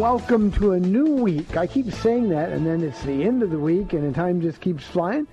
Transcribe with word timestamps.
Welcome 0.00 0.50
to 0.52 0.72
a 0.72 0.80
new 0.80 1.04
week. 1.12 1.58
I 1.58 1.66
keep 1.66 1.92
saying 1.92 2.30
that, 2.30 2.48
and 2.52 2.66
then 2.66 2.82
it's 2.82 3.02
the 3.02 3.22
end 3.22 3.42
of 3.42 3.50
the 3.50 3.58
week, 3.58 3.92
and 3.92 4.02
the 4.02 4.14
time 4.16 4.40
just 4.40 4.62
keeps 4.62 4.82
flying. 4.82 5.26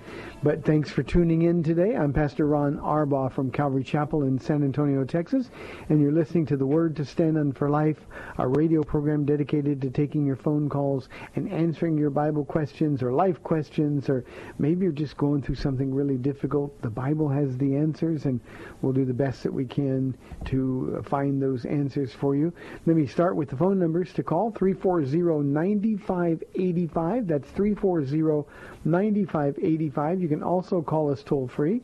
But 0.43 0.63
thanks 0.63 0.91
for 0.91 1.01
tuning 1.01 1.41
in 1.41 1.63
today. 1.63 1.95
I'm 1.95 2.13
Pastor 2.13 2.45
Ron 2.45 2.77
Arbaugh 2.77 3.31
from 3.31 3.49
Calvary 3.49 3.83
Chapel 3.83 4.21
in 4.21 4.37
San 4.37 4.63
Antonio, 4.63 5.03
Texas, 5.03 5.49
and 5.89 5.99
you're 5.99 6.11
listening 6.11 6.45
to 6.45 6.55
the 6.55 6.65
Word 6.65 6.95
to 6.97 7.05
Stand 7.05 7.39
on 7.39 7.53
for 7.53 7.71
Life, 7.71 8.05
a 8.37 8.47
radio 8.47 8.83
program 8.83 9.25
dedicated 9.25 9.81
to 9.81 9.89
taking 9.89 10.27
your 10.27 10.35
phone 10.35 10.69
calls 10.69 11.09
and 11.35 11.51
answering 11.51 11.97
your 11.97 12.11
Bible 12.11 12.45
questions 12.45 13.01
or 13.01 13.11
life 13.11 13.41
questions, 13.41 14.09
or 14.09 14.25
maybe 14.59 14.83
you're 14.83 14.91
just 14.91 15.17
going 15.17 15.41
through 15.41 15.55
something 15.55 15.91
really 15.91 16.17
difficult. 16.17 16.79
The 16.83 16.91
Bible 16.91 17.29
has 17.29 17.57
the 17.57 17.75
answers, 17.75 18.25
and 18.25 18.39
we'll 18.83 18.93
do 18.93 19.05
the 19.05 19.15
best 19.15 19.41
that 19.41 19.51
we 19.51 19.65
can 19.65 20.15
to 20.45 21.03
find 21.09 21.41
those 21.41 21.65
answers 21.65 22.13
for 22.13 22.35
you. 22.35 22.53
Let 22.85 22.95
me 22.95 23.07
start 23.07 23.35
with 23.35 23.49
the 23.49 23.57
phone 23.57 23.79
numbers 23.79 24.13
to 24.13 24.21
call 24.21 24.51
340-9585. 24.51 27.27
That's 27.27 27.49
340-9585. 27.49 30.21
You 30.21 30.26
can 30.27 30.43
also 30.43 30.81
call 30.81 31.09
us 31.11 31.23
toll 31.23 31.47
free 31.47 31.81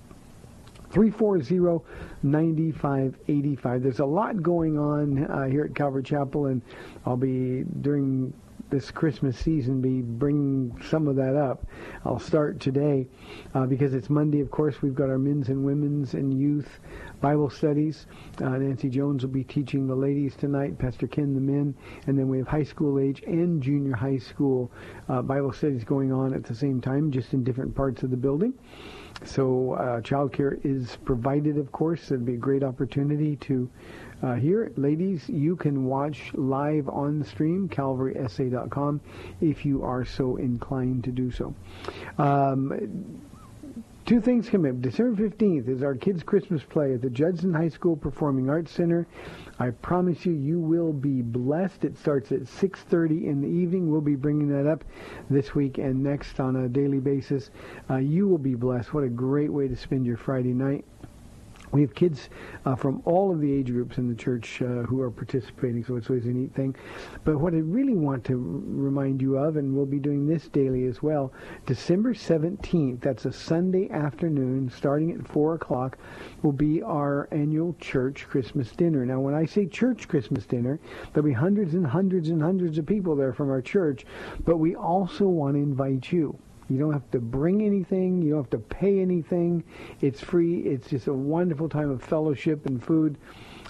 340-9585. 0.93 3.83
There's 3.83 4.01
a 4.01 4.05
lot 4.05 4.43
going 4.43 4.79
on 4.79 5.25
uh, 5.25 5.45
here 5.45 5.65
at 5.65 5.75
Calvary 5.75 6.03
Chapel, 6.03 6.47
and 6.47 6.61
I'll 7.07 7.17
be 7.17 7.65
during 7.81 8.35
this 8.70 8.91
Christmas 8.91 9.36
season 9.36 9.81
be 9.81 10.00
bringing 10.00 10.81
some 10.88 11.08
of 11.08 11.16
that 11.16 11.36
up. 11.36 11.66
I'll 12.04 12.19
start 12.19 12.60
today 12.60 13.08
uh, 13.54 13.66
because 13.66 13.94
it's 13.94 14.08
Monday. 14.08 14.41
Of 14.41 14.50
course, 14.50 14.81
we've 14.81 14.94
got 14.94 15.10
our 15.10 15.19
men's 15.19 15.48
and 15.48 15.64
women's 15.64 16.14
and 16.14 16.38
youth 16.38 16.81
Bible 17.20 17.50
studies. 17.50 18.06
Uh, 18.41 18.50
Nancy 18.50 18.88
Jones 18.88 19.22
will 19.22 19.32
be 19.32 19.44
teaching 19.44 19.86
the 19.86 19.94
ladies 19.94 20.36
tonight, 20.36 20.78
Pastor 20.78 21.06
Ken 21.06 21.34
the 21.34 21.41
men, 21.41 21.75
and 22.06 22.19
then 22.19 22.28
we 22.28 22.38
have 22.38 22.48
high 22.48 22.62
school 22.62 22.98
age 22.98 23.22
and 23.26 23.62
junior 23.62 23.94
high 23.94 24.19
school 24.19 24.70
uh, 25.08 25.20
Bible 25.20 25.52
studies 25.52 25.84
going 25.84 26.12
on 26.12 26.32
at 26.32 26.44
the 26.44 26.54
same 26.54 26.81
time, 26.81 27.10
just 27.10 27.34
in 27.34 27.44
different 27.44 27.75
parts 27.75 28.02
of 28.02 28.10
the 28.10 28.16
building. 28.16 28.54
So 29.25 29.75
uh, 29.75 30.00
childcare 30.00 30.64
is 30.64 30.97
provided, 31.04 31.58
of 31.58 31.72
course. 31.72 32.10
It'd 32.10 32.25
be 32.25 32.34
a 32.34 32.38
great 32.38 32.62
opportunity 32.62 33.37
to 33.37 33.69
uh, 34.22 34.34
hear. 34.34 34.72
Ladies, 34.76 35.28
you 35.28 35.56
can 35.56 35.84
watch 35.84 36.32
live 36.34 36.88
on 36.88 37.25
stream, 37.25 37.69
calvarysa.com, 37.69 39.00
if 39.41 39.64
you 39.64 39.82
are 39.82 40.04
so 40.04 40.36
inclined 40.36 41.04
to 41.04 41.10
do 41.10 41.31
so. 41.31 41.54
Um, 42.19 43.20
Two 44.10 44.20
things 44.20 44.48
coming 44.48 44.72
up. 44.72 44.81
December 44.81 45.28
15th 45.28 45.69
is 45.69 45.84
our 45.84 45.94
kids' 45.94 46.25
Christmas 46.25 46.64
play 46.64 46.94
at 46.94 47.00
the 47.00 47.10
Judson 47.10 47.54
High 47.54 47.69
School 47.69 47.97
Performing 47.97 48.50
Arts 48.50 48.72
Center. 48.72 49.06
I 49.60 49.70
promise 49.70 50.26
you, 50.26 50.32
you 50.32 50.58
will 50.58 50.92
be 50.92 51.22
blessed. 51.22 51.84
It 51.84 51.97
starts 51.97 52.32
at 52.32 52.41
6.30 52.41 53.26
in 53.26 53.41
the 53.41 53.47
evening. 53.47 53.88
We'll 53.88 54.00
be 54.00 54.16
bringing 54.16 54.48
that 54.48 54.69
up 54.69 54.82
this 55.28 55.54
week 55.54 55.78
and 55.78 56.02
next 56.02 56.41
on 56.41 56.56
a 56.56 56.69
daily 56.69 56.98
basis. 56.98 57.50
Uh, 57.88 57.98
you 57.98 58.26
will 58.26 58.38
be 58.38 58.56
blessed. 58.56 58.92
What 58.92 59.04
a 59.04 59.08
great 59.08 59.52
way 59.52 59.69
to 59.69 59.76
spend 59.76 60.04
your 60.04 60.16
Friday 60.16 60.54
night. 60.54 60.84
We 61.72 61.82
have 61.82 61.94
kids 61.94 62.31
uh, 62.64 62.75
from 62.75 63.00
all 63.04 63.31
of 63.31 63.41
the 63.41 63.53
age 63.53 63.69
groups 63.69 63.98
in 63.98 64.08
the 64.08 64.14
church 64.14 64.60
uh, 64.60 64.82
who 64.82 65.00
are 65.03 65.10
participating, 65.10 65.84
so 65.84 65.94
it's 65.94 66.10
always 66.10 66.26
a 66.26 66.31
neat 66.31 66.53
thing. 66.53 66.75
But 67.25 67.38
what 67.38 67.54
I 67.54 67.58
really 67.58 67.94
want 67.94 68.25
to 68.25 68.36
remind 68.36 69.22
you 69.22 69.36
of, 69.36 69.56
and 69.56 69.75
we'll 69.75 69.86
be 69.86 70.00
doing 70.00 70.26
this 70.26 70.48
daily 70.48 70.86
as 70.86 71.00
well, 71.00 71.32
December 71.66 72.12
17th, 72.12 73.00
that's 73.00 73.25
a 73.25 73.32
Sunday 73.32 73.88
afternoon, 73.91 74.69
starting 74.75 75.12
at 75.12 75.28
4 75.28 75.54
o'clock, 75.54 75.97
will 76.42 76.53
be 76.53 76.82
our 76.82 77.28
annual 77.31 77.76
church 77.78 78.26
Christmas 78.28 78.72
dinner. 78.72 79.06
Now, 79.06 79.20
when 79.20 79.34
I 79.34 79.44
say 79.44 79.66
church 79.66 80.08
Christmas 80.08 80.47
dinner, 80.47 80.81
there'll 81.12 81.28
be 81.28 81.32
hundreds 81.32 81.75
and 81.75 81.87
hundreds 81.87 82.31
and 82.31 82.42
hundreds 82.42 82.78
of 82.78 82.87
people 82.87 83.14
there 83.14 83.32
from 83.32 83.48
our 83.48 83.62
church, 83.62 84.04
but 84.44 84.56
we 84.56 84.75
also 84.75 85.26
want 85.26 85.54
to 85.54 85.60
invite 85.60 86.10
you. 86.10 86.37
You 86.70 86.78
don't 86.78 86.92
have 86.92 87.10
to 87.10 87.19
bring 87.19 87.62
anything. 87.62 88.22
You 88.22 88.31
don't 88.31 88.42
have 88.44 88.50
to 88.50 88.58
pay 88.58 89.00
anything. 89.00 89.64
It's 90.00 90.20
free. 90.20 90.60
It's 90.60 90.88
just 90.88 91.08
a 91.08 91.12
wonderful 91.12 91.69
time 91.69 91.91
of 91.91 92.00
fellowship 92.00 92.64
and 92.64 92.82
food. 92.82 93.19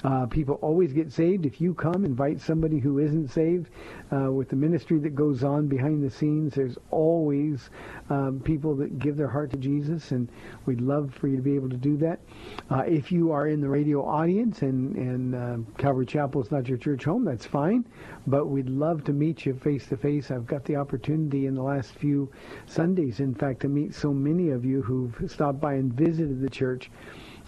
Uh, 0.04 0.26
people 0.26 0.54
always 0.62 0.92
get 0.92 1.12
saved 1.12 1.46
if 1.46 1.60
you 1.60 1.74
come, 1.74 2.04
invite 2.04 2.40
somebody 2.40 2.78
who 2.78 2.98
isn't 2.98 3.28
saved. 3.28 3.68
Uh, 4.12 4.30
with 4.32 4.48
the 4.48 4.56
ministry 4.56 4.98
that 4.98 5.14
goes 5.14 5.44
on 5.44 5.66
behind 5.68 6.02
the 6.02 6.10
scenes, 6.10 6.54
there's 6.54 6.78
always 6.90 7.70
um, 8.08 8.40
people 8.40 8.74
that 8.74 8.98
give 8.98 9.16
their 9.16 9.28
heart 9.28 9.50
to 9.50 9.56
Jesus, 9.56 10.12
and 10.12 10.28
we'd 10.66 10.80
love 10.80 11.14
for 11.14 11.28
you 11.28 11.36
to 11.36 11.42
be 11.42 11.54
able 11.54 11.68
to 11.68 11.76
do 11.76 11.96
that. 11.96 12.20
Uh, 12.70 12.82
if 12.86 13.12
you 13.12 13.30
are 13.32 13.48
in 13.48 13.60
the 13.60 13.68
radio 13.68 14.04
audience 14.04 14.62
and, 14.62 14.96
and 14.96 15.34
uh, 15.34 15.56
Calvary 15.78 16.06
Chapel 16.06 16.42
is 16.42 16.50
not 16.50 16.68
your 16.68 16.78
church 16.78 17.04
home, 17.04 17.24
that's 17.24 17.46
fine, 17.46 17.84
but 18.26 18.46
we'd 18.46 18.68
love 18.70 19.04
to 19.04 19.12
meet 19.12 19.44
you 19.46 19.54
face 19.54 19.86
to 19.86 19.96
face. 19.96 20.30
I've 20.30 20.46
got 20.46 20.64
the 20.64 20.76
opportunity 20.76 21.46
in 21.46 21.54
the 21.54 21.62
last 21.62 21.94
few 21.94 22.30
Sundays, 22.66 23.20
in 23.20 23.34
fact, 23.34 23.60
to 23.60 23.68
meet 23.68 23.94
so 23.94 24.12
many 24.12 24.50
of 24.50 24.64
you 24.64 24.82
who've 24.82 25.30
stopped 25.30 25.60
by 25.60 25.74
and 25.74 25.92
visited 25.92 26.40
the 26.40 26.50
church. 26.50 26.90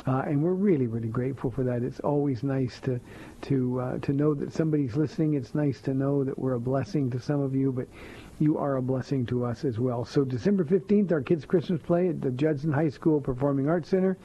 Uh, 0.06 0.23
and 0.27 0.43
we're 0.43 0.53
really, 0.53 0.87
really 0.87 1.09
grateful 1.09 1.50
for 1.50 1.62
that. 1.62 1.83
It's 1.83 2.00
always 2.00 2.43
nice 2.43 2.81
to 2.81 3.00
to 3.43 3.81
uh, 3.81 3.99
to 3.99 4.12
know 4.12 4.35
that 4.35 4.53
somebody's 4.53 4.97
listening. 4.97 5.35
It's 5.35 5.55
nice 5.55 5.81
to 5.83 5.94
know 5.94 6.25
that 6.25 6.39
we're 6.39 6.55
a 6.55 6.61
blessing 6.61 7.11
to 7.11 7.21
some 7.21 7.41
of 7.41 7.55
you, 7.55 7.73
but 7.73 7.87
you 8.39 8.59
are 8.59 8.77
a 8.77 8.83
blessing 8.83 9.25
to 9.27 9.44
us 9.44 9.65
as 9.65 9.79
well. 9.79 10.05
So 10.05 10.25
December 10.25 10.65
15th, 10.65 11.12
our 11.12 11.23
kids' 11.23 11.44
Christmas 11.44 11.81
play 11.81 12.09
at 12.09 12.21
the 12.21 12.31
Judson 12.31 12.73
High 12.73 12.89
School 12.89 13.21
Performing 13.21 13.69
Arts 13.69 13.89
Center, 13.89 14.19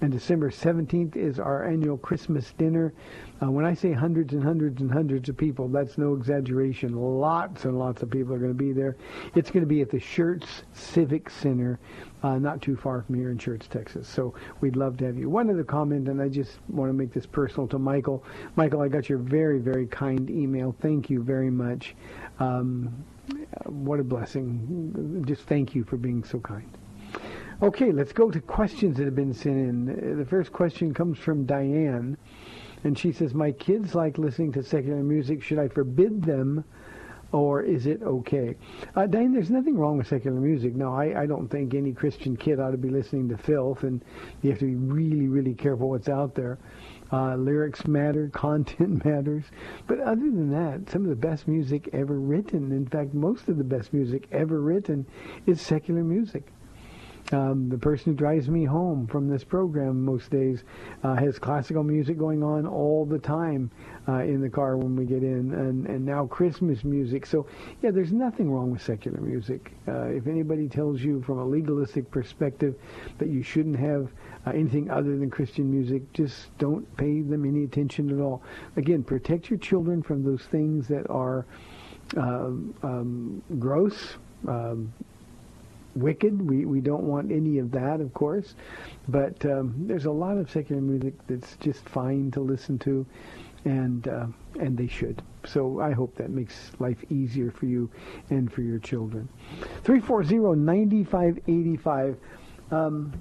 and 0.00 0.12
December 0.12 0.50
17th 0.50 1.16
is 1.16 1.40
our 1.40 1.64
annual 1.64 1.98
Christmas 1.98 2.52
dinner 2.56 2.92
Uh, 3.44 3.50
when 3.50 3.64
I 3.64 3.74
say 3.74 3.92
hundreds 3.92 4.32
and 4.32 4.42
hundreds 4.42 4.80
and 4.80 4.90
hundreds 4.90 5.28
of 5.28 5.36
people, 5.36 5.68
that's 5.68 5.98
no 5.98 6.14
exaggeration. 6.14 6.96
Lots 6.96 7.64
and 7.64 7.78
lots 7.78 8.02
of 8.02 8.10
people 8.10 8.32
are 8.32 8.38
going 8.38 8.52
to 8.52 8.54
be 8.54 8.72
there. 8.72 8.96
It's 9.34 9.50
going 9.50 9.62
to 9.62 9.66
be 9.66 9.82
at 9.82 9.90
the 9.90 9.98
Schertz 9.98 10.62
Civic 10.72 11.28
Center, 11.28 11.78
uh, 12.22 12.38
not 12.38 12.62
too 12.62 12.76
far 12.76 13.02
from 13.02 13.16
here 13.16 13.30
in 13.30 13.38
Schertz, 13.38 13.68
Texas. 13.68 14.08
So 14.08 14.34
we'd 14.60 14.76
love 14.76 14.96
to 14.98 15.06
have 15.06 15.18
you. 15.18 15.28
One 15.28 15.50
other 15.50 15.64
comment, 15.64 16.08
and 16.08 16.22
I 16.22 16.28
just 16.28 16.58
want 16.68 16.88
to 16.88 16.94
make 16.94 17.12
this 17.12 17.26
personal 17.26 17.66
to 17.68 17.78
Michael. 17.78 18.24
Michael, 18.56 18.80
I 18.80 18.88
got 18.88 19.08
your 19.08 19.18
very, 19.18 19.58
very 19.58 19.86
kind 19.86 20.30
email. 20.30 20.74
Thank 20.80 21.10
you 21.10 21.22
very 21.22 21.50
much. 21.50 21.94
Um, 22.38 23.04
what 23.66 24.00
a 24.00 24.04
blessing. 24.04 25.24
Just 25.26 25.42
thank 25.42 25.74
you 25.74 25.84
for 25.84 25.96
being 25.96 26.24
so 26.24 26.38
kind. 26.38 26.70
Okay, 27.62 27.92
let's 27.92 28.12
go 28.12 28.30
to 28.30 28.40
questions 28.40 28.96
that 28.96 29.04
have 29.04 29.14
been 29.14 29.32
sent 29.32 29.56
in. 29.56 30.18
The 30.18 30.24
first 30.24 30.52
question 30.52 30.92
comes 30.92 31.18
from 31.18 31.46
Diane. 31.46 32.16
And 32.84 32.98
she 32.98 33.12
says, 33.12 33.34
my 33.34 33.50
kids 33.52 33.94
like 33.94 34.18
listening 34.18 34.52
to 34.52 34.62
secular 34.62 35.02
music. 35.02 35.42
Should 35.42 35.58
I 35.58 35.68
forbid 35.68 36.22
them 36.22 36.64
or 37.34 37.62
is 37.62 37.86
it 37.86 38.00
okay? 38.02 38.54
Uh, 38.94 39.06
Diane, 39.06 39.32
there's 39.32 39.50
nothing 39.50 39.76
wrong 39.76 39.98
with 39.98 40.06
secular 40.06 40.38
music. 40.38 40.76
No, 40.76 40.94
I, 40.94 41.22
I 41.22 41.26
don't 41.26 41.48
think 41.48 41.74
any 41.74 41.92
Christian 41.92 42.36
kid 42.36 42.60
ought 42.60 42.70
to 42.70 42.78
be 42.78 42.90
listening 42.90 43.28
to 43.30 43.36
filth, 43.36 43.82
and 43.82 44.04
you 44.42 44.50
have 44.50 44.60
to 44.60 44.66
be 44.66 44.76
really, 44.76 45.26
really 45.26 45.54
careful 45.54 45.90
what's 45.90 46.08
out 46.08 46.36
there. 46.36 46.58
Uh, 47.12 47.34
lyrics 47.34 47.88
matter, 47.88 48.28
content 48.32 49.04
matters. 49.04 49.44
But 49.88 49.98
other 49.98 50.30
than 50.30 50.50
that, 50.52 50.88
some 50.90 51.02
of 51.02 51.08
the 51.08 51.16
best 51.16 51.48
music 51.48 51.88
ever 51.92 52.20
written, 52.20 52.70
in 52.70 52.86
fact, 52.86 53.14
most 53.14 53.48
of 53.48 53.58
the 53.58 53.64
best 53.64 53.92
music 53.92 54.28
ever 54.30 54.60
written, 54.60 55.04
is 55.46 55.60
secular 55.60 56.04
music. 56.04 56.52
Um, 57.32 57.70
the 57.70 57.78
person 57.78 58.12
who 58.12 58.18
drives 58.18 58.50
me 58.50 58.64
home 58.64 59.06
from 59.06 59.28
this 59.28 59.44
program 59.44 60.04
most 60.04 60.30
days 60.30 60.62
uh, 61.02 61.14
has 61.14 61.38
classical 61.38 61.82
music 61.82 62.18
going 62.18 62.42
on 62.42 62.66
all 62.66 63.06
the 63.06 63.18
time 63.18 63.70
uh, 64.06 64.18
in 64.18 64.42
the 64.42 64.50
car 64.50 64.76
when 64.76 64.94
we 64.94 65.06
get 65.06 65.22
in, 65.22 65.54
and, 65.54 65.86
and 65.86 66.04
now 66.04 66.26
Christmas 66.26 66.84
music. 66.84 67.24
So, 67.24 67.46
yeah, 67.82 67.92
there's 67.92 68.12
nothing 68.12 68.50
wrong 68.50 68.70
with 68.70 68.82
secular 68.82 69.20
music. 69.20 69.72
Uh, 69.88 70.08
if 70.08 70.26
anybody 70.26 70.68
tells 70.68 71.00
you 71.00 71.22
from 71.22 71.38
a 71.38 71.44
legalistic 71.46 72.10
perspective 72.10 72.74
that 73.18 73.28
you 73.28 73.42
shouldn't 73.42 73.78
have 73.78 74.10
uh, 74.46 74.50
anything 74.50 74.90
other 74.90 75.16
than 75.16 75.30
Christian 75.30 75.70
music, 75.70 76.12
just 76.12 76.56
don't 76.58 76.84
pay 76.98 77.22
them 77.22 77.46
any 77.46 77.64
attention 77.64 78.10
at 78.10 78.22
all. 78.22 78.42
Again, 78.76 79.02
protect 79.02 79.48
your 79.48 79.58
children 79.58 80.02
from 80.02 80.22
those 80.22 80.42
things 80.42 80.88
that 80.88 81.08
are 81.08 81.46
um, 82.18 82.74
um, 82.82 83.42
gross. 83.58 84.18
Um, 84.46 84.92
wicked. 85.96 86.48
We 86.48 86.64
we 86.64 86.80
don't 86.80 87.04
want 87.04 87.30
any 87.30 87.58
of 87.58 87.70
that, 87.72 88.00
of 88.00 88.14
course. 88.14 88.54
But 89.08 89.44
um, 89.46 89.74
there's 89.78 90.06
a 90.06 90.10
lot 90.10 90.38
of 90.38 90.50
secular 90.50 90.82
music 90.82 91.14
that's 91.26 91.56
just 91.56 91.88
fine 91.88 92.30
to 92.32 92.40
listen 92.40 92.78
to, 92.80 93.06
and 93.64 94.08
uh, 94.08 94.26
and 94.58 94.76
they 94.76 94.86
should. 94.86 95.22
So 95.44 95.80
I 95.80 95.92
hope 95.92 96.14
that 96.16 96.30
makes 96.30 96.72
life 96.78 97.04
easier 97.10 97.50
for 97.50 97.66
you 97.66 97.90
and 98.30 98.50
for 98.52 98.62
your 98.62 98.78
children. 98.78 99.28
340-9585. 99.84 102.16
Um, 102.70 103.12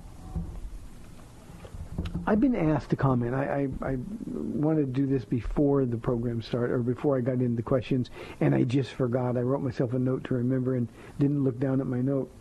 I've 2.26 2.40
been 2.40 2.56
asked 2.56 2.90
to 2.92 2.96
comment. 2.96 3.36
I, 3.36 3.68
I, 3.82 3.90
I 3.90 3.98
wanted 4.26 4.94
to 4.94 5.02
do 5.02 5.06
this 5.06 5.26
before 5.26 5.86
the 5.86 5.98
program 5.98 6.42
started, 6.42 6.74
or 6.74 6.80
before 6.80 7.18
I 7.18 7.22
got 7.22 7.34
into 7.34 7.56
the 7.56 7.62
questions, 7.62 8.10
and 8.40 8.56
I 8.56 8.64
just 8.64 8.92
forgot. 8.92 9.36
I 9.38 9.42
wrote 9.42 9.62
myself 9.62 9.94
a 9.94 10.00
note 10.00 10.24
to 10.26 10.36
remember 10.36 10.76
and 10.76 10.88
didn't 11.20 11.44
look 11.44 11.60
down 11.60 11.82
at 11.82 11.88
my 11.88 12.00
note. 12.00 12.32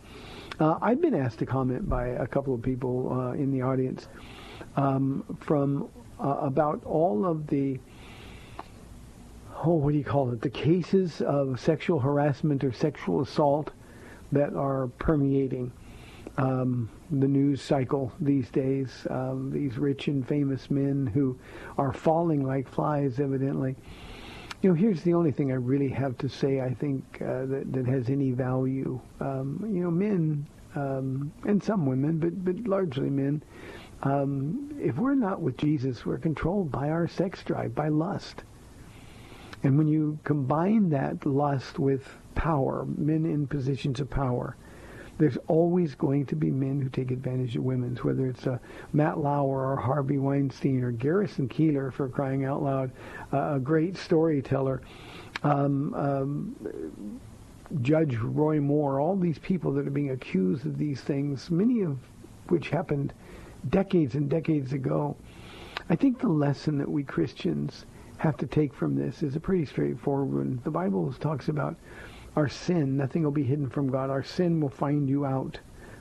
Uh, 0.59 0.77
I've 0.81 1.01
been 1.01 1.15
asked 1.15 1.39
to 1.39 1.45
comment 1.45 1.89
by 1.89 2.07
a 2.07 2.27
couple 2.27 2.53
of 2.53 2.61
people 2.61 3.11
uh, 3.11 3.31
in 3.33 3.51
the 3.51 3.61
audience 3.61 4.07
um, 4.77 5.37
from 5.41 5.89
uh, 6.19 6.37
about 6.41 6.83
all 6.85 7.25
of 7.25 7.47
the 7.47 7.79
oh, 9.65 9.73
what 9.73 9.91
do 9.91 9.97
you 9.97 10.03
call 10.03 10.31
it? 10.31 10.41
The 10.41 10.49
cases 10.49 11.21
of 11.21 11.59
sexual 11.59 11.99
harassment 11.99 12.63
or 12.63 12.71
sexual 12.71 13.21
assault 13.21 13.71
that 14.31 14.53
are 14.55 14.87
permeating 14.99 15.71
um, 16.37 16.89
the 17.19 17.27
news 17.27 17.61
cycle 17.61 18.11
these 18.19 18.49
days. 18.49 19.07
Um, 19.09 19.51
these 19.51 19.77
rich 19.77 20.07
and 20.07 20.27
famous 20.27 20.69
men 20.69 21.07
who 21.07 21.37
are 21.77 21.93
falling 21.93 22.45
like 22.45 22.67
flies, 22.67 23.19
evidently. 23.19 23.75
You 24.61 24.69
know, 24.69 24.75
here's 24.75 25.01
the 25.03 25.13
only 25.13 25.31
thing 25.31 25.51
I 25.51 25.55
really 25.55 25.89
have 25.89 26.17
to 26.19 26.29
say. 26.29 26.61
I 26.61 26.73
think 26.73 27.03
uh, 27.21 27.45
that 27.45 27.73
that 27.73 27.87
has 27.87 28.09
any 28.09 28.31
value. 28.31 28.99
Um, 29.19 29.59
you 29.73 29.83
know, 29.83 29.91
men 29.91 30.47
um, 30.75 31.31
and 31.45 31.61
some 31.61 31.85
women, 31.85 32.17
but 32.17 32.43
but 32.43 32.67
largely 32.67 33.09
men. 33.09 33.43
Um, 34.03 34.75
if 34.81 34.97
we're 34.97 35.15
not 35.15 35.41
with 35.41 35.57
Jesus, 35.57 36.05
we're 36.05 36.17
controlled 36.17 36.71
by 36.71 36.89
our 36.89 37.07
sex 37.07 37.43
drive, 37.43 37.73
by 37.73 37.87
lust. 37.87 38.43
And 39.63 39.77
when 39.77 39.87
you 39.87 40.19
combine 40.25 40.89
that 40.89 41.25
lust 41.25 41.79
with 41.79 42.17
power, 42.35 42.85
men 42.97 43.25
in 43.25 43.47
positions 43.47 44.01
of 44.01 44.09
power, 44.09 44.57
there's 45.17 45.37
always 45.47 45.95
going 45.95 46.25
to 46.27 46.35
be 46.35 46.49
men 46.49 46.81
who 46.81 46.89
take 46.89 47.11
advantage 47.11 47.55
of 47.55 47.63
women, 47.63 47.95
whether 48.01 48.27
it's 48.27 48.47
uh, 48.47 48.57
Matt 48.93 49.19
Lauer 49.19 49.71
or 49.71 49.75
Harvey 49.75 50.17
Weinstein 50.17 50.83
or 50.83 50.91
Garrison 50.91 51.47
Keillor 51.47 51.93
for 51.93 52.09
crying 52.09 52.45
out 52.45 52.63
loud, 52.63 52.91
uh, 53.31 53.55
a 53.55 53.59
great 53.59 53.95
storyteller. 53.95 54.81
Um, 55.43 55.93
um, 55.93 57.19
Judge 57.81 58.17
Roy 58.17 58.59
Moore, 58.59 58.99
all 58.99 59.15
these 59.15 59.39
people 59.39 59.71
that 59.73 59.87
are 59.87 59.91
being 59.91 60.11
accused 60.11 60.65
of 60.65 60.77
these 60.77 61.01
things, 61.01 61.49
many 61.49 61.81
of 61.81 61.97
which 62.47 62.69
happened 62.69 63.13
decades 63.69 64.15
and 64.15 64.29
decades 64.29 64.73
ago. 64.73 65.15
I 65.89 65.95
think 65.95 66.19
the 66.19 66.29
lesson 66.29 66.77
that 66.77 66.89
we 66.89 67.03
Christians 67.03 67.85
have 68.17 68.37
to 68.37 68.47
take 68.47 68.73
from 68.73 68.95
this 68.95 69.23
is 69.23 69.35
a 69.35 69.39
pretty 69.39 69.65
straightforward 69.65 70.33
one. 70.33 70.61
The 70.63 70.71
Bible 70.71 71.11
talks 71.13 71.49
about 71.49 71.75
our 72.35 72.49
sin, 72.49 72.97
nothing 72.97 73.23
will 73.23 73.31
be 73.31 73.43
hidden 73.43 73.69
from 73.69 73.89
God. 73.89 74.09
Our 74.09 74.23
sin 74.23 74.59
will 74.59 74.69
find 74.69 75.07
you 75.07 75.25
out. 75.25 75.59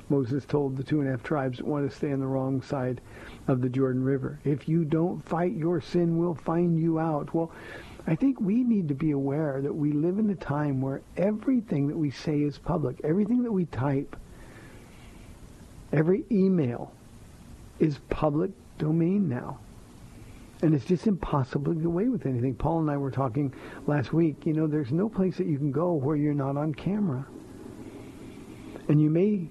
Moses 0.08 0.44
told 0.44 0.76
the 0.76 0.82
two 0.82 1.00
and 1.00 1.08
a 1.08 1.12
half 1.12 1.22
tribes 1.22 1.58
that 1.58 1.66
want 1.66 1.88
to 1.88 1.96
stay 1.96 2.12
on 2.12 2.20
the 2.20 2.26
wrong 2.26 2.60
side 2.62 3.00
of 3.48 3.60
the 3.60 3.68
Jordan 3.68 4.02
River. 4.02 4.38
If 4.44 4.68
you 4.68 4.84
don't 4.84 5.24
fight, 5.26 5.52
your 5.52 5.80
sin 5.80 6.18
will 6.18 6.34
find 6.34 6.78
you 6.78 6.98
out. 6.98 7.32
Well, 7.34 7.50
I 8.06 8.14
think 8.14 8.40
we 8.40 8.64
need 8.64 8.88
to 8.88 8.94
be 8.94 9.12
aware 9.12 9.60
that 9.62 9.74
we 9.74 9.92
live 9.92 10.18
in 10.18 10.28
a 10.30 10.34
time 10.34 10.80
where 10.80 11.02
everything 11.16 11.88
that 11.88 11.96
we 11.96 12.10
say 12.10 12.42
is 12.42 12.58
public. 12.58 13.00
Everything 13.04 13.42
that 13.44 13.52
we 13.52 13.66
type, 13.66 14.16
every 15.92 16.24
email 16.30 16.92
is 17.78 17.98
public 18.10 18.50
domain 18.78 19.28
now. 19.28 19.58
And 20.62 20.74
it's 20.74 20.84
just 20.84 21.08
impossible 21.08 21.74
to 21.74 21.78
get 21.78 21.86
away 21.86 22.08
with 22.08 22.24
anything. 22.24 22.54
Paul 22.54 22.80
and 22.80 22.90
I 22.90 22.96
were 22.96 23.10
talking 23.10 23.52
last 23.86 24.12
week. 24.12 24.46
You 24.46 24.52
know, 24.52 24.68
there's 24.68 24.92
no 24.92 25.08
place 25.08 25.36
that 25.36 25.46
you 25.46 25.58
can 25.58 25.72
go 25.72 25.92
where 25.92 26.16
you're 26.16 26.34
not 26.34 26.56
on 26.56 26.72
camera. 26.72 27.26
And 28.88 29.00
you 29.00 29.10
may 29.10 29.48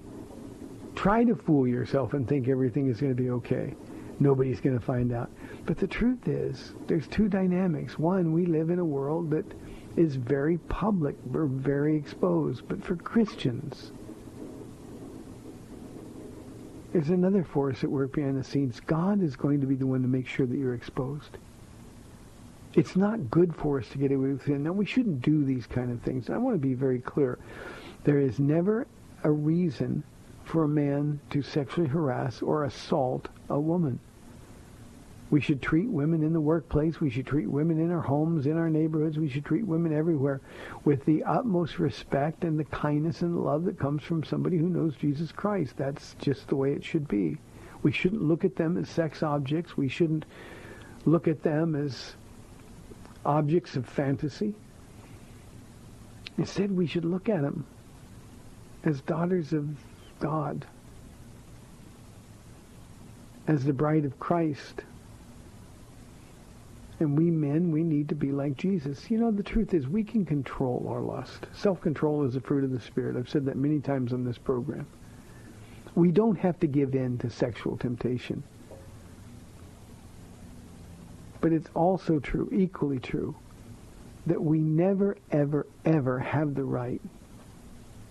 try 0.94 1.24
to 1.24 1.34
fool 1.34 1.68
yourself 1.68 2.14
and 2.14 2.26
think 2.26 2.48
everything 2.48 2.88
is 2.88 3.00
going 3.00 3.14
to 3.14 3.22
be 3.22 3.30
okay. 3.30 3.74
Nobody's 4.20 4.60
going 4.60 4.78
to 4.78 4.84
find 4.84 5.12
out. 5.12 5.30
But 5.66 5.78
the 5.78 5.86
truth 5.86 6.28
is, 6.28 6.72
there's 6.86 7.06
two 7.08 7.28
dynamics. 7.28 7.98
One, 7.98 8.32
we 8.32 8.46
live 8.46 8.70
in 8.70 8.78
a 8.78 8.84
world 8.84 9.30
that 9.30 9.44
is 9.96 10.16
very 10.16 10.58
public. 10.58 11.16
We're 11.26 11.46
very 11.46 11.96
exposed. 11.96 12.68
But 12.68 12.82
for 12.82 12.96
Christians, 12.96 13.92
there's 16.92 17.08
another 17.08 17.42
force 17.42 17.82
at 17.82 17.90
work 17.90 18.12
behind 18.12 18.38
the 18.38 18.44
scenes. 18.44 18.80
God 18.80 19.22
is 19.22 19.34
going 19.36 19.60
to 19.60 19.66
be 19.66 19.74
the 19.74 19.86
one 19.86 20.02
to 20.02 20.08
make 20.08 20.26
sure 20.26 20.46
that 20.46 20.56
you're 20.56 20.74
exposed. 20.74 21.38
It's 22.74 22.96
not 22.96 23.30
good 23.30 23.54
for 23.54 23.80
us 23.80 23.88
to 23.90 23.98
get 23.98 24.12
away 24.12 24.32
with 24.32 24.48
it. 24.48 24.58
Now, 24.58 24.72
we 24.72 24.86
shouldn't 24.86 25.22
do 25.22 25.44
these 25.44 25.66
kind 25.66 25.90
of 25.90 26.00
things. 26.02 26.30
I 26.30 26.38
want 26.38 26.54
to 26.54 26.58
be 26.58 26.74
very 26.74 27.00
clear. 27.00 27.38
There 28.04 28.18
is 28.18 28.38
never 28.38 28.86
a 29.24 29.30
reason 29.30 30.02
for 30.44 30.64
a 30.64 30.68
man 30.68 31.20
to 31.30 31.42
sexually 31.42 31.88
harass 31.88 32.42
or 32.42 32.64
assault 32.64 33.28
a 33.48 33.60
woman. 33.60 33.98
We 35.32 35.40
should 35.40 35.62
treat 35.62 35.88
women 35.88 36.22
in 36.22 36.34
the 36.34 36.42
workplace. 36.42 37.00
We 37.00 37.08
should 37.08 37.26
treat 37.26 37.50
women 37.50 37.80
in 37.80 37.90
our 37.90 38.02
homes, 38.02 38.44
in 38.44 38.58
our 38.58 38.68
neighborhoods. 38.68 39.18
We 39.18 39.30
should 39.30 39.46
treat 39.46 39.66
women 39.66 39.90
everywhere 39.90 40.42
with 40.84 41.06
the 41.06 41.24
utmost 41.24 41.78
respect 41.78 42.44
and 42.44 42.60
the 42.60 42.64
kindness 42.64 43.22
and 43.22 43.42
love 43.42 43.64
that 43.64 43.78
comes 43.78 44.02
from 44.02 44.24
somebody 44.24 44.58
who 44.58 44.68
knows 44.68 44.94
Jesus 44.94 45.32
Christ. 45.32 45.78
That's 45.78 46.16
just 46.18 46.48
the 46.48 46.56
way 46.56 46.72
it 46.72 46.84
should 46.84 47.08
be. 47.08 47.38
We 47.82 47.92
shouldn't 47.92 48.20
look 48.22 48.44
at 48.44 48.56
them 48.56 48.76
as 48.76 48.90
sex 48.90 49.22
objects. 49.22 49.74
We 49.74 49.88
shouldn't 49.88 50.26
look 51.06 51.26
at 51.26 51.42
them 51.42 51.76
as 51.76 52.12
objects 53.24 53.74
of 53.74 53.86
fantasy. 53.86 54.54
Instead, 56.36 56.76
we 56.76 56.86
should 56.86 57.06
look 57.06 57.30
at 57.30 57.40
them 57.40 57.64
as 58.84 59.00
daughters 59.00 59.54
of 59.54 59.66
God, 60.20 60.66
as 63.46 63.64
the 63.64 63.72
bride 63.72 64.04
of 64.04 64.20
Christ. 64.20 64.82
And 67.02 67.18
we 67.18 67.32
men, 67.32 67.72
we 67.72 67.82
need 67.82 68.08
to 68.10 68.14
be 68.14 68.30
like 68.30 68.56
Jesus. 68.56 69.10
You 69.10 69.18
know, 69.18 69.32
the 69.32 69.42
truth 69.42 69.74
is 69.74 69.88
we 69.88 70.04
can 70.04 70.24
control 70.24 70.86
our 70.88 71.00
lust. 71.00 71.48
Self-control 71.52 72.24
is 72.24 72.36
a 72.36 72.40
fruit 72.40 72.62
of 72.62 72.70
the 72.70 72.78
Spirit. 72.78 73.16
I've 73.16 73.28
said 73.28 73.44
that 73.46 73.56
many 73.56 73.80
times 73.80 74.12
on 74.12 74.22
this 74.24 74.38
program. 74.38 74.86
We 75.96 76.12
don't 76.12 76.38
have 76.38 76.60
to 76.60 76.68
give 76.68 76.94
in 76.94 77.18
to 77.18 77.28
sexual 77.28 77.76
temptation. 77.76 78.44
But 81.40 81.52
it's 81.52 81.68
also 81.74 82.20
true, 82.20 82.48
equally 82.52 83.00
true, 83.00 83.34
that 84.26 84.40
we 84.40 84.60
never, 84.60 85.16
ever, 85.32 85.66
ever 85.84 86.20
have 86.20 86.54
the 86.54 86.62
right 86.62 87.00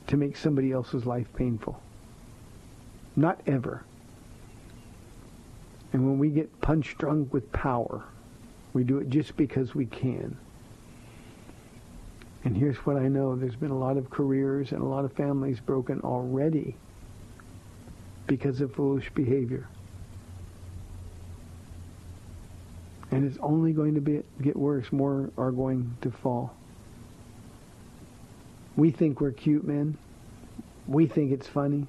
to 0.08 0.18
make 0.18 0.36
somebody 0.36 0.74
else's 0.74 1.06
life 1.06 1.28
painful. 1.34 1.82
Not 3.16 3.40
ever. 3.48 3.86
And 5.94 6.06
when 6.06 6.20
we 6.20 6.28
get 6.30 6.60
punch 6.60 6.98
drunk 6.98 7.32
with 7.32 7.50
power, 7.54 8.04
we 8.74 8.84
do 8.84 9.00
it 9.00 9.10
just 9.10 9.36
because 9.36 9.76
we 9.76 9.86
can. 9.86 10.38
And 12.44 12.58
here's 12.58 12.78
what 12.78 12.96
I 12.96 13.08
know. 13.08 13.36
There's 13.36 13.56
been 13.56 13.72
a 13.72 13.78
lot 13.78 13.98
of 13.98 14.10
careers 14.10 14.72
and 14.72 14.82
a 14.82 14.86
lot 14.86 15.06
of 15.06 15.14
families 15.14 15.60
broken 15.60 16.02
already 16.02 16.76
because 18.26 18.62
of 18.62 18.74
foolish 18.74 19.10
behavior. 19.14 19.68
And 23.12 23.26
it's 23.26 23.38
only 23.42 23.74
going 23.74 23.94
to 23.96 24.02
be, 24.02 24.24
get 24.42 24.56
worse. 24.56 24.92
More 24.92 25.30
are 25.38 25.52
going 25.52 25.96
to 26.02 26.10
fall. 26.10 26.56
We 28.78 28.90
think 28.90 29.20
we're 29.20 29.32
cute 29.32 29.68
men. 29.68 29.98
We 30.88 31.06
think 31.08 31.32
it's 31.32 31.48
funny. 31.48 31.86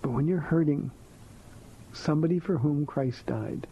But 0.00 0.12
when 0.12 0.26
you're 0.26 0.40
hurting 0.40 0.90
somebody 1.92 2.38
for 2.38 2.56
whom 2.56 2.86
Christ 2.86 3.26
died, 3.26 3.66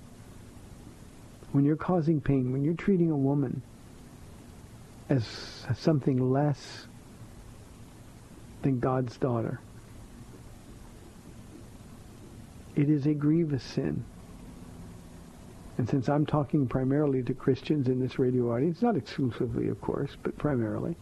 when 1.53 1.65
you're 1.65 1.77
causing 1.77 2.21
pain, 2.21 2.53
when 2.53 2.65
you're 2.65 2.75
treating 2.75 3.11
a 3.11 3.17
woman 3.17 3.63
as 5.09 5.25
something 5.77 6.33
less 6.33 6.87
than 8.63 8.81
God's 8.81 9.17
daughter, 9.19 9.61
it 12.75 12.89
is 12.89 13.07
a 13.07 13.15
grievous 13.15 13.63
sin. 13.63 14.05
And 15.79 15.89
since 15.89 16.09
I'm 16.09 16.27
talking 16.27 16.67
primarily 16.67 17.23
to 17.25 17.35
Christians 17.35 17.89
in 17.89 18.01
this 18.01 18.19
radio 18.19 18.55
audience, 18.55 18.83
not 18.83 18.97
exclusively, 18.97 19.69
of 19.69 19.81
course, 19.81 20.17
but 20.23 20.37
primarily, 20.39 20.97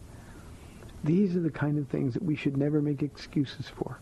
these 1.03 1.35
are 1.35 1.41
the 1.41 1.49
kind 1.49 1.77
of 1.77 1.87
things 1.87 2.13
that 2.13 2.23
we 2.23 2.35
should 2.35 2.57
never 2.57 2.81
make 2.81 3.03
excuses 3.03 3.67
for. 3.67 3.99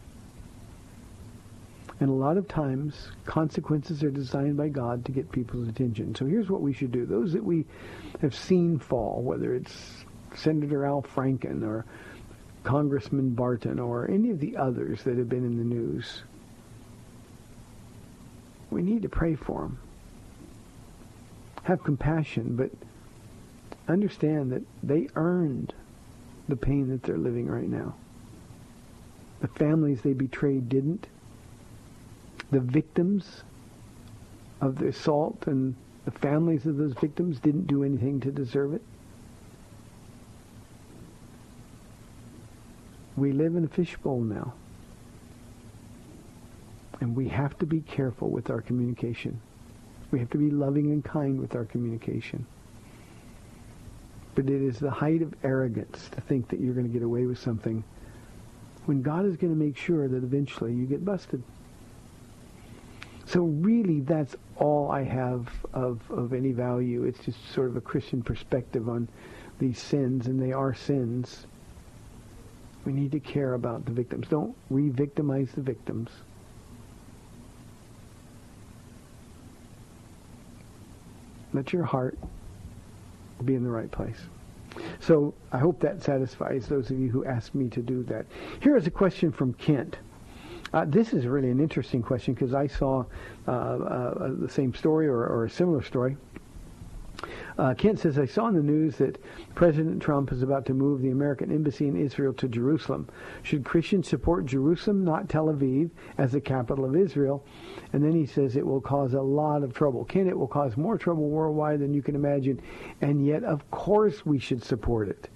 And 1.99 2.09
a 2.09 2.13
lot 2.13 2.37
of 2.37 2.47
times, 2.47 3.09
consequences 3.25 4.03
are 4.03 4.11
designed 4.11 4.55
by 4.55 4.69
God 4.69 5.03
to 5.05 5.11
get 5.11 5.31
people's 5.31 5.67
attention. 5.67 6.15
So 6.15 6.25
here's 6.25 6.49
what 6.49 6.61
we 6.61 6.71
should 6.71 6.91
do. 6.91 7.05
Those 7.05 7.33
that 7.33 7.43
we 7.43 7.65
have 8.21 8.33
seen 8.33 8.79
fall, 8.79 9.21
whether 9.21 9.53
it's 9.53 10.05
Senator 10.33 10.85
Al 10.85 11.01
Franken 11.01 11.63
or 11.63 11.85
Congressman 12.63 13.31
Barton 13.31 13.79
or 13.79 14.09
any 14.09 14.29
of 14.29 14.39
the 14.39 14.55
others 14.55 15.03
that 15.03 15.17
have 15.17 15.27
been 15.27 15.45
in 15.45 15.57
the 15.57 15.63
news, 15.63 16.23
we 18.69 18.81
need 18.81 19.01
to 19.01 19.09
pray 19.09 19.35
for 19.35 19.61
them. 19.63 19.79
Have 21.63 21.83
compassion, 21.83 22.55
but 22.55 22.71
understand 23.89 24.51
that 24.53 24.63
they 24.83 25.09
earned 25.15 25.73
the 26.47 26.55
pain 26.55 26.89
that 26.89 27.03
they're 27.03 27.17
living 27.17 27.47
right 27.47 27.67
now. 27.67 27.95
The 29.41 29.47
families 29.49 30.01
they 30.01 30.13
betrayed 30.13 30.69
didn't. 30.69 31.07
The 32.51 32.59
victims 32.59 33.43
of 34.61 34.77
the 34.77 34.87
assault 34.87 35.45
and 35.47 35.75
the 36.05 36.11
families 36.11 36.65
of 36.65 36.77
those 36.77 36.93
victims 36.93 37.39
didn't 37.39 37.67
do 37.67 37.83
anything 37.83 38.19
to 38.21 38.31
deserve 38.31 38.73
it. 38.73 38.81
We 43.15 43.31
live 43.31 43.55
in 43.55 43.65
a 43.65 43.67
fishbowl 43.67 44.21
now. 44.21 44.53
And 47.01 47.15
we 47.15 47.27
have 47.29 47.57
to 47.59 47.65
be 47.65 47.81
careful 47.81 48.29
with 48.29 48.49
our 48.49 48.61
communication. 48.61 49.39
We 50.11 50.19
have 50.19 50.29
to 50.31 50.37
be 50.37 50.49
loving 50.49 50.91
and 50.91 51.03
kind 51.03 51.39
with 51.39 51.55
our 51.55 51.65
communication. 51.65 52.45
But 54.35 54.49
it 54.49 54.61
is 54.61 54.79
the 54.79 54.89
height 54.89 55.21
of 55.21 55.33
arrogance 55.43 56.09
to 56.09 56.21
think 56.21 56.49
that 56.49 56.59
you're 56.59 56.73
going 56.73 56.87
to 56.87 56.93
get 56.93 57.03
away 57.03 57.25
with 57.25 57.39
something 57.39 57.83
when 58.85 59.01
God 59.01 59.25
is 59.25 59.37
going 59.37 59.53
to 59.53 59.59
make 59.59 59.77
sure 59.77 60.07
that 60.07 60.23
eventually 60.23 60.73
you 60.73 60.85
get 60.85 61.05
busted. 61.05 61.43
So 63.29 63.41
really, 63.41 63.99
that's 63.99 64.35
all 64.55 64.89
I 64.89 65.03
have 65.03 65.47
of, 65.71 66.01
of 66.09 66.33
any 66.33 66.51
value. 66.51 67.03
It's 67.03 67.19
just 67.19 67.37
sort 67.53 67.69
of 67.69 67.77
a 67.77 67.81
Christian 67.81 68.23
perspective 68.23 68.89
on 68.89 69.07
these 69.59 69.77
sins, 69.77 70.25
and 70.25 70.41
they 70.41 70.51
are 70.51 70.73
sins. 70.73 71.45
We 72.85 72.91
need 72.91 73.11
to 73.11 73.19
care 73.19 73.53
about 73.53 73.85
the 73.85 73.91
victims. 73.91 74.27
Don't 74.29 74.55
re-victimize 74.71 75.51
the 75.51 75.61
victims. 75.61 76.09
Let 81.53 81.71
your 81.71 81.83
heart 81.83 82.17
be 83.45 83.53
in 83.53 83.63
the 83.63 83.69
right 83.69 83.91
place. 83.91 84.21
So 85.01 85.35
I 85.51 85.59
hope 85.59 85.79
that 85.81 86.01
satisfies 86.01 86.67
those 86.67 86.89
of 86.89 86.99
you 86.99 87.09
who 87.09 87.25
asked 87.25 87.53
me 87.53 87.69
to 87.69 87.81
do 87.81 88.01
that. 88.05 88.25
Here 88.59 88.75
is 88.75 88.87
a 88.87 88.91
question 88.91 89.31
from 89.31 89.53
Kent. 89.53 89.97
Uh, 90.73 90.85
this 90.85 91.13
is 91.13 91.25
really 91.25 91.49
an 91.49 91.59
interesting 91.59 92.01
question 92.01 92.33
because 92.33 92.53
I 92.53 92.67
saw 92.67 93.05
uh, 93.47 93.51
uh, 93.51 94.29
the 94.39 94.49
same 94.49 94.73
story 94.73 95.07
or, 95.07 95.25
or, 95.25 95.45
a 95.45 95.49
similar 95.49 95.81
story. 95.81 96.15
Uh, 97.57 97.73
Kent 97.73 97.99
says, 97.99 98.17
I 98.17 98.25
saw 98.25 98.47
in 98.47 98.55
the 98.55 98.63
news 98.63 98.95
that 98.97 99.21
President 99.53 100.01
Trump 100.01 100.31
is 100.31 100.43
about 100.43 100.65
to 100.67 100.73
move 100.73 101.01
the 101.01 101.09
American 101.09 101.51
embassy 101.51 101.87
in 101.87 101.97
Israel 101.97 102.31
to 102.33 102.47
Jerusalem. 102.47 103.09
Should 103.43 103.65
Christians 103.65 104.07
support 104.07 104.45
Jerusalem, 104.45 105.03
not 105.03 105.27
Tel 105.27 105.47
Aviv, 105.47 105.89
as 106.17 106.31
the 106.31 106.39
capital 106.39 106.85
of 106.85 106.95
Israel? 106.95 107.43
And 107.91 108.01
then 108.01 108.13
he 108.13 108.25
says 108.25 108.55
it 108.55 108.65
will 108.65 108.79
cause 108.79 109.13
a 109.13 109.21
lot 109.21 109.63
of 109.63 109.73
trouble. 109.73 110.05
Ken, 110.05 110.29
it 110.29 110.37
will 110.37 110.47
cause 110.47 110.77
more 110.77 110.97
trouble 110.97 111.27
worldwide 111.27 111.81
than 111.81 111.93
you 111.93 112.01
can 112.01 112.15
imagine. 112.15 112.61
And 113.01 113.25
yet, 113.25 113.43
of 113.43 113.69
course, 113.71 114.25
we 114.25 114.39
should 114.39 114.63
support 114.63 115.09
it. 115.09 115.29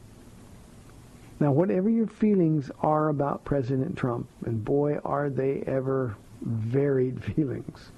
Now, 1.39 1.51
whatever 1.51 1.89
your 1.89 2.07
feelings 2.07 2.71
are 2.81 3.09
about 3.09 3.43
President 3.43 3.97
Trump, 3.97 4.27
and 4.45 4.63
boy, 4.63 4.97
are 5.03 5.29
they 5.29 5.63
ever 5.65 6.15
varied 6.41 7.23
feelings, 7.35 7.91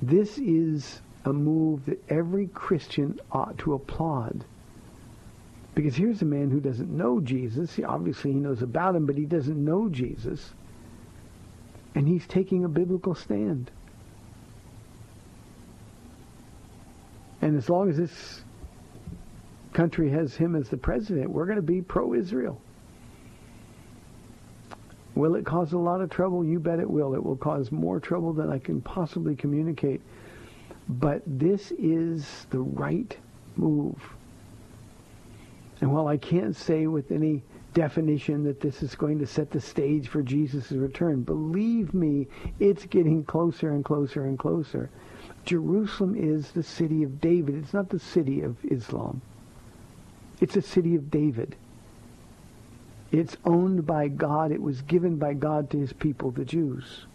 this 0.00 0.38
is 0.38 1.00
a 1.24 1.32
move 1.32 1.84
that 1.86 2.02
every 2.08 2.46
Christian 2.48 3.20
ought 3.30 3.58
to 3.58 3.74
applaud. 3.74 4.44
Because 5.74 5.94
here's 5.94 6.22
a 6.22 6.24
man 6.24 6.50
who 6.50 6.60
doesn't 6.60 6.90
know 6.90 7.20
Jesus. 7.20 7.74
He, 7.74 7.84
obviously, 7.84 8.32
he 8.32 8.38
knows 8.38 8.62
about 8.62 8.96
him, 8.96 9.06
but 9.06 9.16
he 9.16 9.26
doesn't 9.26 9.62
know 9.62 9.88
Jesus. 9.88 10.52
And 11.94 12.08
he's 12.08 12.26
taking 12.26 12.64
a 12.64 12.68
biblical 12.68 13.14
stand. 13.14 13.70
And 17.40 17.56
as 17.56 17.68
long 17.68 17.90
as 17.90 17.96
this 17.96 18.42
country 19.78 20.10
has 20.10 20.34
him 20.34 20.56
as 20.56 20.68
the 20.68 20.76
president, 20.76 21.30
we're 21.30 21.46
going 21.46 21.54
to 21.54 21.62
be 21.62 21.80
pro-Israel. 21.80 22.60
Will 25.14 25.36
it 25.36 25.46
cause 25.46 25.72
a 25.72 25.78
lot 25.78 26.00
of 26.00 26.10
trouble? 26.10 26.44
You 26.44 26.58
bet 26.58 26.80
it 26.80 26.90
will. 26.90 27.14
It 27.14 27.22
will 27.22 27.36
cause 27.36 27.70
more 27.70 28.00
trouble 28.00 28.32
than 28.32 28.50
I 28.50 28.58
can 28.58 28.80
possibly 28.80 29.36
communicate. 29.36 30.00
But 30.88 31.22
this 31.24 31.70
is 31.78 32.48
the 32.50 32.58
right 32.58 33.16
move. 33.54 34.02
And 35.80 35.92
while 35.92 36.08
I 36.08 36.16
can't 36.16 36.56
say 36.56 36.88
with 36.88 37.12
any 37.12 37.44
definition 37.72 38.42
that 38.46 38.60
this 38.60 38.82
is 38.82 38.96
going 38.96 39.20
to 39.20 39.28
set 39.28 39.52
the 39.52 39.60
stage 39.60 40.08
for 40.08 40.22
Jesus' 40.22 40.72
return, 40.72 41.22
believe 41.22 41.94
me, 41.94 42.26
it's 42.58 42.84
getting 42.86 43.22
closer 43.22 43.70
and 43.70 43.84
closer 43.84 44.24
and 44.24 44.36
closer. 44.36 44.90
Jerusalem 45.44 46.16
is 46.16 46.50
the 46.50 46.64
city 46.64 47.04
of 47.04 47.20
David. 47.20 47.54
It's 47.54 47.72
not 47.72 47.90
the 47.90 48.00
city 48.00 48.40
of 48.40 48.56
Islam. 48.64 49.22
It's 50.40 50.56
a 50.56 50.62
city 50.62 50.94
of 50.94 51.10
David. 51.10 51.56
It's 53.10 53.36
owned 53.44 53.86
by 53.86 54.08
God. 54.08 54.52
It 54.52 54.62
was 54.62 54.82
given 54.82 55.16
by 55.16 55.34
God 55.34 55.70
to 55.70 55.78
his 55.78 55.92
people, 55.92 56.30
the 56.30 56.44
Jews. 56.44 57.06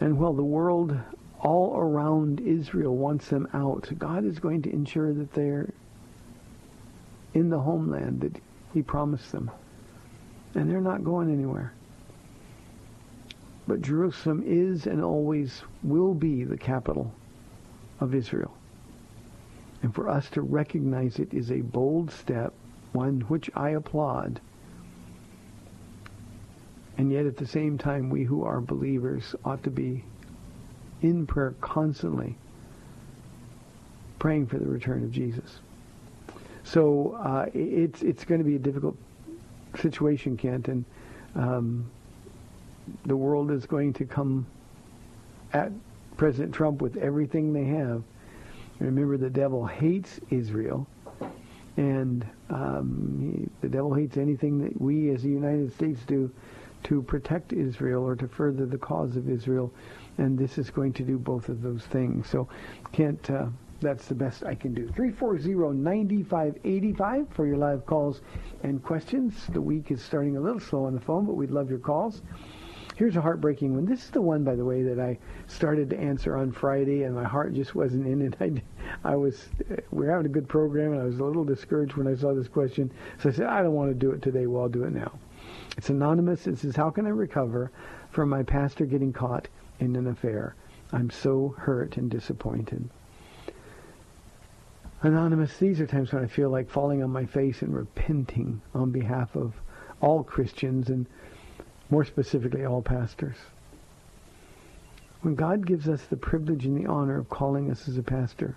And 0.00 0.18
while 0.18 0.34
the 0.34 0.44
world 0.44 0.98
all 1.40 1.76
around 1.76 2.40
Israel 2.40 2.96
wants 2.96 3.28
them 3.28 3.48
out, 3.54 3.88
God 3.98 4.24
is 4.24 4.38
going 4.38 4.62
to 4.62 4.72
ensure 4.72 5.12
that 5.14 5.32
they're 5.32 5.72
in 7.34 7.50
the 7.50 7.60
homeland 7.60 8.20
that 8.20 8.36
he 8.74 8.82
promised 8.82 9.32
them. 9.32 9.50
And 10.54 10.70
they're 10.70 10.80
not 10.80 11.04
going 11.04 11.32
anywhere. 11.32 11.72
But 13.68 13.82
Jerusalem 13.82 14.42
is 14.46 14.86
and 14.86 15.02
always 15.02 15.62
will 15.82 16.14
be 16.14 16.44
the 16.44 16.56
capital 16.56 17.12
of 18.00 18.14
Israel. 18.14 18.52
And 19.82 19.94
for 19.94 20.08
us 20.08 20.28
to 20.30 20.42
recognize 20.42 21.18
it 21.18 21.32
is 21.32 21.50
a 21.50 21.60
bold 21.60 22.10
step, 22.10 22.52
one 22.92 23.20
which 23.22 23.50
I 23.54 23.70
applaud. 23.70 24.40
And 26.98 27.12
yet 27.12 27.26
at 27.26 27.36
the 27.36 27.46
same 27.46 27.76
time, 27.76 28.08
we 28.08 28.24
who 28.24 28.42
are 28.42 28.60
believers 28.60 29.34
ought 29.44 29.62
to 29.64 29.70
be 29.70 30.02
in 31.02 31.26
prayer 31.26 31.54
constantly, 31.60 32.36
praying 34.18 34.46
for 34.46 34.58
the 34.58 34.66
return 34.66 35.04
of 35.04 35.12
Jesus. 35.12 35.60
So 36.64 37.12
uh, 37.12 37.46
it's 37.54 38.02
it's 38.02 38.24
going 38.24 38.40
to 38.40 38.44
be 38.44 38.56
a 38.56 38.58
difficult 38.58 38.96
situation, 39.76 40.36
Kent, 40.36 40.68
and 40.68 40.84
um, 41.34 41.90
the 43.04 43.16
world 43.16 43.50
is 43.50 43.66
going 43.66 43.92
to 43.94 44.04
come 44.04 44.46
at 45.52 45.70
President 46.16 46.54
Trump 46.54 46.80
with 46.80 46.96
everything 46.96 47.52
they 47.52 47.64
have. 47.64 48.02
Remember, 48.78 49.16
the 49.16 49.30
devil 49.30 49.66
hates 49.66 50.20
Israel, 50.30 50.86
and 51.76 52.26
um, 52.50 53.18
he, 53.20 53.48
the 53.60 53.68
devil 53.68 53.94
hates 53.94 54.16
anything 54.16 54.62
that 54.62 54.80
we 54.80 55.10
as 55.10 55.22
the 55.22 55.28
United 55.28 55.72
States 55.72 56.00
do 56.06 56.30
to 56.84 57.02
protect 57.02 57.52
Israel 57.52 58.04
or 58.04 58.14
to 58.16 58.28
further 58.28 58.66
the 58.66 58.78
cause 58.78 59.16
of 59.16 59.28
Israel, 59.28 59.72
and 60.18 60.38
this 60.38 60.58
is 60.58 60.70
going 60.70 60.92
to 60.94 61.02
do 61.02 61.18
both 61.18 61.48
of 61.48 61.62
those 61.62 61.84
things. 61.86 62.28
So, 62.28 62.48
Kent. 62.92 63.30
Uh, 63.30 63.46
that's 63.80 64.06
the 64.08 64.14
best 64.14 64.44
I 64.44 64.54
can 64.54 64.72
do. 64.72 64.86
340-9585 64.88 67.30
for 67.32 67.46
your 67.46 67.58
live 67.58 67.84
calls 67.84 68.22
and 68.62 68.82
questions. 68.82 69.46
The 69.52 69.60
week 69.60 69.90
is 69.90 70.02
starting 70.02 70.38
a 70.38 70.40
little 70.40 70.60
slow 70.60 70.86
on 70.86 70.94
the 70.94 71.00
phone, 71.00 71.26
but 71.26 71.34
we'd 71.34 71.50
love 71.50 71.68
your 71.68 71.78
calls. 71.78 72.22
Here's 72.96 73.16
a 73.16 73.20
heartbreaking 73.20 73.74
one. 73.74 73.84
This 73.84 74.04
is 74.04 74.10
the 74.10 74.22
one, 74.22 74.42
by 74.42 74.54
the 74.54 74.64
way, 74.64 74.82
that 74.82 74.98
I 74.98 75.18
started 75.48 75.90
to 75.90 75.98
answer 75.98 76.34
on 76.34 76.50
Friday, 76.50 77.02
and 77.02 77.14
my 77.14 77.24
heart 77.24 77.52
just 77.52 77.74
wasn't 77.74 78.06
in 78.06 78.22
it. 78.22 78.36
I, 79.04 79.12
I 79.12 79.16
was, 79.16 79.50
we 79.90 80.06
are 80.06 80.12
having 80.12 80.24
a 80.24 80.30
good 80.30 80.48
program, 80.48 80.92
and 80.92 81.02
I 81.02 81.04
was 81.04 81.18
a 81.18 81.24
little 81.24 81.44
discouraged 81.44 81.92
when 81.96 82.06
I 82.06 82.14
saw 82.14 82.32
this 82.32 82.48
question. 82.48 82.90
So 83.22 83.28
I 83.28 83.32
said, 83.32 83.46
I 83.48 83.62
don't 83.62 83.74
want 83.74 83.90
to 83.90 83.94
do 83.94 84.12
it 84.12 84.22
today. 84.22 84.46
Well, 84.46 84.62
I'll 84.62 84.68
do 84.70 84.84
it 84.84 84.94
now. 84.94 85.12
It's 85.76 85.90
anonymous. 85.90 86.46
It 86.46 86.56
says, 86.56 86.74
how 86.74 86.88
can 86.88 87.04
I 87.04 87.10
recover 87.10 87.70
from 88.12 88.30
my 88.30 88.42
pastor 88.42 88.86
getting 88.86 89.12
caught 89.12 89.46
in 89.78 89.94
an 89.94 90.06
affair? 90.06 90.54
I'm 90.90 91.10
so 91.10 91.54
hurt 91.58 91.98
and 91.98 92.10
disappointed. 92.10 92.88
Anonymous, 95.02 95.58
these 95.58 95.82
are 95.82 95.86
times 95.86 96.14
when 96.14 96.24
I 96.24 96.28
feel 96.28 96.48
like 96.48 96.70
falling 96.70 97.02
on 97.02 97.10
my 97.10 97.26
face 97.26 97.60
and 97.60 97.76
repenting 97.76 98.62
on 98.74 98.90
behalf 98.90 99.36
of 99.36 99.52
all 100.00 100.24
Christians 100.24 100.88
and 100.88 101.06
more 101.90 102.04
specifically 102.04 102.64
all 102.64 102.82
pastors. 102.82 103.36
When 105.22 105.34
God 105.34 105.66
gives 105.66 105.88
us 105.88 106.02
the 106.02 106.16
privilege 106.16 106.64
and 106.64 106.76
the 106.76 106.88
honor 106.88 107.18
of 107.18 107.28
calling 107.28 107.70
us 107.70 107.88
as 107.88 107.96
a 107.98 108.02
pastor, 108.02 108.56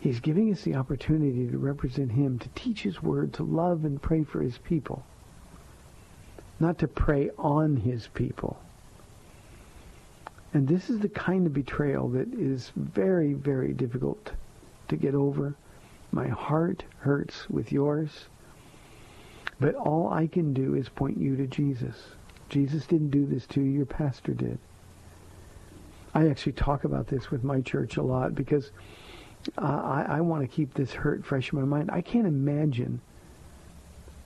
He's 0.00 0.20
giving 0.20 0.50
us 0.50 0.62
the 0.62 0.76
opportunity 0.76 1.46
to 1.48 1.58
represent 1.58 2.12
Him, 2.12 2.38
to 2.38 2.48
teach 2.54 2.82
His 2.82 3.02
Word, 3.02 3.34
to 3.34 3.42
love 3.42 3.84
and 3.84 4.00
pray 4.00 4.24
for 4.24 4.40
His 4.40 4.56
people, 4.58 5.04
not 6.58 6.78
to 6.78 6.88
prey 6.88 7.30
on 7.38 7.76
His 7.76 8.08
people. 8.08 8.58
And 10.54 10.66
this 10.66 10.88
is 10.90 10.98
the 10.98 11.08
kind 11.08 11.46
of 11.46 11.52
betrayal 11.52 12.08
that 12.10 12.32
is 12.32 12.72
very, 12.74 13.34
very 13.34 13.72
difficult 13.72 14.32
to 14.88 14.96
get 14.96 15.14
over. 15.14 15.54
My 16.10 16.28
heart 16.28 16.82
hurts 17.00 17.48
with 17.48 17.70
yours. 17.70 18.10
But 19.60 19.74
all 19.74 20.10
I 20.10 20.26
can 20.26 20.54
do 20.54 20.74
is 20.74 20.88
point 20.88 21.18
you 21.18 21.36
to 21.36 21.46
Jesus. 21.46 21.94
Jesus 22.48 22.86
didn't 22.86 23.10
do 23.10 23.26
this 23.26 23.46
to 23.48 23.60
you. 23.60 23.70
Your 23.70 23.86
pastor 23.86 24.32
did. 24.32 24.58
I 26.14 26.28
actually 26.28 26.52
talk 26.52 26.84
about 26.84 27.06
this 27.06 27.30
with 27.30 27.44
my 27.44 27.60
church 27.60 27.96
a 27.96 28.02
lot 28.02 28.34
because 28.34 28.72
uh, 29.58 29.64
I, 29.64 30.06
I 30.08 30.20
want 30.22 30.42
to 30.42 30.48
keep 30.48 30.74
this 30.74 30.92
hurt 30.92 31.24
fresh 31.24 31.52
in 31.52 31.60
my 31.60 31.64
mind. 31.64 31.90
I 31.92 32.00
can't 32.00 32.26
imagine 32.26 33.00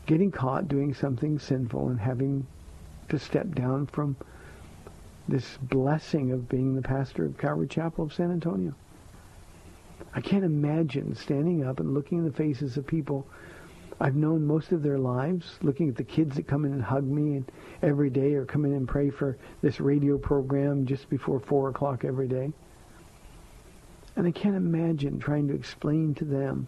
getting 0.06 0.30
caught 0.30 0.68
doing 0.68 0.94
something 0.94 1.38
sinful 1.38 1.88
and 1.88 2.00
having 2.00 2.46
to 3.08 3.18
step 3.18 3.54
down 3.54 3.86
from 3.86 4.16
this 5.28 5.58
blessing 5.62 6.32
of 6.32 6.48
being 6.48 6.74
the 6.74 6.82
pastor 6.82 7.24
of 7.24 7.38
Calvary 7.38 7.66
Chapel 7.68 8.04
of 8.04 8.14
San 8.14 8.30
Antonio. 8.30 8.74
I 10.14 10.20
can't 10.20 10.44
imagine 10.44 11.14
standing 11.14 11.64
up 11.64 11.80
and 11.80 11.92
looking 11.92 12.18
in 12.18 12.24
the 12.24 12.32
faces 12.32 12.76
of 12.76 12.86
people 12.86 13.26
I've 14.00 14.16
known 14.16 14.46
most 14.46 14.72
of 14.72 14.82
their 14.82 14.98
lives, 14.98 15.58
looking 15.62 15.88
at 15.88 15.96
the 15.96 16.04
kids 16.04 16.36
that 16.36 16.48
come 16.48 16.64
in 16.64 16.72
and 16.72 16.82
hug 16.82 17.04
me 17.04 17.36
and 17.36 17.52
every 17.82 18.10
day 18.10 18.34
or 18.34 18.44
come 18.44 18.64
in 18.64 18.72
and 18.72 18.88
pray 18.88 19.10
for 19.10 19.36
this 19.62 19.80
radio 19.80 20.18
program 20.18 20.84
just 20.84 21.08
before 21.08 21.40
4 21.40 21.70
o'clock 21.70 22.04
every 22.04 22.28
day. 22.28 22.52
And 24.16 24.26
I 24.26 24.30
can't 24.30 24.56
imagine 24.56 25.18
trying 25.18 25.48
to 25.48 25.54
explain 25.54 26.14
to 26.16 26.24
them 26.24 26.66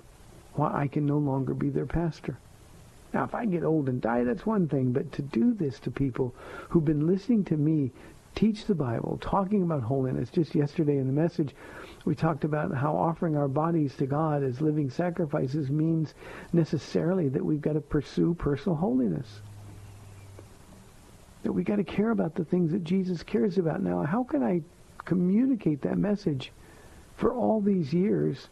why 0.54 0.72
I 0.72 0.88
can 0.88 1.06
no 1.06 1.18
longer 1.18 1.54
be 1.54 1.68
their 1.68 1.86
pastor. 1.86 2.38
Now, 3.12 3.24
if 3.24 3.34
I 3.34 3.44
get 3.46 3.64
old 3.64 3.88
and 3.88 4.00
die, 4.00 4.24
that's 4.24 4.46
one 4.46 4.68
thing, 4.68 4.92
but 4.92 5.12
to 5.12 5.22
do 5.22 5.54
this 5.54 5.78
to 5.80 5.90
people 5.90 6.34
who've 6.68 6.84
been 6.84 7.06
listening 7.06 7.44
to 7.44 7.56
me 7.56 7.92
teach 8.34 8.66
the 8.66 8.74
Bible, 8.74 9.18
talking 9.20 9.62
about 9.62 9.82
holiness. 9.82 10.28
Just 10.28 10.54
yesterday 10.54 10.98
in 10.98 11.06
the 11.06 11.12
message, 11.12 11.54
we 12.06 12.14
talked 12.14 12.44
about 12.44 12.72
how 12.72 12.96
offering 12.96 13.36
our 13.36 13.48
bodies 13.48 13.96
to 13.96 14.06
God 14.06 14.44
as 14.44 14.60
living 14.60 14.88
sacrifices 14.88 15.70
means 15.70 16.14
necessarily 16.52 17.28
that 17.28 17.44
we've 17.44 17.60
got 17.60 17.72
to 17.72 17.80
pursue 17.80 18.32
personal 18.32 18.76
holiness. 18.76 19.40
That 21.42 21.52
we've 21.52 21.66
got 21.66 21.76
to 21.76 21.84
care 21.84 22.12
about 22.12 22.36
the 22.36 22.44
things 22.44 22.70
that 22.70 22.84
Jesus 22.84 23.24
cares 23.24 23.58
about. 23.58 23.82
Now, 23.82 24.04
how 24.04 24.22
can 24.22 24.44
I 24.44 24.62
communicate 25.04 25.82
that 25.82 25.98
message 25.98 26.52
for 27.16 27.34
all 27.34 27.60
these 27.60 27.92
years 27.92 28.48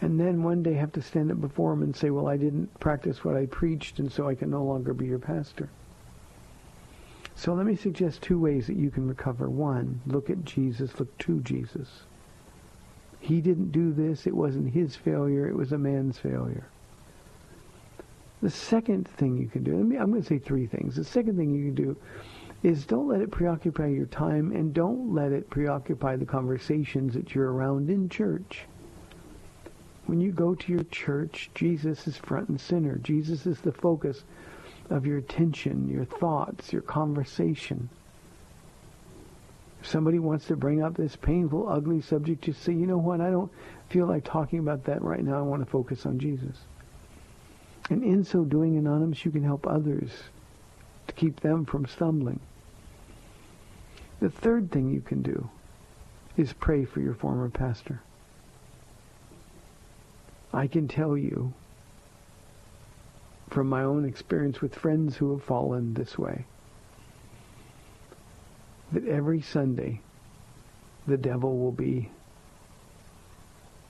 and 0.00 0.18
then 0.18 0.44
one 0.44 0.62
day 0.62 0.74
have 0.74 0.92
to 0.92 1.02
stand 1.02 1.32
up 1.32 1.40
before 1.40 1.72
him 1.72 1.82
and 1.82 1.94
say, 1.94 2.10
well, 2.10 2.28
I 2.28 2.36
didn't 2.36 2.72
practice 2.78 3.24
what 3.24 3.36
I 3.36 3.46
preached 3.46 3.98
and 3.98 4.10
so 4.10 4.28
I 4.28 4.36
can 4.36 4.48
no 4.48 4.62
longer 4.62 4.94
be 4.94 5.06
your 5.06 5.18
pastor? 5.18 5.68
So 7.40 7.54
let 7.54 7.64
me 7.64 7.74
suggest 7.74 8.20
two 8.20 8.38
ways 8.38 8.66
that 8.66 8.76
you 8.76 8.90
can 8.90 9.08
recover. 9.08 9.48
One, 9.48 10.02
look 10.06 10.28
at 10.28 10.44
Jesus, 10.44 11.00
look 11.00 11.16
to 11.20 11.40
Jesus. 11.40 11.88
He 13.18 13.40
didn't 13.40 13.72
do 13.72 13.94
this. 13.94 14.26
It 14.26 14.36
wasn't 14.36 14.74
his 14.74 14.94
failure. 14.94 15.48
It 15.48 15.56
was 15.56 15.72
a 15.72 15.78
man's 15.78 16.18
failure. 16.18 16.68
The 18.42 18.50
second 18.50 19.08
thing 19.08 19.38
you 19.38 19.46
can 19.46 19.64
do, 19.64 19.74
I'm 19.74 20.10
going 20.10 20.20
to 20.20 20.28
say 20.28 20.38
three 20.38 20.66
things. 20.66 20.96
The 20.96 21.04
second 21.04 21.38
thing 21.38 21.54
you 21.54 21.72
can 21.72 21.74
do 21.74 21.96
is 22.62 22.84
don't 22.84 23.08
let 23.08 23.22
it 23.22 23.30
preoccupy 23.30 23.86
your 23.86 24.04
time 24.04 24.52
and 24.52 24.74
don't 24.74 25.14
let 25.14 25.32
it 25.32 25.48
preoccupy 25.48 26.16
the 26.16 26.26
conversations 26.26 27.14
that 27.14 27.34
you're 27.34 27.54
around 27.54 27.88
in 27.88 28.10
church. 28.10 28.66
When 30.04 30.20
you 30.20 30.30
go 30.30 30.54
to 30.54 30.72
your 30.72 30.84
church, 30.84 31.50
Jesus 31.54 32.06
is 32.06 32.18
front 32.18 32.50
and 32.50 32.60
center. 32.60 32.96
Jesus 32.96 33.46
is 33.46 33.60
the 33.60 33.72
focus 33.72 34.24
of 34.90 35.06
your 35.06 35.18
attention, 35.18 35.88
your 35.88 36.04
thoughts, 36.04 36.72
your 36.72 36.82
conversation. 36.82 37.88
If 39.80 39.86
somebody 39.86 40.18
wants 40.18 40.46
to 40.46 40.56
bring 40.56 40.82
up 40.82 40.96
this 40.96 41.16
painful, 41.16 41.68
ugly 41.68 42.02
subject, 42.02 42.42
just 42.42 42.62
say, 42.62 42.72
you 42.72 42.86
know 42.86 42.98
what, 42.98 43.20
I 43.20 43.30
don't 43.30 43.50
feel 43.88 44.06
like 44.06 44.24
talking 44.24 44.58
about 44.58 44.84
that 44.84 45.02
right 45.02 45.24
now. 45.24 45.38
I 45.38 45.42
want 45.42 45.64
to 45.64 45.70
focus 45.70 46.04
on 46.04 46.18
Jesus. 46.18 46.56
And 47.88 48.04
in 48.04 48.24
so 48.24 48.44
doing, 48.44 48.76
Anonymous, 48.76 49.24
you 49.24 49.30
can 49.30 49.42
help 49.42 49.66
others 49.66 50.10
to 51.06 51.14
keep 51.14 51.40
them 51.40 51.64
from 51.64 51.86
stumbling. 51.86 52.40
The 54.20 54.30
third 54.30 54.70
thing 54.70 54.90
you 54.90 55.00
can 55.00 55.22
do 55.22 55.48
is 56.36 56.52
pray 56.52 56.84
for 56.84 57.00
your 57.00 57.14
former 57.14 57.48
pastor. 57.48 58.02
I 60.52 60.66
can 60.66 60.88
tell 60.88 61.16
you 61.16 61.54
from 63.50 63.68
my 63.68 63.82
own 63.82 64.04
experience 64.04 64.60
with 64.60 64.74
friends 64.74 65.16
who 65.16 65.32
have 65.32 65.42
fallen 65.42 65.92
this 65.94 66.16
way 66.16 66.44
that 68.92 69.06
every 69.06 69.40
Sunday 69.40 70.00
the 71.06 71.16
devil 71.16 71.58
will 71.58 71.72
be 71.72 72.10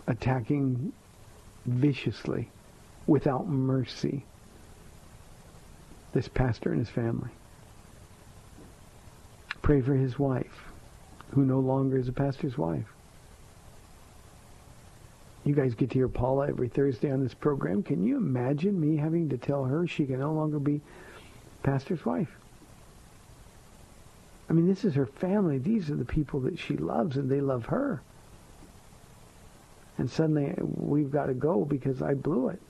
attacking 0.06 0.92
viciously 1.66 2.50
without 3.06 3.46
mercy 3.46 4.24
this 6.12 6.28
pastor 6.28 6.70
and 6.70 6.80
his 6.80 6.88
family. 6.88 7.30
Pray 9.62 9.80
for 9.80 9.94
his 9.94 10.18
wife, 10.18 10.72
who 11.32 11.44
no 11.44 11.60
longer 11.60 11.98
is 11.98 12.08
a 12.08 12.12
pastor's 12.12 12.58
wife. 12.58 12.86
You 15.44 15.54
guys 15.54 15.74
get 15.74 15.90
to 15.90 15.94
hear 15.94 16.08
Paula 16.08 16.48
every 16.48 16.68
Thursday 16.68 17.10
on 17.10 17.22
this 17.22 17.34
program. 17.34 17.82
Can 17.82 18.04
you 18.04 18.16
imagine 18.16 18.78
me 18.78 18.96
having 18.96 19.28
to 19.30 19.38
tell 19.38 19.64
her 19.64 19.86
she 19.86 20.04
can 20.04 20.20
no 20.20 20.32
longer 20.32 20.58
be 20.58 20.80
pastor's 21.62 22.04
wife? 22.04 22.30
I 24.48 24.52
mean, 24.52 24.66
this 24.66 24.84
is 24.84 24.94
her 24.94 25.06
family. 25.06 25.58
These 25.58 25.90
are 25.90 25.96
the 25.96 26.04
people 26.04 26.40
that 26.40 26.58
she 26.58 26.76
loves, 26.76 27.16
and 27.16 27.30
they 27.30 27.40
love 27.40 27.66
her. 27.66 28.02
And 29.96 30.10
suddenly 30.10 30.54
we've 30.58 31.10
got 31.10 31.26
to 31.26 31.34
go 31.34 31.64
because 31.64 32.02
I 32.02 32.14
blew 32.14 32.48
it. 32.48 32.60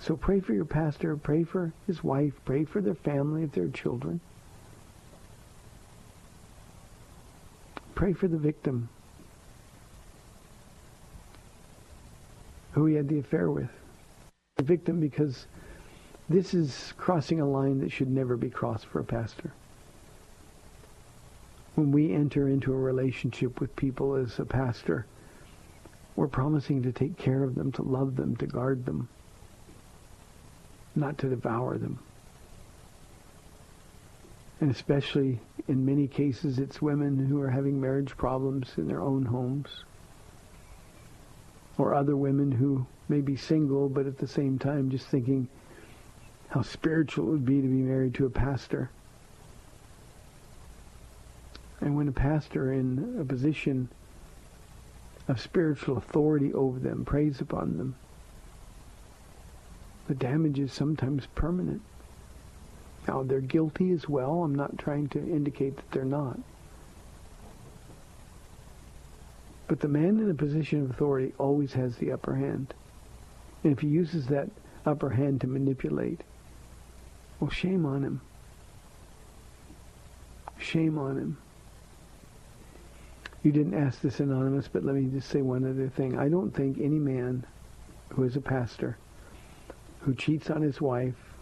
So 0.00 0.16
pray 0.16 0.40
for 0.40 0.52
your 0.52 0.64
pastor. 0.64 1.16
Pray 1.16 1.44
for 1.44 1.72
his 1.86 2.02
wife. 2.02 2.32
Pray 2.44 2.64
for 2.64 2.80
their 2.80 2.94
family 2.94 3.42
if 3.42 3.52
they're 3.52 3.68
children. 3.68 4.20
Pray 7.94 8.12
for 8.12 8.28
the 8.28 8.38
victim. 8.38 8.88
Who 12.78 12.86
he 12.86 12.94
had 12.94 13.08
the 13.08 13.18
affair 13.18 13.50
with. 13.50 13.70
The 14.56 14.62
victim 14.62 15.00
because 15.00 15.46
this 16.28 16.54
is 16.54 16.94
crossing 16.96 17.40
a 17.40 17.48
line 17.48 17.80
that 17.80 17.90
should 17.90 18.08
never 18.08 18.36
be 18.36 18.50
crossed 18.50 18.86
for 18.86 19.00
a 19.00 19.04
pastor. 19.04 19.52
When 21.74 21.90
we 21.90 22.12
enter 22.12 22.48
into 22.48 22.72
a 22.72 22.76
relationship 22.76 23.60
with 23.60 23.74
people 23.74 24.14
as 24.14 24.38
a 24.38 24.44
pastor, 24.44 25.06
we're 26.14 26.28
promising 26.28 26.82
to 26.84 26.92
take 26.92 27.16
care 27.16 27.42
of 27.42 27.56
them, 27.56 27.72
to 27.72 27.82
love 27.82 28.14
them, 28.14 28.36
to 28.36 28.46
guard 28.46 28.86
them, 28.86 29.08
not 30.94 31.18
to 31.18 31.28
devour 31.28 31.78
them. 31.78 31.98
And 34.60 34.70
especially 34.70 35.40
in 35.66 35.84
many 35.84 36.06
cases, 36.06 36.58
it's 36.58 36.80
women 36.80 37.26
who 37.26 37.40
are 37.40 37.50
having 37.50 37.80
marriage 37.80 38.16
problems 38.16 38.70
in 38.76 38.86
their 38.86 39.00
own 39.00 39.24
homes. 39.24 39.84
Or 41.78 41.94
other 41.94 42.16
women 42.16 42.52
who 42.52 42.86
may 43.08 43.20
be 43.20 43.36
single, 43.36 43.88
but 43.88 44.06
at 44.06 44.18
the 44.18 44.26
same 44.26 44.58
time 44.58 44.90
just 44.90 45.06
thinking 45.06 45.48
how 46.48 46.62
spiritual 46.62 47.28
it 47.28 47.30
would 47.30 47.46
be 47.46 47.60
to 47.60 47.68
be 47.68 47.82
married 47.82 48.14
to 48.14 48.26
a 48.26 48.30
pastor. 48.30 48.90
And 51.80 51.96
when 51.96 52.08
a 52.08 52.12
pastor 52.12 52.72
in 52.72 53.16
a 53.20 53.24
position 53.24 53.88
of 55.28 55.40
spiritual 55.40 55.96
authority 55.96 56.52
over 56.52 56.78
them 56.78 57.04
preys 57.04 57.40
upon 57.40 57.78
them, 57.78 57.94
the 60.08 60.14
damage 60.14 60.58
is 60.58 60.72
sometimes 60.72 61.26
permanent. 61.34 61.82
Now, 63.06 63.22
they're 63.22 63.40
guilty 63.40 63.92
as 63.92 64.08
well. 64.08 64.42
I'm 64.42 64.54
not 64.54 64.78
trying 64.78 65.08
to 65.10 65.18
indicate 65.18 65.76
that 65.76 65.90
they're 65.92 66.04
not. 66.04 66.40
But 69.68 69.80
the 69.80 69.88
man 69.88 70.18
in 70.18 70.30
a 70.30 70.34
position 70.34 70.82
of 70.82 70.90
authority 70.90 71.34
always 71.38 71.74
has 71.74 71.96
the 71.96 72.10
upper 72.10 72.34
hand. 72.34 72.74
And 73.62 73.72
if 73.72 73.80
he 73.80 73.88
uses 73.88 74.26
that 74.28 74.48
upper 74.86 75.10
hand 75.10 75.42
to 75.42 75.46
manipulate, 75.46 76.22
well, 77.38 77.50
shame 77.50 77.84
on 77.84 78.02
him. 78.02 78.20
Shame 80.58 80.98
on 80.98 81.18
him. 81.18 81.38
You 83.42 83.52
didn't 83.52 83.74
ask 83.74 84.00
this 84.00 84.20
anonymous, 84.20 84.68
but 84.68 84.84
let 84.84 84.96
me 84.96 85.04
just 85.04 85.28
say 85.28 85.42
one 85.42 85.64
other 85.64 85.88
thing. 85.88 86.18
I 86.18 86.28
don't 86.28 86.50
think 86.50 86.78
any 86.78 86.98
man 86.98 87.44
who 88.10 88.24
is 88.24 88.36
a 88.36 88.40
pastor 88.40 88.96
who 90.00 90.14
cheats 90.14 90.50
on 90.50 90.62
his 90.62 90.80
wife, 90.80 91.34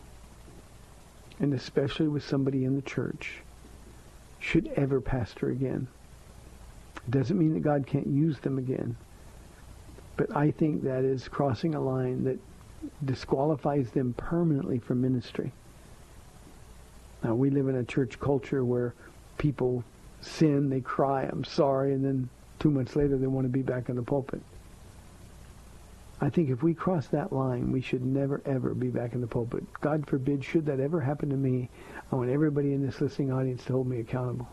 and 1.39 1.55
especially 1.55 2.09
with 2.09 2.25
somebody 2.25 2.65
in 2.65 2.75
the 2.75 2.83
church, 2.83 3.43
should 4.39 4.67
ever 4.77 5.01
pastor 5.01 5.49
again. 5.49 5.89
Doesn't 7.09 7.39
mean 7.39 7.55
that 7.55 7.61
God 7.61 7.87
can't 7.87 8.07
use 8.07 8.39
them 8.41 8.59
again. 8.59 8.97
But 10.17 10.35
I 10.35 10.51
think 10.51 10.83
that 10.85 11.05
is 11.05 11.29
crossing 11.29 11.75
a 11.75 11.81
line 11.81 12.25
that 12.25 12.39
disqualifies 13.05 13.91
them 13.91 14.15
permanently 14.17 14.79
from 14.79 15.01
ministry. 15.01 15.53
Now, 17.23 17.35
we 17.35 17.51
live 17.51 17.69
in 17.69 17.77
a 17.77 17.85
church 17.85 18.19
culture 18.19 18.65
where 18.65 18.95
people 19.39 19.85
sin, 20.21 20.71
they 20.71 20.81
cry, 20.81 21.25
I'm 21.25 21.45
sorry, 21.45 21.93
and 21.93 22.05
then 22.05 22.29
two 22.59 22.71
months 22.71 22.97
later 22.97 23.17
they 23.17 23.27
want 23.27 23.45
to 23.45 23.51
be 23.53 23.63
back 23.63 23.89
in 23.89 23.97
the 23.97 24.03
pulpit. 24.03 24.43
I 26.21 26.31
think 26.31 26.49
if 26.49 26.63
we 26.63 26.73
cross 26.73 27.09
that 27.09 27.33
line, 27.33 27.73
we 27.73 27.83
should 27.83 28.05
never, 28.05 28.41
ever 28.47 28.73
be 28.75 28.89
back 28.89 29.13
in 29.13 29.21
the 29.21 29.27
pulpit. 29.27 29.65
God 29.81 30.07
forbid, 30.07 30.43
should 30.43 30.65
that 30.67 30.81
ever 30.81 31.01
happen 31.01 31.29
to 31.29 31.37
me, 31.37 31.69
I 32.11 32.17
want 32.17 32.31
everybody 32.31 32.73
in 32.73 32.85
this 32.85 33.01
listening 33.01 33.33
audience 33.33 33.65
to 33.67 33.75
hold 33.75 33.87
me 33.87 34.01
accountable. 34.01 34.49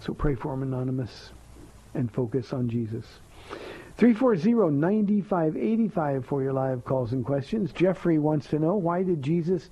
So 0.00 0.14
pray 0.14 0.34
for 0.34 0.54
him, 0.54 0.62
Anonymous, 0.62 1.30
and 1.94 2.10
focus 2.10 2.52
on 2.52 2.68
Jesus. 2.68 3.06
340-9585 3.98 6.24
for 6.24 6.42
your 6.42 6.54
live 6.54 6.84
calls 6.84 7.12
and 7.12 7.24
questions. 7.24 7.72
Jeffrey 7.72 8.18
wants 8.18 8.48
to 8.48 8.58
know, 8.58 8.74
why 8.76 9.02
did 9.02 9.22
Jesus 9.22 9.70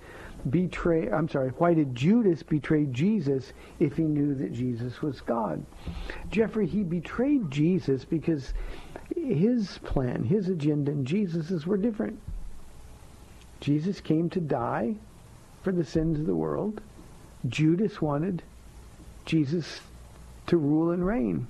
betray, 0.51 1.11
I'm 1.11 1.29
sorry, 1.29 1.49
why 1.57 1.73
did 1.73 1.95
Judas 1.95 2.43
betray 2.43 2.85
Jesus 2.87 3.53
if 3.81 3.97
he 3.97 4.03
knew 4.03 4.35
that 4.35 4.53
Jesus 4.53 5.01
was 5.01 5.23
God? 5.23 5.65
Jeffrey, 6.31 6.67
he 6.67 6.83
betrayed 6.83 7.51
Jesus 7.51 8.05
because 8.05 8.53
his 9.17 9.79
plan, 9.79 10.25
his 10.25 10.51
agenda, 10.51 10.93
and 10.93 11.07
Jesus's 11.07 11.67
were 11.67 11.79
different. 11.79 12.19
Jesus 13.61 14.01
came 14.01 14.29
to 14.31 14.41
die 14.41 14.95
for 15.63 15.73
the 15.73 15.85
sins 15.85 16.21
of 16.21 16.27
the 16.27 16.37
world. 16.37 16.81
Judas 17.49 18.03
wanted 18.03 18.43
Jesus 19.25 19.81
to 20.49 20.57
rule 20.57 20.91
and 20.91 21.07
reign, 21.07 21.47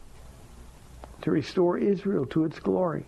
to 1.22 1.30
restore 1.30 1.78
Israel 1.78 2.26
to 2.26 2.44
its 2.44 2.58
glory, 2.58 3.06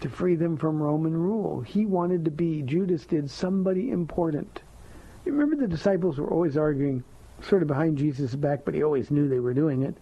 to 0.00 0.08
free 0.08 0.36
them 0.36 0.56
from 0.56 0.82
Roman 0.82 1.14
rule. 1.14 1.60
He 1.60 1.86
wanted 1.86 2.24
to 2.26 2.30
be, 2.30 2.62
Judas 2.62 3.04
did, 3.06 3.30
somebody 3.30 3.90
important. 3.90 4.62
You 5.24 5.32
remember 5.32 5.56
the 5.56 5.68
disciples 5.68 6.18
were 6.18 6.30
always 6.30 6.56
arguing 6.56 7.02
sort 7.42 7.62
of 7.62 7.68
behind 7.68 7.98
Jesus' 7.98 8.34
back, 8.34 8.64
but 8.64 8.74
he 8.74 8.82
always 8.82 9.10
knew 9.10 9.28
they 9.28 9.40
were 9.40 9.54
doing 9.54 9.82
it. 9.82 9.96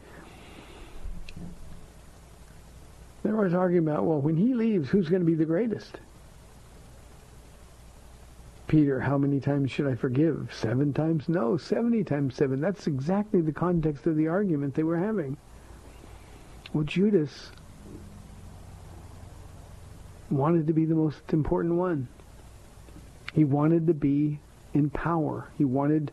They're 3.22 3.36
always 3.36 3.54
arguing 3.54 3.86
about, 3.86 4.04
well, 4.04 4.20
when 4.20 4.36
he 4.36 4.54
leaves, 4.54 4.88
who's 4.88 5.08
going 5.08 5.22
to 5.22 5.26
be 5.26 5.34
the 5.34 5.44
greatest? 5.44 5.98
Peter, 8.72 9.00
how 9.00 9.18
many 9.18 9.38
times 9.38 9.70
should 9.70 9.86
I 9.86 9.94
forgive? 9.94 10.48
Seven 10.50 10.94
times? 10.94 11.28
No, 11.28 11.58
70 11.58 12.04
times 12.04 12.34
seven. 12.34 12.58
That's 12.58 12.86
exactly 12.86 13.42
the 13.42 13.52
context 13.52 14.06
of 14.06 14.16
the 14.16 14.28
argument 14.28 14.72
they 14.72 14.82
were 14.82 14.96
having. 14.96 15.36
Well, 16.72 16.84
Judas 16.84 17.52
wanted 20.30 20.66
to 20.68 20.72
be 20.72 20.86
the 20.86 20.94
most 20.94 21.34
important 21.34 21.74
one. 21.74 22.08
He 23.34 23.44
wanted 23.44 23.88
to 23.88 23.92
be 23.92 24.40
in 24.72 24.88
power. 24.88 25.50
He 25.58 25.66
wanted 25.66 26.10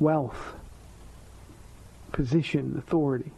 wealth, 0.00 0.54
position, 2.10 2.74
authority. 2.78 3.32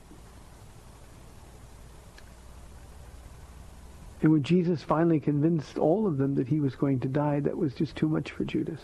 And 4.22 4.32
when 4.32 4.42
Jesus 4.42 4.82
finally 4.82 5.18
convinced 5.18 5.78
all 5.78 6.06
of 6.06 6.18
them 6.18 6.34
that 6.34 6.48
he 6.48 6.60
was 6.60 6.74
going 6.74 7.00
to 7.00 7.08
die, 7.08 7.40
that 7.40 7.56
was 7.56 7.72
just 7.74 7.96
too 7.96 8.08
much 8.08 8.30
for 8.30 8.44
Judas. 8.44 8.80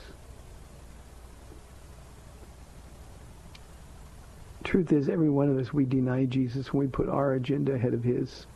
Truth 4.65 4.93
is, 4.93 5.09
every 5.09 5.29
one 5.29 5.49
of 5.49 5.59
us, 5.59 5.73
we 5.73 5.85
deny 5.85 6.25
Jesus 6.25 6.73
when 6.73 6.87
we 6.87 6.91
put 6.91 7.09
our 7.09 7.35
agenda 7.35 7.73
ahead 7.73 7.95
of 7.95 8.03
his. 8.03 8.47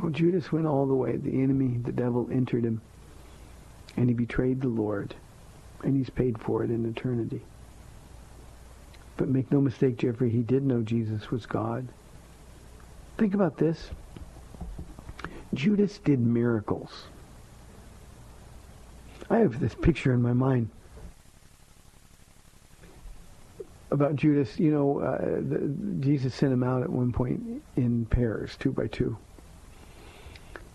Well, 0.00 0.10
Judas 0.10 0.50
went 0.52 0.66
all 0.66 0.86
the 0.86 0.94
way. 0.94 1.16
The 1.16 1.42
enemy, 1.42 1.78
the 1.82 1.92
devil, 1.92 2.28
entered 2.32 2.64
him. 2.64 2.80
And 3.96 4.08
he 4.08 4.14
betrayed 4.14 4.60
the 4.60 4.68
Lord. 4.68 5.14
And 5.82 5.96
he's 5.96 6.10
paid 6.10 6.40
for 6.40 6.64
it 6.64 6.70
in 6.70 6.86
eternity. 6.86 7.42
But 9.16 9.28
make 9.28 9.52
no 9.52 9.60
mistake, 9.60 9.98
Jeffrey, 9.98 10.30
he 10.30 10.42
did 10.42 10.64
know 10.64 10.82
Jesus 10.82 11.30
was 11.30 11.46
God. 11.46 11.88
Think 13.16 13.34
about 13.34 13.56
this. 13.56 13.90
Judas 15.54 15.98
did 15.98 16.18
miracles. 16.18 17.04
I 19.30 19.38
have 19.38 19.60
this 19.60 19.74
picture 19.74 20.12
in 20.12 20.20
my 20.20 20.32
mind 20.32 20.68
about 23.90 24.16
Judas. 24.16 24.58
You 24.58 24.72
know, 24.72 25.00
uh, 25.00 25.18
the, 25.18 25.74
Jesus 26.00 26.34
sent 26.34 26.52
him 26.52 26.62
out 26.62 26.82
at 26.82 26.90
one 26.90 27.12
point 27.12 27.62
in 27.76 28.04
pairs, 28.06 28.56
two 28.58 28.72
by 28.72 28.88
two. 28.88 29.16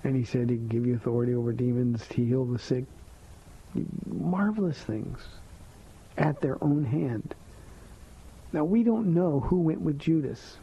And 0.04 0.16
he 0.16 0.24
said 0.24 0.50
he 0.50 0.56
can 0.56 0.70
give 0.70 0.86
you 0.86 0.96
authority 0.96 1.36
over 1.36 1.52
demons, 1.52 2.08
to 2.08 2.26
heal 2.26 2.46
the 2.46 2.58
sick. 2.58 2.86
Marvelous 4.06 4.78
things 4.78 5.20
at 6.18 6.42
their 6.42 6.62
own 6.64 6.86
hand. 6.86 7.36
Now, 8.54 8.64
we 8.64 8.84
don't 8.84 9.14
know 9.14 9.42
who 9.42 9.60
went 9.60 9.82
with 9.82 10.00
Judas. 10.00 10.58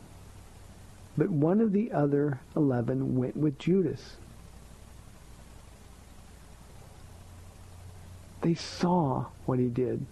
But 1.19 1.31
one 1.31 1.61
of 1.61 1.73
the 1.73 1.93
other 1.93 2.41
eleven 2.55 3.17
went 3.17 3.37
with 3.37 3.59
Judas. 3.59 4.17
They 8.43 8.55
saw 8.55 9.27
what 9.47 9.59
he 9.59 9.69
did. 9.69 10.05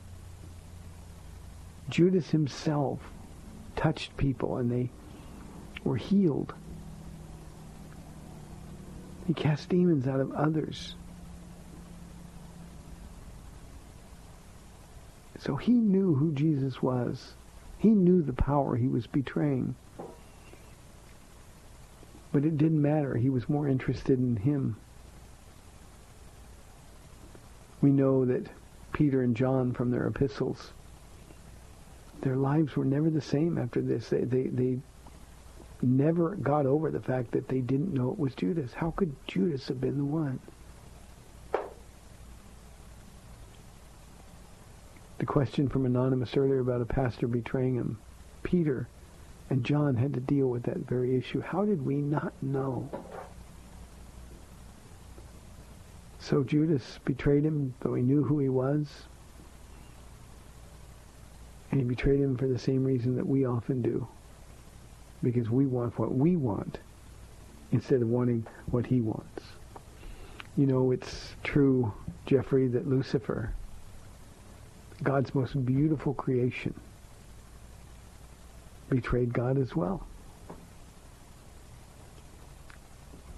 Judas 1.89 2.31
himself 2.31 3.01
touched 3.77 4.17
people 4.17 4.57
and 4.57 4.71
they 4.71 4.91
were 5.85 5.97
healed. 5.97 6.55
He 9.27 9.35
cast 9.35 9.69
demons 9.69 10.07
out 10.07 10.21
of 10.21 10.33
others. 10.33 10.95
So 15.39 15.57
he 15.57 15.73
knew 15.73 16.15
who 16.15 16.33
Jesus 16.33 16.83
was. 16.83 17.35
He 17.79 17.91
knew 17.91 18.23
the 18.23 18.33
power 18.33 18.77
he 18.77 18.89
was 18.89 19.07
betraying. 19.07 19.75
But 22.35 22.45
it 22.45 22.59
didn't 22.59 22.83
matter. 22.83 23.15
He 23.15 23.31
was 23.31 23.49
more 23.49 23.69
interested 23.69 24.19
in 24.19 24.35
him. 24.35 24.75
We 27.81 27.93
know 27.93 28.25
that 28.25 28.49
Peter 28.93 29.23
and 29.23 29.37
John 29.37 29.73
from 29.73 29.93
their 29.93 30.09
epistles, 30.09 30.73
their 32.23 32.35
lives 32.35 32.75
were 32.75 32.85
never 32.85 33.09
the 33.09 33.21
same 33.21 33.57
after 33.57 33.81
this. 33.81 34.09
They, 34.09 34.23
they, 34.25 34.49
they 34.49 34.79
never 35.81 36.35
got 36.35 36.67
over 36.67 36.91
the 36.91 36.99
fact 36.99 37.31
that 37.31 37.47
they 37.47 37.61
didn't 37.61 37.95
know 37.95 38.11
it 38.11 38.19
was 38.19 38.35
Judas. 38.35 38.75
How 38.75 38.91
could 38.91 39.15
Judas 39.29 39.69
have 39.69 39.81
been 39.81 39.99
the 39.99 40.05
one? 40.05 40.41
The 45.19 45.27
question 45.27 45.69
from 45.69 45.87
Anonymous 45.87 46.37
earlier 46.37 46.59
about 46.59 46.81
a 46.81 46.85
pastor 46.85 47.29
betraying 47.29 47.77
him. 47.77 47.99
Peter 48.43 48.89
and 49.51 49.65
John 49.65 49.97
had 49.97 50.15
to 50.15 50.21
deal 50.21 50.49
with 50.49 50.63
that 50.65 50.79
very 50.79 51.17
issue. 51.17 51.41
How 51.41 51.65
did 51.65 51.85
we 51.85 51.97
not 51.97 52.33
know? 52.43 52.89
So 56.19 56.43
Judas 56.43 56.99
betrayed 57.05 57.45
him, 57.45 57.75
though 57.81 57.95
he 57.95 58.03
knew 58.03 58.25
who 58.25 58.39
he 58.39 58.49
was. 58.49 58.89
And 61.71 61.81
he 61.81 61.87
betrayed 61.87 62.21
him 62.21 62.37
for 62.37 62.47
the 62.47 62.59
same 62.59 62.85
reason 62.85 63.17
that 63.17 63.27
we 63.27 63.45
often 63.45 63.83
do. 63.83 64.09
Because 65.23 65.51
we 65.51 65.67
want 65.67 65.99
what 65.99 66.15
we 66.15 66.37
want 66.37 66.79
instead 67.73 68.01
of 68.01 68.09
wanting 68.09 68.47
what 68.71 68.87
he 68.87 69.01
wants. 69.01 69.43
You 70.57 70.67
know, 70.67 70.93
it's 70.93 71.35
true, 71.43 71.93
Jeffrey, 72.27 72.69
that 72.69 72.89
Lucifer, 72.89 73.53
God's 75.03 75.35
most 75.35 75.67
beautiful 75.67 76.15
creation, 76.15 76.75
betrayed 78.89 79.33
God 79.33 79.59
as 79.59 79.75
well. 79.75 80.07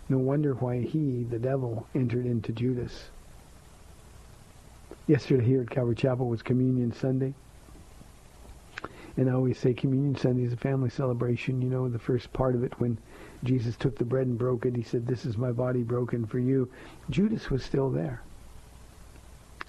No 0.09 0.19
wonder 0.19 0.55
why 0.55 0.81
he, 0.83 1.25
the 1.25 1.39
devil, 1.39 1.87
entered 1.95 2.27
into 2.27 2.53
Judas. 2.53 3.11
Yesterday 5.09 5.45
here 5.45 5.63
at 5.63 5.71
Calvary 5.71 5.97
Chapel 5.97 6.29
was 6.29 6.43
Communion 6.43 6.93
Sunday. 6.93 7.35
And 9.17 9.31
I 9.31 9.33
always 9.33 9.59
say 9.59 9.73
Communion 9.73 10.17
Sunday 10.17 10.45
is 10.45 10.53
a 10.53 10.59
family 10.59 10.91
celebration. 10.91 11.63
You 11.63 11.71
know, 11.71 11.89
the 11.89 11.99
first 11.99 12.33
part 12.33 12.55
of 12.55 12.63
it 12.63 12.79
when 12.79 12.99
Jesus 13.45 13.77
took 13.77 13.97
the 13.97 14.05
bread 14.05 14.27
and 14.27 14.39
broke 14.39 14.67
it, 14.67 14.77
he 14.77 14.83
said, 14.83 15.07
this 15.07 15.25
is 15.25 15.37
my 15.37 15.53
body 15.53 15.83
broken 15.83 16.27
for 16.27 16.39
you. 16.39 16.71
Judas 17.11 17.51
was 17.51 17.65
still 17.65 17.91
there. 17.91 18.23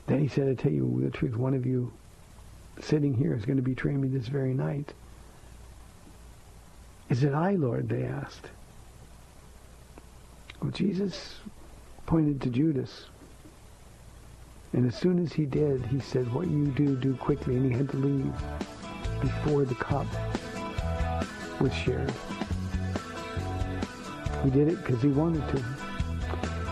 Then 0.05 0.19
he 0.19 0.27
said, 0.27 0.49
I 0.49 0.53
tell 0.53 0.71
you 0.71 1.01
the 1.03 1.11
truth, 1.11 1.35
one 1.35 1.53
of 1.53 1.65
you 1.65 1.91
sitting 2.79 3.13
here 3.13 3.33
is 3.33 3.45
going 3.45 3.57
to 3.57 3.63
betray 3.63 3.95
me 3.95 4.07
this 4.07 4.27
very 4.27 4.53
night. 4.53 4.93
Is 7.09 7.23
it 7.23 7.33
I, 7.33 7.51
Lord? 7.51 7.89
They 7.89 8.03
asked. 8.03 8.47
Well, 10.61 10.71
Jesus 10.71 11.35
pointed 12.05 12.41
to 12.41 12.49
Judas. 12.49 13.05
And 14.73 14.85
as 14.87 14.95
soon 14.95 15.23
as 15.23 15.31
he 15.31 15.45
did, 15.45 15.85
he 15.85 15.99
said, 15.99 16.31
what 16.33 16.47
you 16.47 16.67
do, 16.67 16.95
do 16.95 17.15
quickly. 17.15 17.55
And 17.55 17.71
he 17.71 17.77
had 17.77 17.89
to 17.89 17.97
leave 17.97 18.33
before 19.21 19.65
the 19.65 19.75
cup 19.75 20.05
was 21.59 21.73
shared. 21.73 22.13
He 24.43 24.49
did 24.49 24.67
it 24.67 24.77
because 24.83 25.01
he 25.01 25.09
wanted 25.09 25.47
to. 25.49 25.63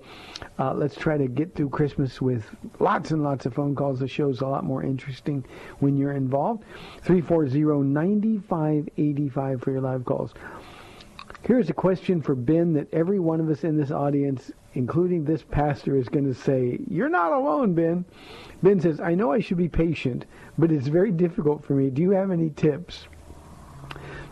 uh, 0.59 0.71
let's 0.73 0.95
try 0.95 1.17
to 1.17 1.27
get 1.27 1.55
through 1.55 1.69
Christmas 1.69 2.21
with 2.21 2.45
lots 2.79 3.09
and 3.09 3.23
lots 3.23 3.47
of 3.47 3.55
phone 3.55 3.73
calls. 3.73 3.99
The 3.99 4.07
show's 4.07 4.41
a 4.41 4.47
lot 4.47 4.63
more 4.63 4.83
interesting 4.83 5.43
when 5.79 5.97
you're 5.97 6.13
involved. 6.13 6.63
340-9585 7.05 9.61
for 9.61 9.71
your 9.71 9.81
live 9.81 10.05
calls. 10.05 10.35
Here's 11.41 11.71
a 11.71 11.73
question 11.73 12.21
for 12.21 12.35
Ben 12.35 12.73
that 12.73 12.93
every 12.93 13.19
one 13.19 13.39
of 13.39 13.49
us 13.49 13.63
in 13.63 13.75
this 13.75 13.89
audience, 13.91 14.51
including 14.75 15.25
this 15.25 15.41
pastor, 15.41 15.97
is 15.97 16.07
going 16.07 16.31
to 16.31 16.35
say, 16.35 16.79
You're 16.87 17.09
not 17.09 17.33
alone, 17.33 17.73
Ben. 17.73 18.05
Ben 18.61 18.79
says, 18.79 18.99
I 18.99 19.15
know 19.15 19.31
I 19.31 19.39
should 19.39 19.57
be 19.57 19.69
patient, 19.69 20.25
but 20.57 20.71
it's 20.71 20.87
very 20.87 21.11
difficult 21.11 21.65
for 21.65 21.73
me. 21.73 21.89
Do 21.89 22.03
you 22.03 22.11
have 22.11 22.29
any 22.29 22.51
tips? 22.51 23.07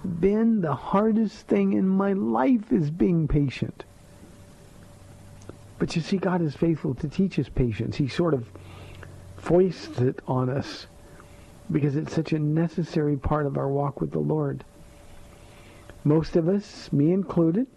Ben, 0.04 0.62
the 0.62 0.74
hardest 0.74 1.48
thing 1.48 1.74
in 1.74 1.88
my 1.88 2.14
life 2.14 2.72
is 2.72 2.90
being 2.90 3.28
patient. 3.28 3.84
But 5.78 5.96
you 5.96 6.02
see, 6.02 6.18
God 6.18 6.42
is 6.42 6.56
faithful 6.56 6.96
to 6.96 7.08
teach 7.08 7.40
us 7.40 7.50
patience. 7.50 7.96
He 7.96 8.08
sort 8.08 8.34
of 8.34 8.48
foists 9.38 10.00
it 10.00 10.20
on 10.28 10.50
us 10.50 10.88
because 11.72 11.96
it's 11.96 12.14
such 12.14 12.34
a 12.34 12.40
necessary 12.40 13.18
part 13.18 13.46
of 13.46 13.58
our 13.58 13.68
walk 13.68 14.02
with 14.02 14.12
the 14.12 14.20
Lord. 14.20 14.64
Most 16.04 16.36
of 16.36 16.48
us, 16.48 16.92
me 16.92 17.12
included, 17.12 17.68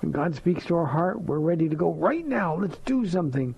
when 0.00 0.12
God 0.12 0.34
speaks 0.34 0.66
to 0.66 0.76
our 0.76 0.86
heart, 0.86 1.20
we're 1.22 1.38
ready 1.38 1.68
to 1.68 1.76
go 1.76 1.92
right 1.92 2.26
now. 2.26 2.56
Let's 2.56 2.78
do 2.78 3.06
something. 3.06 3.54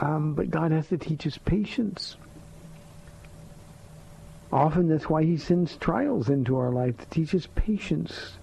Um, 0.00 0.34
but 0.34 0.50
God 0.50 0.72
has 0.72 0.88
to 0.88 0.98
teach 0.98 1.26
us 1.26 1.38
patience. 1.38 2.16
Often 4.54 4.86
that's 4.86 5.10
why 5.10 5.24
he 5.24 5.36
sends 5.36 5.76
trials 5.78 6.28
into 6.28 6.56
our 6.56 6.70
life 6.70 6.96
to 6.98 7.06
teach 7.06 7.34
us 7.34 7.48
patience 7.56 8.38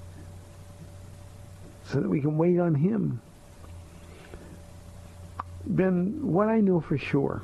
so 1.85 2.01
that 2.01 2.09
we 2.09 2.19
can 2.19 2.37
wait 2.37 2.59
on 2.59 2.75
him. 2.75 3.21
Ben, 5.65 6.19
what 6.21 6.49
I 6.49 6.59
know 6.59 6.81
for 6.81 6.97
sure 6.97 7.41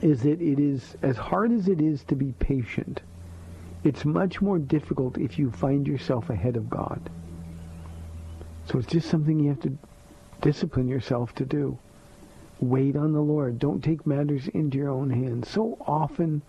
is 0.00 0.22
that 0.22 0.40
it 0.40 0.60
is, 0.60 0.96
as 1.02 1.16
hard 1.16 1.50
as 1.50 1.66
it 1.66 1.80
is 1.80 2.04
to 2.04 2.14
be 2.14 2.30
patient, 2.38 3.00
it's 3.82 4.04
much 4.04 4.40
more 4.40 4.60
difficult 4.60 5.18
if 5.18 5.36
you 5.36 5.50
find 5.50 5.88
yourself 5.88 6.30
ahead 6.30 6.54
of 6.56 6.70
God. 6.70 7.10
So 8.70 8.78
it's 8.78 8.92
just 8.92 9.10
something 9.10 9.40
you 9.40 9.48
have 9.48 9.62
to 9.62 9.76
discipline 10.40 10.86
yourself 10.86 11.34
to 11.34 11.44
do. 11.44 11.76
Wait 12.60 12.94
on 12.94 13.12
the 13.12 13.20
Lord. 13.20 13.58
Don't 13.58 13.82
take 13.82 14.06
matters 14.06 14.46
into 14.54 14.78
your 14.78 14.90
own 14.90 15.10
hands. 15.10 15.48
So 15.48 15.76
often 15.80 16.42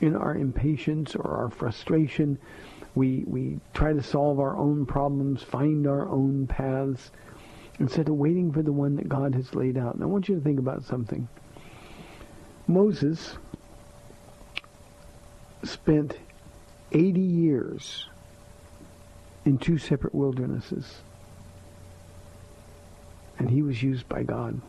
in 0.00 0.14
our 0.14 0.34
impatience 0.34 1.14
or 1.14 1.36
our 1.36 1.50
frustration, 1.50 2.38
we, 2.94 3.24
we 3.26 3.60
try 3.74 3.92
to 3.92 4.02
solve 4.02 4.40
our 4.40 4.56
own 4.56 4.86
problems, 4.86 5.42
find 5.42 5.86
our 5.86 6.08
own 6.08 6.46
paths, 6.46 7.10
instead 7.78 8.08
of 8.08 8.14
waiting 8.14 8.50
for 8.52 8.62
the 8.62 8.72
one 8.72 8.96
that 8.96 9.08
God 9.08 9.34
has 9.34 9.54
laid 9.54 9.76
out. 9.76 9.94
And 9.94 10.02
I 10.02 10.06
want 10.06 10.28
you 10.28 10.34
to 10.34 10.40
think 10.40 10.58
about 10.58 10.84
something. 10.84 11.28
Moses 12.66 13.36
spent 15.62 16.18
80 16.92 17.20
years 17.20 18.06
in 19.44 19.58
two 19.58 19.78
separate 19.78 20.14
wildernesses. 20.14 21.02
And 23.38 23.50
he 23.50 23.62
was 23.62 23.82
used 23.82 24.08
by 24.08 24.22
God. 24.22 24.60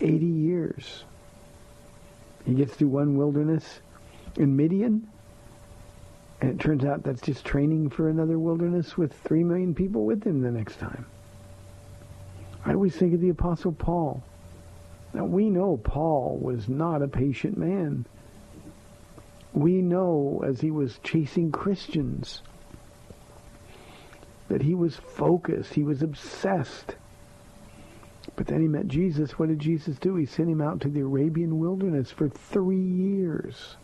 80 0.00 0.24
years. 0.24 1.04
He 2.44 2.54
gets 2.54 2.74
through 2.74 2.88
one 2.88 3.16
wilderness 3.16 3.80
in 4.36 4.56
Midian, 4.56 5.08
and 6.40 6.50
it 6.50 6.60
turns 6.60 6.84
out 6.84 7.04
that's 7.04 7.22
just 7.22 7.44
training 7.44 7.90
for 7.90 8.08
another 8.08 8.38
wilderness 8.38 8.96
with 8.96 9.12
three 9.12 9.44
million 9.44 9.74
people 9.74 10.04
with 10.04 10.24
him 10.24 10.42
the 10.42 10.50
next 10.50 10.78
time. 10.78 11.06
I 12.64 12.72
always 12.72 12.96
think 12.96 13.14
of 13.14 13.20
the 13.20 13.28
Apostle 13.28 13.72
Paul. 13.72 14.22
Now 15.14 15.24
we 15.24 15.50
know 15.50 15.76
Paul 15.76 16.38
was 16.40 16.68
not 16.68 17.02
a 17.02 17.08
patient 17.08 17.56
man. 17.56 18.06
We 19.52 19.82
know 19.82 20.42
as 20.46 20.60
he 20.60 20.70
was 20.70 20.98
chasing 21.02 21.52
Christians 21.52 22.42
that 24.48 24.62
he 24.62 24.74
was 24.74 24.96
focused, 24.96 25.74
he 25.74 25.82
was 25.82 26.02
obsessed. 26.02 26.96
But 28.36 28.46
then 28.46 28.62
he 28.62 28.68
met 28.68 28.88
Jesus. 28.88 29.38
What 29.38 29.48
did 29.48 29.58
Jesus 29.58 29.98
do? 29.98 30.16
He 30.16 30.26
sent 30.26 30.48
him 30.48 30.60
out 30.60 30.80
to 30.80 30.88
the 30.88 31.00
Arabian 31.00 31.58
wilderness 31.58 32.10
for 32.10 32.28
three 32.28 32.80
years. 32.80 33.76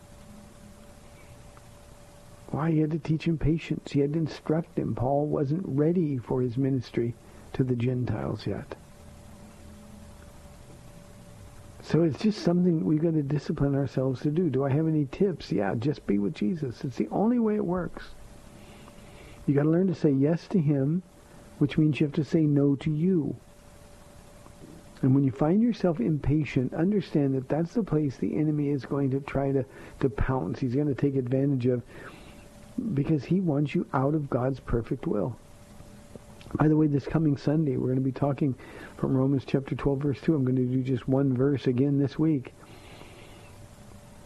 Why? 2.51 2.71
He 2.71 2.79
had 2.79 2.91
to 2.93 2.99
teach 2.99 3.27
him 3.27 3.39
patience. 3.39 3.93
He 3.93 4.01
had 4.01 4.15
to 4.15 4.19
instruct 4.19 4.79
him. 4.79 4.95
Paul 4.95 5.27
wasn't 5.27 5.65
ready 5.67 6.17
for 6.19 6.41
his 6.41 6.57
ministry 6.57 7.15
to 7.53 7.65
the 7.65 7.77
Gentiles 7.77 8.47
yet. 8.47 8.75
So 11.83 12.03
it's 12.03 12.19
just 12.19 12.43
something 12.43 12.85
we've 12.85 13.03
got 13.03 13.15
to 13.15 13.23
discipline 13.23 13.75
ourselves 13.75 14.21
to 14.23 14.31
do. 14.31 14.51
Do 14.51 14.65
I 14.65 14.71
have 14.71 14.87
any 14.87 15.07
tips? 15.11 15.53
Yeah, 15.53 15.75
just 15.75 16.07
be 16.07 16.19
with 16.19 16.35
Jesus. 16.35 16.85
It's 16.85 16.97
the 16.97 17.09
only 17.11 17.39
way 17.39 17.55
it 17.55 17.65
works. 17.65 18.09
You 19.47 19.55
got 19.55 19.63
to 19.63 19.71
learn 19.71 19.87
to 19.87 19.95
say 19.95 20.11
yes 20.11 20.47
to 20.49 20.59
him, 20.59 21.03
which 21.59 21.79
means 21.79 22.01
you 22.01 22.07
have 22.07 22.15
to 22.17 22.25
say 22.25 22.41
no 22.41 22.77
to 22.77 22.91
you. 22.91 23.37
And 25.01 25.15
when 25.15 25.25
you 25.25 25.31
find 25.31 25.63
yourself 25.63 26.01
impatient, 26.01 26.75
understand 26.75 27.35
that 27.35 27.49
that's 27.49 27.73
the 27.73 27.85
place 27.85 28.17
the 28.17 28.37
enemy 28.37 28.71
is 28.71 28.85
going 28.85 29.11
to 29.13 29.21
try 29.21 29.53
to, 29.53 29.65
to 30.01 30.11
pounce. 30.11 30.59
He's 30.59 30.75
going 30.75 30.89
to 30.89 30.95
take 30.95 31.15
advantage 31.15 31.67
of 31.67 31.83
because 32.95 33.25
he 33.25 33.41
wants 33.41 33.75
you 33.75 33.87
out 33.93 34.15
of 34.15 34.31
God's 34.31 34.61
perfect 34.61 35.07
will. 35.07 35.37
By 36.55 36.69
the 36.69 36.77
way, 36.77 36.87
this 36.87 37.07
coming 37.07 37.37
Sunday, 37.37 37.77
we're 37.77 37.89
going 37.89 37.97
to 37.97 38.03
be 38.03 38.13
talking 38.13 38.55
from 38.97 39.17
Romans 39.17 39.45
chapter 39.47 39.75
12, 39.75 39.99
verse 39.99 40.21
2. 40.23 40.35
I'm 40.35 40.45
going 40.45 40.57
to 40.57 40.65
do 40.65 40.83
just 40.83 41.07
one 41.07 41.37
verse 41.37 41.67
again 41.67 41.99
this 41.99 42.19
week. 42.19 42.55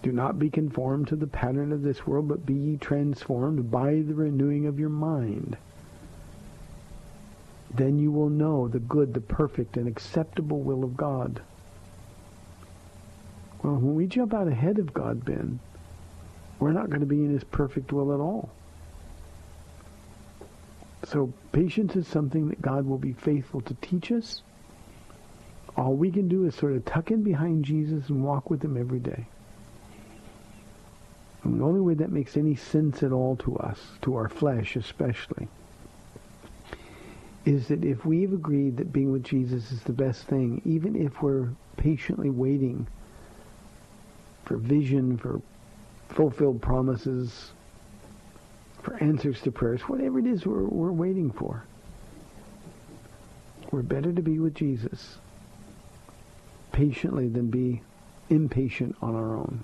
Do 0.02 0.12
not 0.12 0.38
be 0.38 0.50
conformed 0.50 1.08
to 1.08 1.16
the 1.16 1.26
pattern 1.26 1.72
of 1.72 1.82
this 1.82 2.06
world, 2.06 2.28
but 2.28 2.46
be 2.46 2.54
ye 2.54 2.76
transformed 2.76 3.70
by 3.70 4.02
the 4.02 4.14
renewing 4.14 4.66
of 4.66 4.78
your 4.78 4.88
mind. 4.88 5.56
Then 7.74 7.98
you 7.98 8.10
will 8.10 8.28
know 8.28 8.68
the 8.68 8.80
good, 8.80 9.14
the 9.14 9.20
perfect, 9.20 9.76
and 9.76 9.88
acceptable 9.88 10.60
will 10.60 10.84
of 10.84 10.96
God. 10.96 11.40
Well, 13.62 13.76
when 13.76 13.94
we 13.94 14.06
jump 14.06 14.34
out 14.34 14.48
ahead 14.48 14.78
of 14.78 14.92
God, 14.92 15.24
Ben, 15.24 15.60
we're 16.62 16.72
not 16.72 16.88
going 16.88 17.00
to 17.00 17.06
be 17.06 17.24
in 17.24 17.32
his 17.32 17.42
perfect 17.42 17.92
will 17.92 18.14
at 18.14 18.20
all. 18.20 18.50
So 21.04 21.32
patience 21.50 21.96
is 21.96 22.06
something 22.06 22.48
that 22.48 22.62
God 22.62 22.86
will 22.86 22.98
be 22.98 23.12
faithful 23.12 23.60
to 23.62 23.74
teach 23.82 24.12
us. 24.12 24.42
All 25.76 25.94
we 25.94 26.12
can 26.12 26.28
do 26.28 26.46
is 26.46 26.54
sort 26.54 26.74
of 26.74 26.84
tuck 26.84 27.10
in 27.10 27.24
behind 27.24 27.64
Jesus 27.64 28.08
and 28.08 28.22
walk 28.22 28.48
with 28.48 28.62
him 28.62 28.76
every 28.76 29.00
day. 29.00 29.26
And 31.42 31.58
the 31.58 31.64
only 31.64 31.80
way 31.80 31.94
that 31.94 32.12
makes 32.12 32.36
any 32.36 32.54
sense 32.54 33.02
at 33.02 33.10
all 33.10 33.34
to 33.38 33.56
us, 33.56 33.80
to 34.02 34.14
our 34.14 34.28
flesh 34.28 34.76
especially, 34.76 35.48
is 37.44 37.66
that 37.68 37.84
if 37.84 38.06
we've 38.06 38.32
agreed 38.32 38.76
that 38.76 38.92
being 38.92 39.10
with 39.10 39.24
Jesus 39.24 39.72
is 39.72 39.82
the 39.82 39.92
best 39.92 40.22
thing, 40.24 40.62
even 40.64 40.94
if 40.94 41.20
we're 41.20 41.48
patiently 41.76 42.30
waiting 42.30 42.86
for 44.44 44.56
vision, 44.56 45.18
for 45.18 45.42
fulfilled 46.14 46.60
promises, 46.60 47.52
for 48.82 48.96
answers 48.96 49.40
to 49.42 49.52
prayers, 49.52 49.80
whatever 49.82 50.18
it 50.18 50.26
is 50.26 50.44
we're, 50.44 50.64
we're 50.64 50.92
waiting 50.92 51.30
for, 51.30 51.64
we're 53.70 53.82
better 53.82 54.12
to 54.12 54.22
be 54.22 54.38
with 54.38 54.54
Jesus 54.54 55.18
patiently 56.72 57.28
than 57.28 57.48
be 57.48 57.82
impatient 58.28 58.96
on 59.00 59.14
our 59.14 59.36
own. 59.36 59.62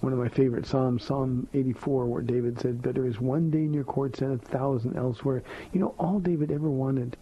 One 0.00 0.12
of 0.12 0.18
my 0.18 0.28
favorite 0.28 0.66
Psalms, 0.66 1.02
Psalm 1.02 1.48
84, 1.54 2.06
where 2.06 2.22
David 2.22 2.60
said, 2.60 2.82
Better 2.82 3.06
is 3.06 3.20
one 3.20 3.50
day 3.50 3.60
in 3.60 3.72
your 3.72 3.84
courts 3.84 4.20
than 4.20 4.32
a 4.32 4.38
thousand 4.38 4.96
elsewhere. 4.96 5.42
You 5.72 5.80
know, 5.80 5.94
all 5.98 6.20
David 6.20 6.52
ever 6.52 6.68
wanted 6.68 7.16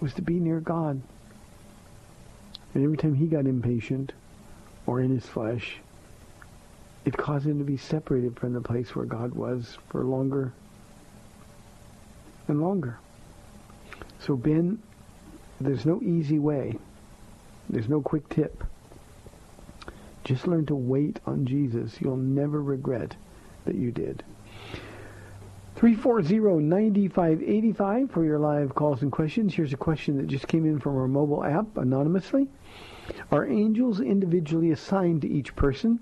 was 0.00 0.14
to 0.14 0.22
be 0.22 0.34
near 0.34 0.60
God. 0.60 1.02
And 2.72 2.84
every 2.84 2.96
time 2.96 3.14
he 3.14 3.26
got 3.26 3.46
impatient 3.46 4.12
or 4.86 5.00
in 5.00 5.10
his 5.10 5.26
flesh, 5.26 5.76
it 7.04 7.16
caused 7.16 7.46
him 7.46 7.58
to 7.58 7.64
be 7.64 7.76
separated 7.76 8.38
from 8.38 8.52
the 8.52 8.60
place 8.60 8.94
where 8.96 9.04
God 9.04 9.34
was 9.34 9.78
for 9.88 10.04
longer 10.04 10.52
and 12.48 12.60
longer. 12.60 12.98
So 14.18 14.36
Ben, 14.36 14.82
there's 15.60 15.86
no 15.86 16.00
easy 16.02 16.38
way. 16.38 16.76
There's 17.68 17.88
no 17.88 18.00
quick 18.00 18.28
tip. 18.28 18.64
Just 20.24 20.46
learn 20.46 20.66
to 20.66 20.74
wait 20.74 21.20
on 21.26 21.46
Jesus. 21.46 22.00
You'll 22.00 22.16
never 22.16 22.62
regret 22.62 23.14
that 23.64 23.76
you 23.76 23.92
did. 23.92 24.24
340-9585 25.76 28.10
for 28.10 28.24
your 28.24 28.38
live 28.38 28.74
calls 28.74 29.02
and 29.02 29.12
questions. 29.12 29.54
Here's 29.54 29.74
a 29.74 29.76
question 29.76 30.16
that 30.16 30.26
just 30.26 30.48
came 30.48 30.64
in 30.64 30.80
from 30.80 30.96
our 30.96 31.06
mobile 31.06 31.44
app 31.44 31.76
anonymously. 31.76 32.48
Are 33.30 33.46
angels 33.46 34.00
individually 34.00 34.70
assigned 34.70 35.20
to 35.22 35.28
each 35.28 35.54
person? 35.54 36.00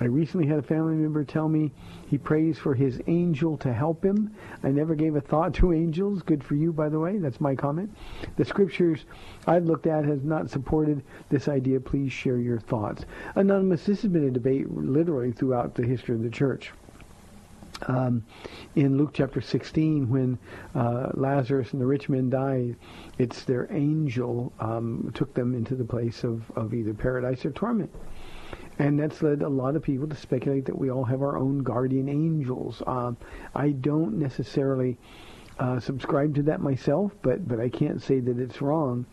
I 0.00 0.06
recently 0.06 0.46
had 0.46 0.58
a 0.58 0.62
family 0.62 0.94
member 0.94 1.24
tell 1.24 1.46
me 1.46 1.72
he 2.06 2.16
prays 2.16 2.58
for 2.58 2.74
his 2.74 3.02
angel 3.06 3.58
to 3.58 3.70
help 3.72 4.02
him. 4.02 4.34
I 4.64 4.70
never 4.70 4.94
gave 4.94 5.14
a 5.14 5.20
thought 5.20 5.52
to 5.54 5.74
angels. 5.74 6.22
Good 6.22 6.42
for 6.42 6.54
you, 6.54 6.72
by 6.72 6.88
the 6.88 6.98
way. 6.98 7.18
That's 7.18 7.40
my 7.40 7.54
comment. 7.54 7.94
The 8.36 8.46
scriptures 8.46 9.04
I've 9.46 9.66
looked 9.66 9.86
at 9.86 10.06
has 10.06 10.24
not 10.24 10.48
supported 10.48 11.02
this 11.28 11.48
idea. 11.48 11.80
Please 11.80 12.12
share 12.12 12.38
your 12.38 12.60
thoughts. 12.60 13.04
Anonymous, 13.34 13.84
this 13.84 14.00
has 14.02 14.10
been 14.10 14.24
a 14.24 14.30
debate 14.30 14.74
literally 14.74 15.32
throughout 15.32 15.74
the 15.74 15.84
history 15.84 16.14
of 16.14 16.22
the 16.22 16.30
church. 16.30 16.72
Um, 17.86 18.24
in 18.74 18.96
Luke 18.96 19.10
chapter 19.12 19.40
16, 19.40 20.08
when 20.08 20.38
uh, 20.74 21.10
Lazarus 21.14 21.72
and 21.72 21.80
the 21.80 21.86
rich 21.86 22.08
men 22.08 22.30
died, 22.30 22.76
it's 23.18 23.44
their 23.44 23.70
angel 23.72 24.52
um, 24.60 25.10
took 25.14 25.34
them 25.34 25.54
into 25.54 25.74
the 25.74 25.84
place 25.84 26.24
of, 26.24 26.50
of 26.56 26.74
either 26.74 26.94
paradise 26.94 27.44
or 27.44 27.50
torment. 27.50 27.90
And 28.78 28.98
that's 28.98 29.22
led 29.22 29.42
a 29.42 29.48
lot 29.48 29.76
of 29.76 29.82
people 29.82 30.08
to 30.08 30.16
speculate 30.16 30.64
that 30.66 30.78
we 30.78 30.90
all 30.90 31.04
have 31.04 31.22
our 31.22 31.36
own 31.36 31.62
guardian 31.62 32.08
angels. 32.08 32.82
Um, 32.86 33.16
I 33.54 33.70
don't 33.70 34.18
necessarily 34.18 34.98
uh, 35.58 35.78
subscribe 35.78 36.34
to 36.36 36.42
that 36.44 36.60
myself, 36.60 37.12
but, 37.22 37.46
but 37.46 37.60
I 37.60 37.68
can't 37.68 38.02
say 38.02 38.20
that 38.20 38.38
it's 38.38 38.62
wrong. 38.62 39.06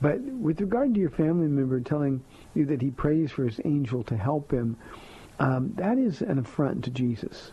But 0.00 0.20
with 0.22 0.60
regard 0.60 0.94
to 0.94 1.00
your 1.00 1.10
family 1.10 1.48
member 1.48 1.80
telling 1.80 2.22
you 2.54 2.64
that 2.66 2.80
he 2.80 2.90
prays 2.90 3.32
for 3.32 3.44
his 3.44 3.60
angel 3.64 4.02
to 4.04 4.16
help 4.16 4.50
him, 4.52 4.76
um, 5.38 5.74
that 5.76 5.98
is 5.98 6.22
an 6.22 6.38
affront 6.38 6.84
to 6.84 6.90
Jesus. 6.90 7.52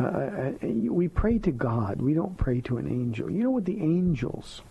Uh, 0.00 0.04
uh 0.04 0.52
we 0.62 1.08
pray 1.08 1.38
to 1.38 1.50
God. 1.50 2.00
We 2.00 2.14
don't 2.14 2.36
pray 2.36 2.60
to 2.62 2.78
an 2.78 2.88
angel. 2.88 3.30
You 3.30 3.44
know 3.44 3.50
what 3.50 3.64
the 3.64 3.80
angels 3.80 4.62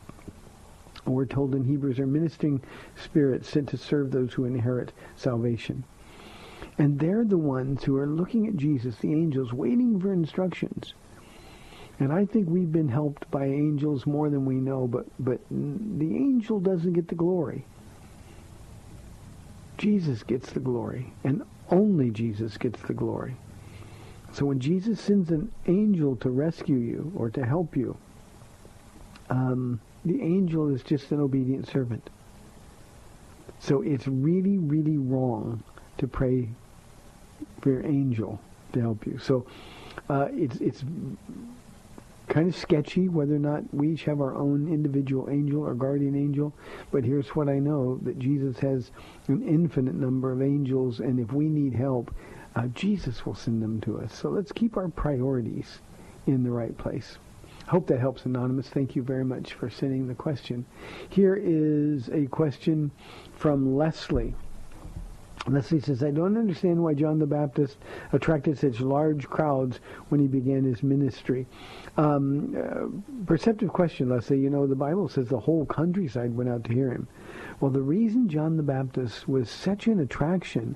we're 1.05 1.25
told 1.25 1.55
in 1.55 1.63
Hebrews, 1.63 1.99
are 1.99 2.07
ministering 2.07 2.61
spirits 2.95 3.49
sent 3.49 3.69
to 3.69 3.77
serve 3.77 4.11
those 4.11 4.33
who 4.33 4.45
inherit 4.45 4.91
salvation. 5.15 5.83
And 6.77 6.99
they're 6.99 7.25
the 7.25 7.37
ones 7.37 7.83
who 7.83 7.97
are 7.97 8.07
looking 8.07 8.47
at 8.47 8.55
Jesus, 8.55 8.95
the 8.97 9.13
angels, 9.13 9.53
waiting 9.53 9.99
for 9.99 10.13
instructions. 10.13 10.93
And 11.99 12.11
I 12.11 12.25
think 12.25 12.49
we've 12.49 12.71
been 12.71 12.89
helped 12.89 13.29
by 13.29 13.45
angels 13.45 14.05
more 14.05 14.29
than 14.29 14.45
we 14.45 14.55
know, 14.55 14.87
but, 14.87 15.05
but 15.19 15.39
the 15.49 16.15
angel 16.15 16.59
doesn't 16.59 16.93
get 16.93 17.07
the 17.07 17.15
glory. 17.15 17.65
Jesus 19.77 20.23
gets 20.23 20.51
the 20.51 20.59
glory, 20.59 21.13
and 21.23 21.43
only 21.69 22.11
Jesus 22.11 22.57
gets 22.57 22.81
the 22.81 22.93
glory. 22.93 23.35
So 24.33 24.45
when 24.45 24.59
Jesus 24.59 24.99
sends 24.99 25.29
an 25.29 25.51
angel 25.67 26.15
to 26.17 26.29
rescue 26.29 26.77
you 26.77 27.11
or 27.15 27.29
to 27.31 27.45
help 27.45 27.75
you, 27.75 27.97
um, 29.29 29.79
the 30.05 30.21
angel 30.21 30.73
is 30.73 30.83
just 30.83 31.11
an 31.11 31.19
obedient 31.19 31.67
servant. 31.67 32.09
So 33.59 33.81
it's 33.81 34.07
really, 34.07 34.57
really 34.57 34.97
wrong 34.97 35.63
to 35.97 36.07
pray 36.07 36.49
for 37.61 37.69
your 37.69 37.85
angel 37.85 38.39
to 38.73 38.79
help 38.79 39.05
you. 39.05 39.19
So 39.19 39.45
uh, 40.09 40.27
it's 40.31 40.57
it's 40.57 40.83
kind 42.27 42.47
of 42.47 42.55
sketchy 42.55 43.09
whether 43.09 43.35
or 43.35 43.39
not 43.39 43.61
we 43.73 43.91
each 43.91 44.05
have 44.05 44.21
our 44.21 44.33
own 44.35 44.67
individual 44.71 45.29
angel 45.29 45.61
or 45.63 45.73
guardian 45.73 46.15
angel. 46.15 46.53
But 46.89 47.03
here's 47.03 47.27
what 47.35 47.49
I 47.49 47.59
know, 47.59 47.99
that 48.03 48.17
Jesus 48.17 48.57
has 48.59 48.91
an 49.27 49.45
infinite 49.47 49.95
number 49.95 50.31
of 50.31 50.41
angels, 50.41 51.01
and 51.01 51.19
if 51.19 51.33
we 51.33 51.49
need 51.49 51.73
help, 51.73 52.13
uh, 52.55 52.67
Jesus 52.67 53.25
will 53.25 53.35
send 53.35 53.61
them 53.61 53.79
to 53.81 53.99
us. 53.99 54.13
So 54.13 54.29
let's 54.29 54.51
keep 54.51 54.77
our 54.77 54.89
priorities 54.89 55.79
in 56.27 56.43
the 56.43 56.51
right 56.51 56.77
place. 56.77 57.17
Hope 57.67 57.87
that 57.87 57.99
helps, 57.99 58.25
Anonymous. 58.25 58.67
Thank 58.69 58.95
you 58.95 59.03
very 59.03 59.23
much 59.23 59.53
for 59.53 59.69
sending 59.69 60.07
the 60.07 60.15
question. 60.15 60.65
Here 61.09 61.39
is 61.41 62.09
a 62.09 62.25
question 62.27 62.91
from 63.35 63.77
Leslie. 63.77 64.33
Leslie 65.47 65.79
says, 65.79 66.03
I 66.03 66.11
don't 66.11 66.37
understand 66.37 66.83
why 66.83 66.93
John 66.93 67.17
the 67.17 67.25
Baptist 67.25 67.77
attracted 68.11 68.59
such 68.59 68.79
large 68.79 69.27
crowds 69.27 69.79
when 70.09 70.19
he 70.19 70.27
began 70.27 70.63
his 70.63 70.83
ministry. 70.83 71.47
Um, 71.97 72.55
uh, 72.55 73.25
perceptive 73.25 73.73
question, 73.73 74.09
Leslie. 74.09 74.39
You 74.39 74.49
know, 74.49 74.67
the 74.67 74.75
Bible 74.75 75.09
says 75.09 75.29
the 75.29 75.39
whole 75.39 75.65
countryside 75.65 76.35
went 76.35 76.49
out 76.49 76.63
to 76.65 76.73
hear 76.73 76.91
him. 76.91 77.07
Well, 77.59 77.71
the 77.71 77.81
reason 77.81 78.29
John 78.29 78.57
the 78.57 78.63
Baptist 78.63 79.27
was 79.27 79.49
such 79.49 79.87
an 79.87 79.99
attraction 79.99 80.75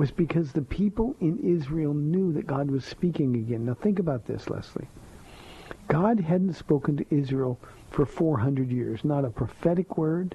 was 0.00 0.10
because 0.10 0.52
the 0.52 0.62
people 0.62 1.14
in 1.20 1.38
Israel 1.40 1.92
knew 1.92 2.32
that 2.32 2.46
God 2.46 2.70
was 2.70 2.86
speaking 2.86 3.34
again. 3.34 3.66
Now 3.66 3.74
think 3.74 3.98
about 3.98 4.24
this, 4.24 4.48
Leslie. 4.48 4.88
God 5.88 6.20
hadn't 6.20 6.54
spoken 6.54 6.96
to 6.96 7.14
Israel 7.14 7.60
for 7.90 8.06
400 8.06 8.70
years, 8.72 9.04
not 9.04 9.26
a 9.26 9.30
prophetic 9.30 9.98
word. 9.98 10.34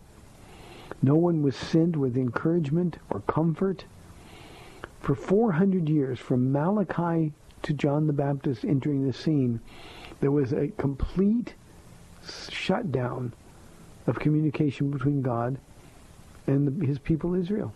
No 1.01 1.15
one 1.15 1.41
was 1.41 1.55
sent 1.55 1.97
with 1.97 2.15
encouragement 2.15 2.99
or 3.09 3.21
comfort. 3.21 3.85
For 4.99 5.15
400 5.15 5.89
years, 5.89 6.19
from 6.19 6.51
Malachi 6.51 7.33
to 7.63 7.73
John 7.73 8.05
the 8.05 8.13
Baptist 8.13 8.65
entering 8.65 9.07
the 9.07 9.13
scene, 9.13 9.61
there 10.19 10.29
was 10.29 10.53
a 10.53 10.67
complete 10.77 11.55
shutdown 12.51 13.33
of 14.05 14.19
communication 14.19 14.91
between 14.91 15.23
God 15.23 15.57
and 16.45 16.83
his 16.83 16.99
people 16.99 17.33
Israel. 17.33 17.73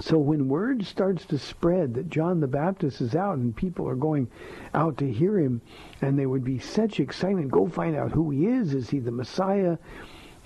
So 0.00 0.18
when 0.18 0.48
word 0.48 0.86
starts 0.86 1.24
to 1.26 1.38
spread 1.38 1.94
that 1.94 2.10
John 2.10 2.40
the 2.40 2.46
Baptist 2.46 3.00
is 3.00 3.14
out 3.14 3.38
and 3.38 3.54
people 3.54 3.88
are 3.88 3.96
going 3.96 4.30
out 4.74 4.98
to 4.98 5.12
hear 5.12 5.38
him, 5.38 5.60
and 6.02 6.18
there 6.18 6.28
would 6.28 6.44
be 6.44 6.58
such 6.58 7.00
excitement, 7.00 7.50
go 7.50 7.68
find 7.68 7.96
out 7.96 8.12
who 8.12 8.30
he 8.30 8.46
is. 8.46 8.74
Is 8.74 8.90
he 8.90 8.98
the 9.00 9.10
Messiah? 9.10 9.76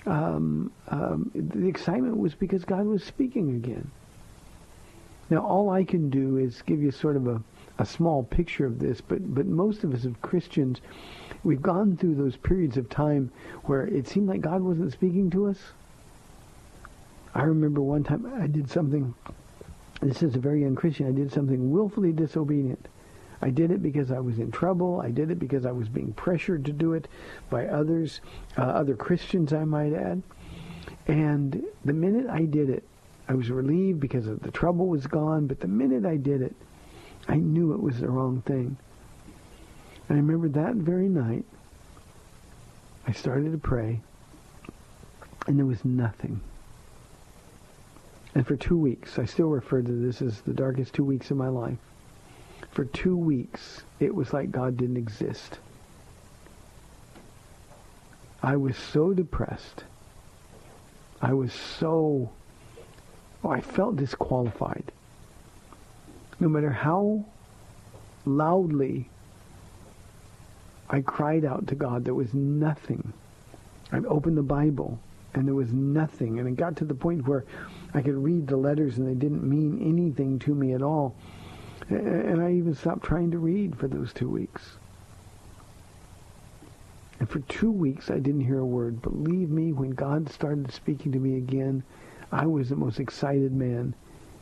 Um, 0.05 0.71
um, 0.89 1.31
the 1.33 1.67
excitement 1.67 2.17
was 2.17 2.35
because 2.35 2.65
God 2.65 2.85
was 2.85 3.03
speaking 3.03 3.55
again. 3.55 3.89
Now, 5.29 5.45
all 5.45 5.69
I 5.69 5.83
can 5.83 6.09
do 6.09 6.37
is 6.37 6.61
give 6.61 6.81
you 6.81 6.91
sort 6.91 7.15
of 7.15 7.27
a, 7.27 7.41
a 7.79 7.85
small 7.85 8.23
picture 8.23 8.65
of 8.65 8.79
this, 8.79 9.01
but, 9.01 9.33
but 9.33 9.45
most 9.45 9.83
of 9.83 9.93
us 9.93 10.05
as 10.05 10.13
Christians, 10.21 10.81
we've 11.43 11.61
gone 11.61 11.95
through 11.97 12.15
those 12.15 12.37
periods 12.37 12.77
of 12.77 12.89
time 12.89 13.31
where 13.63 13.85
it 13.85 14.07
seemed 14.07 14.27
like 14.27 14.41
God 14.41 14.61
wasn't 14.61 14.91
speaking 14.91 15.29
to 15.31 15.47
us. 15.47 15.57
I 17.33 17.43
remember 17.43 17.81
one 17.81 18.03
time 18.03 18.31
I 18.39 18.47
did 18.47 18.69
something, 18.69 19.15
this 20.09 20.23
is 20.23 20.35
a 20.35 20.39
very 20.39 20.61
young 20.61 20.75
Christian, 20.75 21.07
I 21.07 21.11
did 21.11 21.31
something 21.31 21.71
willfully 21.71 22.11
disobedient. 22.11 22.87
I 23.41 23.49
did 23.49 23.71
it 23.71 23.83
because 23.83 24.11
I 24.11 24.19
was 24.19 24.39
in 24.39 24.51
trouble. 24.51 25.01
I 25.01 25.11
did 25.11 25.29
it 25.29 25.37
because 25.37 25.65
I 25.65 25.71
was 25.71 25.89
being 25.89 26.13
pressured 26.13 26.65
to 26.65 26.71
do 26.71 26.93
it 26.93 27.07
by 27.49 27.67
others, 27.67 28.21
uh, 28.57 28.61
other 28.61 28.95
Christians, 28.95 29.51
I 29.51 29.65
might 29.65 29.93
add. 29.93 30.23
And 31.07 31.63
the 31.83 31.93
minute 31.93 32.29
I 32.29 32.45
did 32.45 32.69
it, 32.69 32.83
I 33.27 33.33
was 33.33 33.49
relieved 33.49 33.99
because 33.99 34.25
the 34.25 34.51
trouble 34.51 34.87
was 34.87 35.07
gone. 35.07 35.47
But 35.47 35.59
the 35.59 35.67
minute 35.67 36.05
I 36.05 36.15
did 36.15 36.41
it, 36.41 36.55
I 37.27 37.35
knew 37.35 37.73
it 37.73 37.81
was 37.81 37.99
the 37.99 38.09
wrong 38.09 38.41
thing. 38.45 38.77
And 40.07 40.17
I 40.17 40.21
remember 40.21 40.49
that 40.49 40.75
very 40.75 41.09
night, 41.09 41.45
I 43.05 43.11
started 43.11 43.51
to 43.51 43.57
pray, 43.57 44.01
and 45.47 45.57
there 45.57 45.65
was 45.65 45.83
nothing. 45.83 46.39
And 48.35 48.45
for 48.45 48.55
two 48.55 48.77
weeks, 48.77 49.19
I 49.19 49.25
still 49.25 49.49
refer 49.49 49.81
to 49.81 49.91
this 49.91 50.21
as 50.21 50.41
the 50.41 50.53
darkest 50.53 50.93
two 50.93 51.03
weeks 51.03 51.29
of 51.29 51.37
my 51.37 51.49
life. 51.49 51.77
For 52.71 52.85
two 52.85 53.15
weeks, 53.15 53.83
it 53.99 54.13
was 54.13 54.33
like 54.33 54.51
God 54.51 54.77
didn't 54.77 54.97
exist. 54.97 55.59
I 58.41 58.55
was 58.55 58.75
so 58.75 59.13
depressed. 59.13 59.83
I 61.21 61.33
was 61.33 61.53
so, 61.53 62.31
oh, 63.43 63.49
I 63.49 63.61
felt 63.61 63.95
disqualified. 63.95 64.91
No 66.39 66.49
matter 66.49 66.71
how 66.71 67.23
loudly 68.25 69.09
I 70.89 71.01
cried 71.01 71.45
out 71.45 71.67
to 71.67 71.75
God, 71.75 72.03
there 72.03 72.15
was 72.15 72.33
nothing. 72.33 73.13
I 73.91 73.99
opened 73.99 74.37
the 74.37 74.43
Bible, 74.43 74.99
and 75.33 75.47
there 75.47 75.55
was 75.55 75.71
nothing. 75.71 76.39
And 76.39 76.47
it 76.47 76.55
got 76.55 76.75
to 76.77 76.85
the 76.85 76.95
point 76.95 77.27
where 77.27 77.45
I 77.93 78.01
could 78.01 78.15
read 78.15 78.47
the 78.47 78.57
letters, 78.57 78.97
and 78.97 79.07
they 79.07 79.13
didn't 79.13 79.43
mean 79.43 79.79
anything 79.81 80.39
to 80.39 80.55
me 80.55 80.73
at 80.73 80.81
all. 80.81 81.15
And 81.89 82.41
I 82.41 82.53
even 82.53 82.75
stopped 82.75 83.03
trying 83.03 83.31
to 83.31 83.39
read 83.39 83.77
for 83.77 83.87
those 83.87 84.13
two 84.13 84.29
weeks. 84.29 84.77
And 87.19 87.29
for 87.29 87.39
two 87.39 87.71
weeks, 87.71 88.09
I 88.09 88.19
didn't 88.19 88.41
hear 88.41 88.59
a 88.59 88.65
word. 88.65 89.01
Believe 89.01 89.49
me, 89.49 89.71
when 89.71 89.91
God 89.91 90.29
started 90.29 90.71
speaking 90.71 91.11
to 91.11 91.19
me 91.19 91.37
again, 91.37 91.83
I 92.31 92.45
was 92.47 92.69
the 92.69 92.75
most 92.75 92.99
excited 92.99 93.53
man 93.53 93.93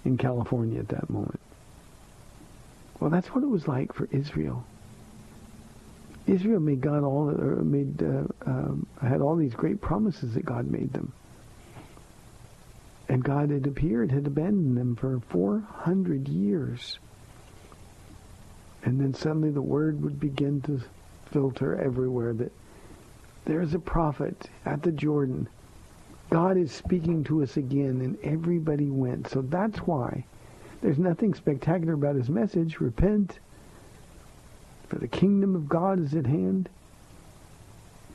in 0.05 0.17
California 0.17 0.79
at 0.79 0.87
that 0.89 1.09
moment. 1.09 1.39
Well, 2.99 3.09
that's 3.09 3.27
what 3.29 3.43
it 3.43 3.47
was 3.47 3.67
like 3.67 3.93
for 3.93 4.07
Israel. 4.11 4.65
Israel 6.27 6.59
made 6.59 6.81
God 6.81 7.03
all, 7.03 7.25
made, 7.25 8.01
uh, 8.01 8.23
um, 8.45 8.85
had 9.01 9.21
all 9.21 9.35
these 9.35 9.55
great 9.55 9.81
promises 9.81 10.35
that 10.35 10.45
God 10.45 10.69
made 10.69 10.93
them. 10.93 11.11
And 13.11 13.25
God 13.25 13.49
had 13.49 13.67
appeared, 13.67 14.09
had 14.09 14.25
abandoned 14.25 14.77
them 14.77 14.95
for 14.95 15.19
400 15.31 16.29
years. 16.29 16.97
And 18.85 19.01
then 19.01 19.13
suddenly 19.13 19.49
the 19.49 19.61
word 19.61 20.01
would 20.01 20.17
begin 20.17 20.61
to 20.61 20.79
filter 21.29 21.77
everywhere 21.77 22.31
that 22.35 22.53
there's 23.43 23.73
a 23.73 23.79
prophet 23.79 24.49
at 24.65 24.81
the 24.81 24.93
Jordan. 24.93 25.49
God 26.29 26.55
is 26.55 26.71
speaking 26.71 27.25
to 27.25 27.43
us 27.43 27.57
again, 27.57 27.99
and 27.99 28.17
everybody 28.23 28.89
went. 28.89 29.27
So 29.27 29.41
that's 29.41 29.79
why 29.79 30.23
there's 30.81 30.97
nothing 30.97 31.33
spectacular 31.33 31.95
about 31.95 32.15
his 32.15 32.29
message. 32.29 32.79
Repent, 32.79 33.39
for 34.87 34.99
the 34.99 35.09
kingdom 35.09 35.53
of 35.57 35.67
God 35.67 35.99
is 35.99 36.13
at 36.13 36.27
hand. 36.27 36.69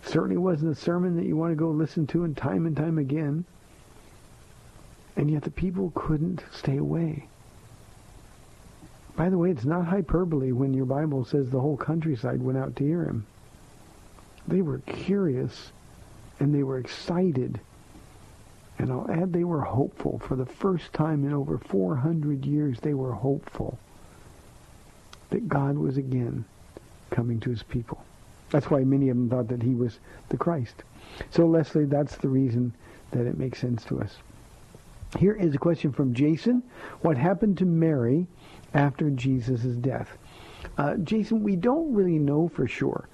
Certainly 0.05 0.39
wasn't 0.39 0.73
a 0.73 0.81
sermon 0.81 1.17
that 1.17 1.27
you 1.27 1.37
want 1.37 1.53
to 1.53 1.55
go 1.55 1.69
listen 1.69 2.07
to 2.07 2.25
and 2.25 2.35
time 2.35 2.65
and 2.65 2.75
time 2.75 2.97
again. 2.97 3.45
And 5.17 5.31
yet 5.31 5.43
the 5.43 5.51
people 5.51 5.93
couldn't 5.95 6.45
stay 6.53 6.77
away. 6.77 7.27
By 9.17 9.31
the 9.31 9.39
way, 9.39 9.51
it's 9.51 9.65
not 9.65 9.87
hyperbole 9.87 10.53
when 10.53 10.75
your 10.75 10.85
Bible 10.85 11.25
says 11.25 11.49
the 11.49 11.61
whole 11.61 11.77
countryside 11.77 12.43
went 12.43 12.59
out 12.59 12.77
to 12.77 12.85
hear 12.85 13.05
him. 13.05 13.27
They 14.47 14.61
were 14.61 14.79
curious 14.81 15.73
and 16.39 16.55
they 16.55 16.63
were 16.63 16.79
excited. 16.79 17.59
And 18.79 18.93
I'll 18.93 19.11
add 19.11 19.33
they 19.33 19.45
were 19.45 19.63
hopeful. 19.63 20.19
For 20.19 20.37
the 20.37 20.45
first 20.45 20.93
time 20.93 21.25
in 21.25 21.33
over 21.33 21.57
400 21.57 22.45
years, 22.45 22.79
they 22.81 22.93
were 22.93 23.13
hopeful 23.13 23.79
that 25.31 25.49
God 25.49 25.79
was 25.79 25.97
again 25.97 26.45
coming 27.11 27.41
to 27.41 27.51
his 27.51 27.63
people. 27.63 28.05
That's 28.51 28.71
why 28.71 28.85
many 28.85 29.09
of 29.09 29.17
them 29.17 29.31
thought 29.31 29.49
that 29.49 29.63
he 29.63 29.75
was 29.75 29.99
the 30.29 30.37
Christ. 30.37 30.85
So, 31.31 31.47
Leslie, 31.47 31.87
that's 31.87 32.17
the 32.17 32.29
reason 32.29 32.75
that 33.13 33.27
it 33.27 33.39
makes 33.39 33.61
sense 33.61 33.85
to 33.87 34.01
us. 34.01 34.17
Here 35.19 35.35
is 35.35 35.55
a 35.55 35.59
question 35.59 35.93
from 35.93 36.15
Jason. 36.15 36.63
What 37.01 37.17
happened 37.17 37.59
to 37.59 37.65
Mary 37.65 38.27
after 38.75 39.09
Jesus' 39.11 39.63
death? 39.77 40.19
Uh, 40.77 40.97
Jason, 40.97 41.43
we 41.43 41.57
don't 41.57 41.95
really 41.95 42.19
know 42.19 42.49
for 42.49 42.67
sure. 42.67 43.09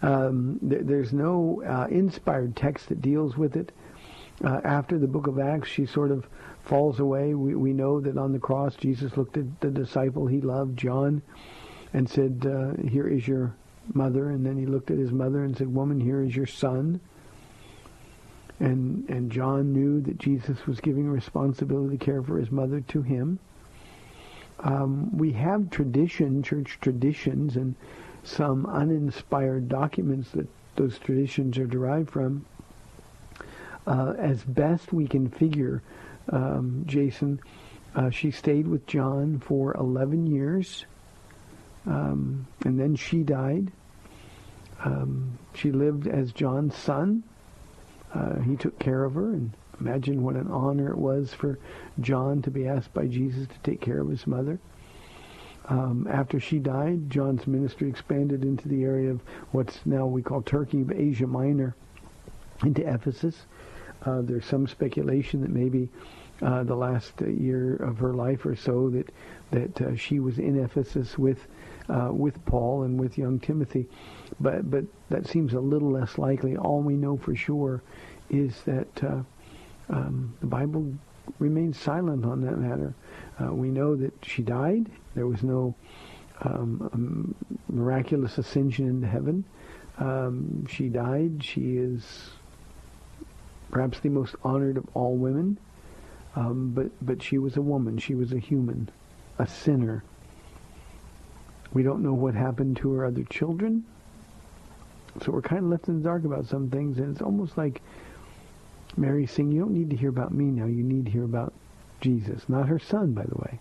Um, 0.00 0.60
th- 0.68 0.82
there's 0.84 1.12
no 1.12 1.62
uh, 1.66 1.86
inspired 1.90 2.56
text 2.56 2.88
that 2.88 3.02
deals 3.02 3.36
with 3.36 3.56
it. 3.56 3.72
Uh, 4.44 4.60
after 4.64 4.98
the 4.98 5.06
book 5.06 5.26
of 5.26 5.38
Acts, 5.38 5.68
she 5.68 5.86
sort 5.86 6.10
of 6.10 6.26
falls 6.62 7.00
away. 7.00 7.34
We, 7.34 7.54
we 7.54 7.72
know 7.72 8.00
that 8.00 8.16
on 8.16 8.32
the 8.32 8.38
cross, 8.38 8.74
Jesus 8.76 9.16
looked 9.16 9.36
at 9.36 9.60
the 9.60 9.70
disciple 9.70 10.26
he 10.26 10.40
loved, 10.40 10.78
John, 10.78 11.22
and 11.92 12.08
said, 12.08 12.46
uh, 12.46 12.82
here 12.88 13.08
is 13.08 13.28
your 13.28 13.54
mother. 13.92 14.30
And 14.30 14.44
then 14.46 14.56
he 14.56 14.66
looked 14.66 14.90
at 14.90 14.98
his 14.98 15.12
mother 15.12 15.44
and 15.44 15.56
said, 15.56 15.72
woman, 15.72 16.00
here 16.00 16.22
is 16.22 16.34
your 16.34 16.46
son. 16.46 17.00
And, 18.60 19.08
and 19.08 19.32
John 19.32 19.72
knew 19.72 20.00
that 20.02 20.18
Jesus 20.18 20.66
was 20.66 20.80
giving 20.80 21.08
responsibility 21.08 21.98
to 21.98 22.04
care 22.04 22.22
for 22.22 22.38
his 22.38 22.50
mother 22.50 22.80
to 22.80 23.02
him. 23.02 23.38
Um, 24.60 25.16
we 25.16 25.32
have 25.32 25.70
tradition, 25.70 26.42
church 26.42 26.78
traditions, 26.80 27.56
and 27.56 27.74
some 28.22 28.66
uninspired 28.66 29.68
documents 29.68 30.30
that 30.30 30.48
those 30.76 30.98
traditions 30.98 31.58
are 31.58 31.66
derived 31.66 32.10
from. 32.10 32.44
Uh, 33.86 34.14
as 34.18 34.42
best 34.44 34.92
we 34.92 35.06
can 35.06 35.28
figure, 35.28 35.82
um, 36.30 36.84
Jason, 36.86 37.40
uh, 37.94 38.10
she 38.10 38.30
stayed 38.30 38.66
with 38.66 38.86
John 38.86 39.40
for 39.40 39.74
11 39.74 40.26
years, 40.26 40.86
um, 41.86 42.46
and 42.64 42.80
then 42.80 42.96
she 42.96 43.22
died. 43.22 43.70
Um, 44.84 45.38
she 45.54 45.70
lived 45.70 46.06
as 46.06 46.32
John's 46.32 46.74
son. 46.74 47.22
Uh, 48.14 48.40
he 48.40 48.56
took 48.56 48.78
care 48.78 49.04
of 49.04 49.14
her, 49.14 49.32
and 49.32 49.52
imagine 49.80 50.22
what 50.22 50.36
an 50.36 50.48
honor 50.48 50.90
it 50.90 50.98
was 50.98 51.34
for 51.34 51.58
John 52.00 52.42
to 52.42 52.50
be 52.50 52.66
asked 52.66 52.94
by 52.94 53.06
Jesus 53.06 53.48
to 53.48 53.58
take 53.62 53.80
care 53.80 54.00
of 54.00 54.08
his 54.08 54.26
mother. 54.26 54.58
Um, 55.66 56.06
after 56.10 56.38
she 56.38 56.58
died, 56.58 57.10
John's 57.10 57.46
ministry 57.46 57.88
expanded 57.88 58.44
into 58.44 58.68
the 58.68 58.84
area 58.84 59.10
of 59.10 59.22
what's 59.52 59.80
now 59.86 60.06
we 60.06 60.22
call 60.22 60.42
Turkey, 60.42 60.82
but 60.82 60.96
Asia 60.96 61.26
Minor, 61.26 61.74
into 62.62 62.86
Ephesus. 62.86 63.46
Uh, 64.04 64.20
there's 64.20 64.44
some 64.44 64.66
speculation 64.66 65.40
that 65.40 65.50
maybe 65.50 65.88
uh, 66.42 66.62
the 66.64 66.74
last 66.74 67.20
year 67.22 67.76
of 67.76 67.98
her 67.98 68.12
life 68.12 68.44
or 68.44 68.54
so 68.54 68.90
that 68.90 69.10
that 69.50 69.80
uh, 69.80 69.96
she 69.96 70.20
was 70.20 70.38
in 70.38 70.62
Ephesus 70.62 71.16
with 71.16 71.46
uh, 71.88 72.08
with 72.12 72.44
Paul 72.46 72.82
and 72.82 72.98
with 72.98 73.18
young 73.18 73.38
Timothy, 73.38 73.86
but 74.40 74.70
but 74.70 74.84
that 75.10 75.26
seems 75.26 75.52
a 75.52 75.60
little 75.60 75.90
less 75.90 76.18
likely. 76.18 76.56
All 76.56 76.80
we 76.80 76.94
know 76.94 77.16
for 77.16 77.34
sure 77.34 77.82
is 78.30 78.62
that 78.64 79.04
uh, 79.04 79.22
um, 79.90 80.34
the 80.40 80.46
Bible 80.46 80.92
remains 81.38 81.78
silent 81.78 82.24
on 82.24 82.40
that 82.42 82.58
matter. 82.58 82.94
we 83.50 83.68
know 83.68 83.96
that 83.96 84.12
she 84.22 84.42
died. 84.42 84.90
There 85.14 85.26
was 85.26 85.42
no 85.42 85.74
um, 86.42 86.90
um, 86.92 87.34
miraculous 87.68 88.38
ascension 88.38 88.88
into 88.88 89.06
heaven. 89.06 89.44
Um, 89.98 90.66
she 90.66 90.88
died. 90.88 91.42
She 91.44 91.76
is 91.76 92.30
perhaps 93.70 94.00
the 94.00 94.08
most 94.08 94.34
honored 94.42 94.76
of 94.76 94.88
all 94.94 95.16
women. 95.16 95.58
Um, 96.36 96.72
but 96.74 96.90
but 97.00 97.22
she 97.22 97.38
was 97.38 97.56
a 97.56 97.62
woman. 97.62 97.98
She 97.98 98.14
was 98.14 98.32
a 98.32 98.38
human, 98.38 98.88
a 99.38 99.46
sinner. 99.46 100.02
We 101.74 101.82
don't 101.82 102.02
know 102.02 102.14
what 102.14 102.34
happened 102.34 102.78
to 102.78 102.92
her 102.92 103.04
other 103.04 103.24
children. 103.24 103.84
So 105.22 105.32
we're 105.32 105.42
kind 105.42 105.64
of 105.64 105.70
left 105.70 105.88
in 105.88 105.98
the 105.98 106.04
dark 106.04 106.24
about 106.24 106.46
some 106.46 106.70
things, 106.70 106.98
and 106.98 107.10
it's 107.10 107.22
almost 107.22 107.58
like 107.58 107.82
Mary 108.96 109.26
saying, 109.26 109.52
"You 109.52 109.60
don't 109.60 109.74
need 109.74 109.90
to 109.90 109.96
hear 109.96 110.08
about 110.08 110.32
me 110.32 110.46
now. 110.46 110.66
You 110.66 110.82
need 110.82 111.06
to 111.06 111.10
hear 111.10 111.24
about 111.24 111.52
Jesus, 112.00 112.48
not 112.48 112.68
her 112.68 112.78
son, 112.78 113.12
by 113.12 113.24
the 113.24 113.36
way." 113.36 113.60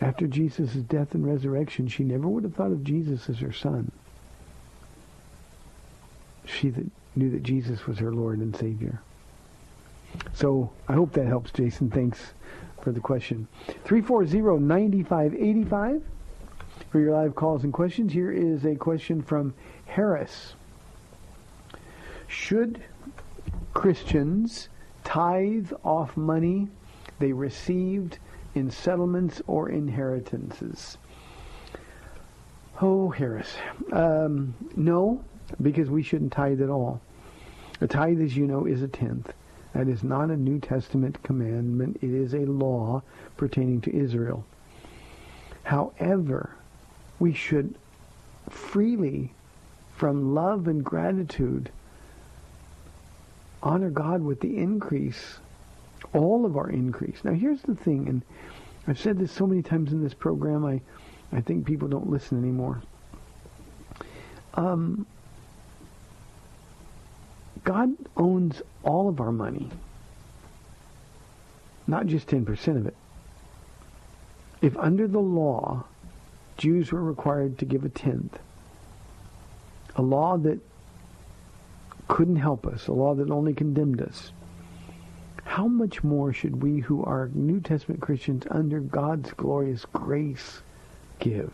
After 0.00 0.26
Jesus' 0.26 0.74
death 0.74 1.14
and 1.14 1.24
resurrection, 1.24 1.86
she 1.86 2.02
never 2.02 2.26
would 2.26 2.44
have 2.44 2.54
thought 2.54 2.72
of 2.72 2.82
Jesus 2.82 3.28
as 3.28 3.38
her 3.38 3.52
son. 3.52 3.92
She 6.44 6.70
that 6.70 6.90
knew 7.14 7.30
that 7.30 7.42
Jesus 7.42 7.86
was 7.86 7.98
her 7.98 8.12
Lord 8.12 8.40
and 8.40 8.56
Savior. 8.56 9.00
So 10.32 10.70
I 10.88 10.94
hope 10.94 11.12
that 11.12 11.26
helps, 11.26 11.52
Jason. 11.52 11.90
Thanks 11.90 12.32
for 12.80 12.90
the 12.90 13.00
question. 13.00 13.48
340-9585 13.84 16.02
for 16.90 17.00
your 17.00 17.12
live 17.12 17.34
calls 17.34 17.64
and 17.64 17.72
questions. 17.72 18.12
Here 18.12 18.32
is 18.32 18.64
a 18.64 18.74
question 18.74 19.22
from 19.22 19.54
Harris. 19.86 20.54
Should 22.26 22.82
Christians 23.74 24.68
tithe 25.04 25.72
off 25.84 26.16
money 26.16 26.68
they 27.18 27.32
received 27.32 28.18
in 28.54 28.70
settlements 28.70 29.42
or 29.46 29.68
inheritances? 29.68 30.98
Oh, 32.80 33.10
Harris. 33.10 33.54
Um, 33.92 34.54
no, 34.76 35.22
because 35.60 35.90
we 35.90 36.02
shouldn't 36.02 36.32
tithe 36.32 36.60
at 36.60 36.68
all. 36.68 37.00
A 37.80 37.86
tithe, 37.86 38.20
as 38.20 38.36
you 38.36 38.46
know, 38.46 38.66
is 38.66 38.82
a 38.82 38.88
tenth. 38.88 39.32
That 39.74 39.88
is 39.88 40.02
not 40.02 40.30
a 40.30 40.36
New 40.36 40.58
Testament 40.58 41.22
commandment. 41.22 41.98
It 42.02 42.10
is 42.10 42.34
a 42.34 42.46
law 42.46 43.02
pertaining 43.36 43.80
to 43.82 43.96
Israel. 43.96 44.44
However, 45.64 46.56
we 47.22 47.32
should 47.32 47.76
freely, 48.50 49.32
from 49.96 50.34
love 50.34 50.66
and 50.66 50.82
gratitude, 50.82 51.70
honor 53.62 53.90
God 53.90 54.22
with 54.22 54.40
the 54.40 54.58
increase, 54.58 55.38
all 56.12 56.44
of 56.44 56.56
our 56.56 56.68
increase. 56.68 57.18
Now, 57.22 57.30
here's 57.30 57.62
the 57.62 57.76
thing, 57.76 58.08
and 58.08 58.22
I've 58.88 58.98
said 58.98 59.20
this 59.20 59.30
so 59.30 59.46
many 59.46 59.62
times 59.62 59.92
in 59.92 60.02
this 60.02 60.14
program, 60.14 60.64
I, 60.64 60.80
I 61.32 61.40
think 61.40 61.64
people 61.64 61.86
don't 61.86 62.10
listen 62.10 62.42
anymore. 62.42 62.82
Um, 64.54 65.06
God 67.62 67.90
owns 68.16 68.62
all 68.82 69.08
of 69.08 69.20
our 69.20 69.30
money, 69.30 69.70
not 71.86 72.06
just 72.06 72.26
10% 72.26 72.76
of 72.78 72.88
it. 72.88 72.96
If 74.60 74.76
under 74.76 75.06
the 75.06 75.20
law, 75.20 75.84
Jews 76.62 76.92
were 76.92 77.02
required 77.02 77.58
to 77.58 77.64
give 77.64 77.84
a 77.84 77.88
tenth, 77.88 78.38
a 79.96 80.02
law 80.02 80.38
that 80.38 80.60
couldn't 82.06 82.36
help 82.36 82.68
us, 82.68 82.86
a 82.86 82.92
law 82.92 83.16
that 83.16 83.32
only 83.32 83.52
condemned 83.52 84.00
us, 84.00 84.30
how 85.42 85.66
much 85.66 86.04
more 86.04 86.32
should 86.32 86.62
we 86.62 86.78
who 86.78 87.02
are 87.02 87.32
New 87.34 87.58
Testament 87.58 88.00
Christians 88.00 88.44
under 88.48 88.78
God's 88.78 89.32
glorious 89.32 89.84
grace 89.86 90.62
give? 91.18 91.52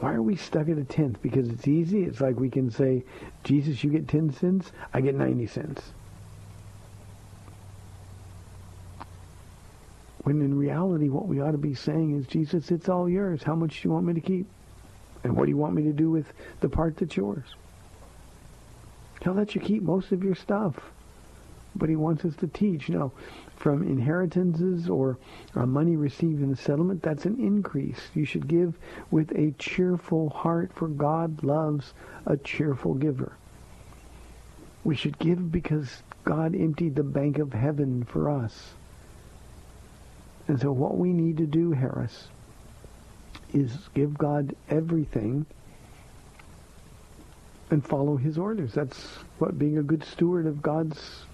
Why 0.00 0.14
are 0.14 0.22
we 0.22 0.34
stuck 0.34 0.68
at 0.68 0.78
a 0.78 0.84
tenth? 0.84 1.22
Because 1.22 1.48
it's 1.50 1.68
easy. 1.68 2.02
It's 2.02 2.20
like 2.20 2.34
we 2.34 2.50
can 2.50 2.72
say, 2.72 3.04
Jesus, 3.44 3.84
you 3.84 3.90
get 3.90 4.08
10 4.08 4.32
cents, 4.32 4.72
I 4.92 5.02
get 5.02 5.14
90 5.14 5.46
cents. 5.46 5.92
When 10.24 10.40
in 10.40 10.56
reality, 10.56 11.08
what 11.08 11.26
we 11.26 11.40
ought 11.40 11.52
to 11.52 11.58
be 11.58 11.74
saying 11.74 12.16
is, 12.16 12.26
Jesus, 12.26 12.70
it's 12.70 12.88
all 12.88 13.08
yours. 13.08 13.42
How 13.42 13.56
much 13.56 13.82
do 13.82 13.88
you 13.88 13.92
want 13.92 14.06
me 14.06 14.14
to 14.14 14.20
keep? 14.20 14.46
And 15.24 15.36
what 15.36 15.46
do 15.46 15.50
you 15.50 15.56
want 15.56 15.74
me 15.74 15.82
to 15.84 15.92
do 15.92 16.10
with 16.10 16.32
the 16.60 16.68
part 16.68 16.96
that's 16.96 17.16
yours? 17.16 17.44
He'll 19.22 19.34
let 19.34 19.54
you 19.54 19.60
keep 19.60 19.82
most 19.82 20.12
of 20.12 20.22
your 20.22 20.34
stuff. 20.34 20.74
But 21.74 21.88
he 21.88 21.96
wants 21.96 22.24
us 22.24 22.36
to 22.36 22.46
teach. 22.48 22.88
Now, 22.88 23.12
from 23.56 23.82
inheritances 23.82 24.88
or 24.88 25.18
uh, 25.54 25.64
money 25.64 25.96
received 25.96 26.42
in 26.42 26.50
the 26.50 26.56
settlement, 26.56 27.02
that's 27.02 27.24
an 27.24 27.38
increase. 27.38 28.10
You 28.14 28.24
should 28.24 28.46
give 28.46 28.76
with 29.10 29.30
a 29.32 29.52
cheerful 29.58 30.28
heart, 30.30 30.72
for 30.74 30.88
God 30.88 31.42
loves 31.42 31.94
a 32.26 32.36
cheerful 32.36 32.94
giver. 32.94 33.32
We 34.84 34.96
should 34.96 35.18
give 35.18 35.50
because 35.50 36.02
God 36.24 36.54
emptied 36.54 36.96
the 36.96 37.04
bank 37.04 37.38
of 37.38 37.52
heaven 37.52 38.04
for 38.04 38.28
us. 38.28 38.74
And 40.48 40.60
so 40.60 40.72
what 40.72 40.96
we 40.96 41.12
need 41.12 41.36
to 41.38 41.46
do, 41.46 41.72
Harris, 41.72 42.28
is 43.52 43.70
give 43.94 44.16
God 44.18 44.54
everything 44.68 45.46
and 47.70 47.84
follow 47.84 48.16
his 48.16 48.36
orders. 48.38 48.74
That's 48.74 48.98
what 49.38 49.58
being 49.58 49.78
a 49.78 49.82
good 49.82 50.04
steward 50.04 50.46
of 50.46 50.62
God's 50.62 51.24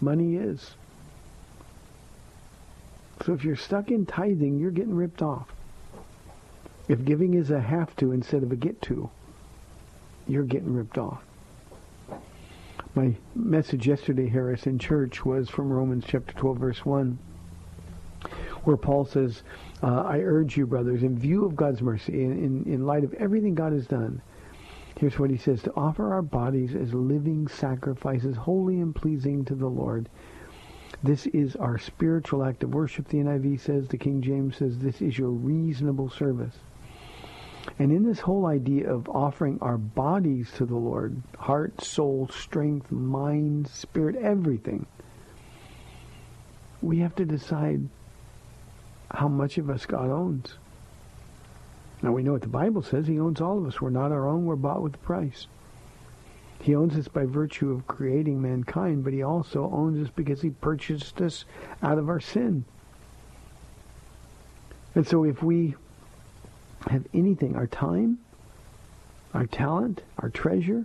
money 0.00 0.36
is. 0.36 0.74
So 3.24 3.34
if 3.34 3.44
you're 3.44 3.56
stuck 3.56 3.90
in 3.90 4.06
tithing, 4.06 4.58
you're 4.58 4.70
getting 4.70 4.94
ripped 4.94 5.22
off. 5.22 5.48
If 6.88 7.04
giving 7.04 7.34
is 7.34 7.50
a 7.50 7.60
have 7.60 7.94
to 7.96 8.12
instead 8.12 8.42
of 8.42 8.50
a 8.50 8.56
get 8.56 8.80
to, 8.82 9.10
you're 10.26 10.44
getting 10.44 10.74
ripped 10.74 10.98
off. 10.98 11.22
My 12.94 13.14
message 13.34 13.86
yesterday, 13.86 14.28
Harris, 14.28 14.66
in 14.66 14.78
church 14.78 15.24
was 15.24 15.48
from 15.48 15.70
Romans 15.70 16.04
chapter 16.06 16.32
12, 16.32 16.58
verse 16.58 16.84
1, 16.84 17.18
where 18.64 18.76
Paul 18.76 19.04
says, 19.04 19.42
uh, 19.82 20.02
I 20.02 20.18
urge 20.18 20.56
you, 20.56 20.66
brothers, 20.66 21.02
in 21.02 21.18
view 21.18 21.44
of 21.44 21.56
God's 21.56 21.82
mercy, 21.82 22.24
in, 22.24 22.32
in, 22.32 22.72
in 22.72 22.86
light 22.86 23.04
of 23.04 23.14
everything 23.14 23.54
God 23.54 23.72
has 23.72 23.86
done, 23.86 24.22
Here's 25.00 25.18
what 25.18 25.30
he 25.30 25.38
says, 25.38 25.62
to 25.62 25.72
offer 25.76 26.12
our 26.12 26.20
bodies 26.20 26.74
as 26.74 26.92
living 26.92 27.48
sacrifices, 27.48 28.36
holy 28.36 28.80
and 28.80 28.94
pleasing 28.94 29.46
to 29.46 29.54
the 29.54 29.66
Lord. 29.66 30.10
This 31.02 31.26
is 31.28 31.56
our 31.56 31.78
spiritual 31.78 32.44
act 32.44 32.62
of 32.64 32.74
worship, 32.74 33.08
the 33.08 33.16
NIV 33.16 33.60
says. 33.60 33.88
The 33.88 33.96
King 33.96 34.20
James 34.20 34.56
says 34.56 34.78
this 34.78 35.00
is 35.00 35.16
your 35.16 35.30
reasonable 35.30 36.10
service. 36.10 36.58
And 37.78 37.92
in 37.92 38.02
this 38.02 38.20
whole 38.20 38.44
idea 38.44 38.92
of 38.92 39.08
offering 39.08 39.58
our 39.62 39.78
bodies 39.78 40.52
to 40.56 40.66
the 40.66 40.76
Lord, 40.76 41.22
heart, 41.38 41.80
soul, 41.80 42.28
strength, 42.28 42.92
mind, 42.92 43.68
spirit, 43.68 44.16
everything, 44.16 44.84
we 46.82 46.98
have 46.98 47.14
to 47.14 47.24
decide 47.24 47.88
how 49.10 49.28
much 49.28 49.58
of 49.58 49.70
us 49.70 49.86
God 49.86 50.10
owns. 50.10 50.54
Now 52.02 52.12
we 52.12 52.22
know 52.22 52.32
what 52.32 52.42
the 52.42 52.48
Bible 52.48 52.82
says. 52.82 53.06
He 53.06 53.20
owns 53.20 53.40
all 53.40 53.58
of 53.58 53.66
us. 53.66 53.80
We're 53.80 53.90
not 53.90 54.12
our 54.12 54.26
own. 54.26 54.44
We're 54.46 54.56
bought 54.56 54.82
with 54.82 54.94
a 54.94 54.98
price. 54.98 55.46
He 56.62 56.74
owns 56.74 56.96
us 56.96 57.08
by 57.08 57.24
virtue 57.24 57.70
of 57.72 57.86
creating 57.86 58.40
mankind, 58.40 59.04
but 59.04 59.12
he 59.12 59.22
also 59.22 59.70
owns 59.72 60.06
us 60.06 60.12
because 60.14 60.42
he 60.42 60.50
purchased 60.50 61.20
us 61.20 61.44
out 61.82 61.98
of 61.98 62.08
our 62.08 62.20
sin. 62.20 62.64
And 64.94 65.06
so 65.06 65.24
if 65.24 65.42
we 65.42 65.74
have 66.88 67.06
anything, 67.14 67.56
our 67.56 67.66
time, 67.66 68.18
our 69.32 69.46
talent, 69.46 70.02
our 70.18 70.28
treasure, 70.28 70.84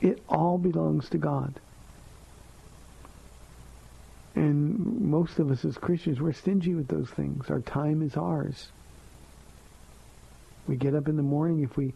it 0.00 0.22
all 0.28 0.58
belongs 0.58 1.08
to 1.10 1.18
God. 1.18 1.60
And 4.34 5.00
most 5.00 5.38
of 5.38 5.50
us 5.50 5.64
as 5.64 5.76
Christians, 5.76 6.20
we're 6.20 6.32
stingy 6.32 6.74
with 6.74 6.88
those 6.88 7.10
things. 7.10 7.50
Our 7.50 7.60
time 7.60 8.02
is 8.02 8.16
ours. 8.16 8.72
We 10.66 10.76
get 10.76 10.94
up 10.94 11.08
in 11.08 11.16
the 11.16 11.22
morning. 11.22 11.62
If 11.62 11.76
we 11.76 11.92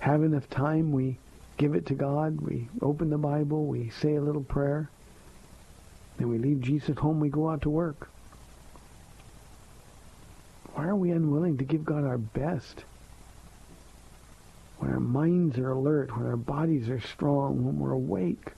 have 0.00 0.22
enough 0.22 0.48
time, 0.50 0.92
we 0.92 1.18
give 1.56 1.74
it 1.74 1.86
to 1.86 1.94
God. 1.94 2.40
We 2.40 2.68
open 2.80 3.10
the 3.10 3.18
Bible. 3.18 3.66
We 3.66 3.90
say 3.90 4.14
a 4.16 4.20
little 4.22 4.44
prayer. 4.44 4.90
Then 6.18 6.28
we 6.28 6.38
leave 6.38 6.60
Jesus 6.60 6.96
home. 6.96 7.18
We 7.18 7.28
go 7.28 7.48
out 7.48 7.62
to 7.62 7.70
work. 7.70 8.08
Why 10.74 10.86
are 10.86 10.96
we 10.96 11.10
unwilling 11.10 11.58
to 11.58 11.64
give 11.64 11.84
God 11.84 12.04
our 12.04 12.18
best? 12.18 12.84
When 14.78 14.90
our 14.90 15.00
minds 15.00 15.58
are 15.58 15.70
alert, 15.70 16.16
when 16.16 16.26
our 16.26 16.36
bodies 16.36 16.88
are 16.88 17.00
strong, 17.00 17.64
when 17.64 17.78
we're 17.78 17.92
awake. 17.92 18.52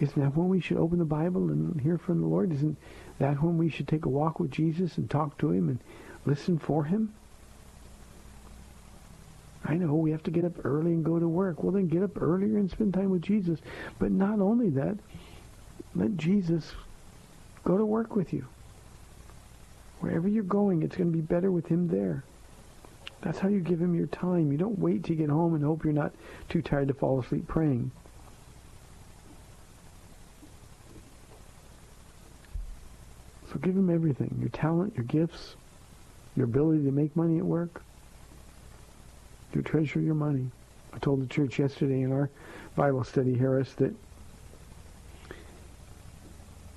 Isn't 0.00 0.22
that 0.22 0.36
when 0.36 0.48
we 0.48 0.60
should 0.60 0.76
open 0.76 0.98
the 0.98 1.04
Bible 1.04 1.50
and 1.50 1.80
hear 1.80 1.98
from 1.98 2.20
the 2.20 2.26
Lord? 2.26 2.52
Isn't 2.52 2.76
that 3.18 3.42
when 3.42 3.58
we 3.58 3.68
should 3.68 3.88
take 3.88 4.04
a 4.04 4.08
walk 4.08 4.38
with 4.38 4.50
Jesus 4.50 4.96
and 4.96 5.10
talk 5.10 5.36
to 5.38 5.50
him 5.50 5.68
and 5.68 5.80
listen 6.24 6.58
for 6.58 6.84
him? 6.84 7.12
I 9.64 9.74
know 9.74 9.94
we 9.94 10.12
have 10.12 10.22
to 10.22 10.30
get 10.30 10.44
up 10.44 10.64
early 10.64 10.92
and 10.92 11.04
go 11.04 11.18
to 11.18 11.28
work. 11.28 11.62
Well, 11.62 11.72
then 11.72 11.88
get 11.88 12.02
up 12.02 12.22
earlier 12.22 12.58
and 12.58 12.70
spend 12.70 12.94
time 12.94 13.10
with 13.10 13.22
Jesus. 13.22 13.58
But 13.98 14.12
not 14.12 14.40
only 14.40 14.70
that, 14.70 14.96
let 15.94 16.16
Jesus 16.16 16.74
go 17.64 17.76
to 17.76 17.84
work 17.84 18.14
with 18.14 18.32
you. 18.32 18.46
Wherever 20.00 20.28
you're 20.28 20.44
going, 20.44 20.82
it's 20.82 20.96
going 20.96 21.10
to 21.10 21.16
be 21.16 21.22
better 21.22 21.50
with 21.50 21.66
him 21.66 21.88
there. 21.88 22.22
That's 23.20 23.40
how 23.40 23.48
you 23.48 23.60
give 23.60 23.80
him 23.80 23.96
your 23.96 24.06
time. 24.06 24.52
You 24.52 24.58
don't 24.58 24.78
wait 24.78 25.04
to 25.04 25.14
get 25.14 25.28
home 25.28 25.54
and 25.54 25.64
hope 25.64 25.82
you're 25.82 25.92
not 25.92 26.14
too 26.48 26.62
tired 26.62 26.88
to 26.88 26.94
fall 26.94 27.18
asleep 27.18 27.48
praying. 27.48 27.90
Give 33.62 33.76
him 33.76 33.90
everything. 33.90 34.36
Your 34.40 34.50
talent, 34.50 34.94
your 34.96 35.04
gifts, 35.04 35.56
your 36.36 36.44
ability 36.44 36.84
to 36.84 36.92
make 36.92 37.14
money 37.16 37.38
at 37.38 37.44
work. 37.44 37.82
You 39.54 39.62
treasure 39.62 40.00
your 40.00 40.14
money. 40.14 40.50
I 40.92 40.98
told 40.98 41.22
the 41.22 41.26
church 41.26 41.58
yesterday 41.58 42.02
in 42.02 42.12
our 42.12 42.30
Bible 42.76 43.04
study, 43.04 43.36
Harris, 43.36 43.72
that 43.74 43.94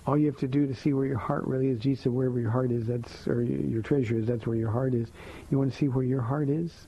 all 0.08 0.18
you 0.18 0.26
have 0.26 0.38
to 0.40 0.48
do 0.48 0.66
to 0.66 0.74
see 0.74 0.94
where 0.94 1.06
your 1.06 1.18
heart 1.18 1.46
really 1.46 1.68
is, 1.68 1.80
Jesus 1.80 2.04
said, 2.04 2.12
wherever 2.12 2.40
your 2.40 2.50
heart 2.50 2.72
is, 2.72 2.88
that's 2.88 3.28
or 3.28 3.44
your 3.44 3.84
treasure 3.84 4.18
is, 4.18 4.26
that's 4.26 4.48
where 4.48 4.58
your 4.58 4.72
heart 4.72 4.94
is. 4.94 5.10
You 5.52 5.60
want 5.60 5.72
to 5.72 5.78
see 5.78 5.88
where 5.88 6.04
your 6.04 6.22
heart 6.22 6.50
is? 6.50 6.88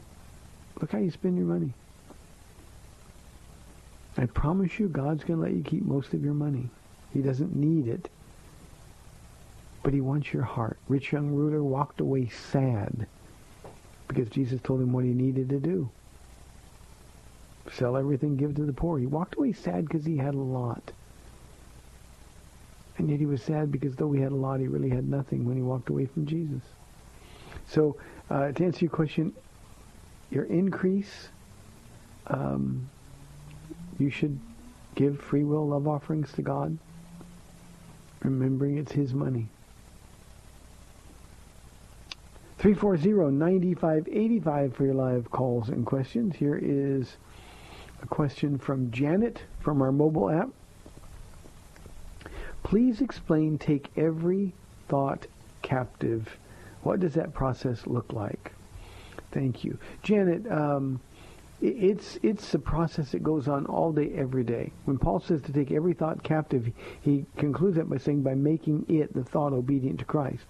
Look 0.82 0.92
how 0.92 0.98
you 0.98 1.12
spend 1.12 1.38
your 1.38 1.46
money. 1.46 1.74
I 4.18 4.26
promise 4.26 4.80
you, 4.80 4.88
God's 4.88 5.24
going 5.24 5.40
to 5.40 5.46
let 5.46 5.54
you 5.54 5.64
keep 5.64 5.84
most 5.84 6.14
of 6.14 6.24
your 6.24 6.34
money. 6.34 6.70
He 7.14 7.22
doesn't 7.22 7.56
need 7.56 7.88
it. 7.88 8.10
But 9.84 9.94
he 9.94 10.02
wants 10.02 10.34
your 10.34 10.44
heart. 10.44 10.78
Rich 10.88 11.12
young 11.12 11.30
ruler 11.30 11.62
walked 11.62 12.00
away 12.00 12.30
sad 12.30 13.06
because 14.08 14.30
Jesus 14.30 14.60
told 14.64 14.82
him 14.82 14.94
what 14.94 15.04
he 15.04 15.12
needed 15.12 15.50
to 15.50 15.60
do. 15.60 15.90
Sell 17.72 17.98
everything, 17.98 18.38
give 18.38 18.56
to 18.56 18.66
the 18.66 18.74
poor. 18.74 18.98
He 19.00 19.06
walked 19.06 19.36
away 19.36 19.54
sad 19.54 19.88
because 19.88 20.06
he 20.06 20.18
had 20.18 20.36
a 20.36 20.38
lot. 20.38 20.92
And 22.98 23.10
yet 23.10 23.20
he 23.20 23.26
was 23.26 23.42
sad 23.42 23.72
because 23.72 23.96
though 23.96 24.12
he 24.12 24.22
had 24.22 24.32
a 24.32 24.36
lot, 24.36 24.60
he 24.60 24.68
really 24.68 24.90
had 24.90 25.08
nothing 25.08 25.46
when 25.46 25.56
he 25.56 25.64
walked 25.64 25.90
away 25.90 26.06
from 26.06 26.26
Jesus. 26.26 26.62
So 27.68 27.98
uh, 28.30 28.52
to 28.52 28.66
answer 28.66 28.86
your 28.86 28.92
question, 28.92 29.34
your 30.30 30.46
increase, 30.46 31.30
um, 32.28 32.90
you 34.00 34.10
should 34.10 34.40
give 34.96 35.20
free 35.20 35.44
will 35.44 35.68
love 35.68 35.88
offerings 35.88 36.32
to 36.34 36.42
God, 36.42 36.78
remembering 38.22 38.78
it's 38.78 38.92
his 38.92 39.14
money. 39.14 39.48
340-9585 42.64 44.74
for 44.74 44.86
your 44.86 44.94
live 44.94 45.30
calls 45.30 45.68
and 45.68 45.86
questions. 45.86 46.34
Here 46.34 46.56
is 46.56 47.18
a 48.02 48.08
question 48.08 48.58
from 48.58 48.90
Janet 48.90 49.44
from 49.60 49.82
our 49.82 49.92
mobile 49.92 50.30
app. 50.30 50.48
Please 52.64 53.02
explain 53.02 53.58
take 53.58 53.90
every 53.98 54.54
thought 54.88 55.28
captive. 55.62 56.38
What 56.84 57.02
does 57.02 57.16
that 57.16 57.34
process 57.34 57.86
look 57.86 58.14
like? 58.14 58.54
Thank 59.34 59.66
you. 59.66 59.78
Janet, 60.02 60.50
um, 60.50 61.02
it's, 61.62 62.18
it's 62.24 62.54
a 62.54 62.60
process 62.60 63.12
that 63.12 63.24
goes 63.24 63.50
on 63.50 63.66
all 63.66 63.92
day, 63.92 64.14
every 64.16 64.46
day. 64.46 64.72
When 64.86 64.98
Paul 64.98 65.20
says 65.20 65.42
to 65.42 65.52
take 65.52 65.74
every 65.74 65.96
thought 65.96 66.24
captive, 66.24 66.72
he 67.02 67.26
concludes 67.36 67.76
that 67.76 67.90
by 67.90 67.98
saying 67.98 68.24
by 68.24 68.36
making 68.36 68.86
it, 68.88 69.14
the 69.14 69.26
thought, 69.26 69.52
obedient 69.52 70.00
to 70.00 70.06
Christ. 70.06 70.46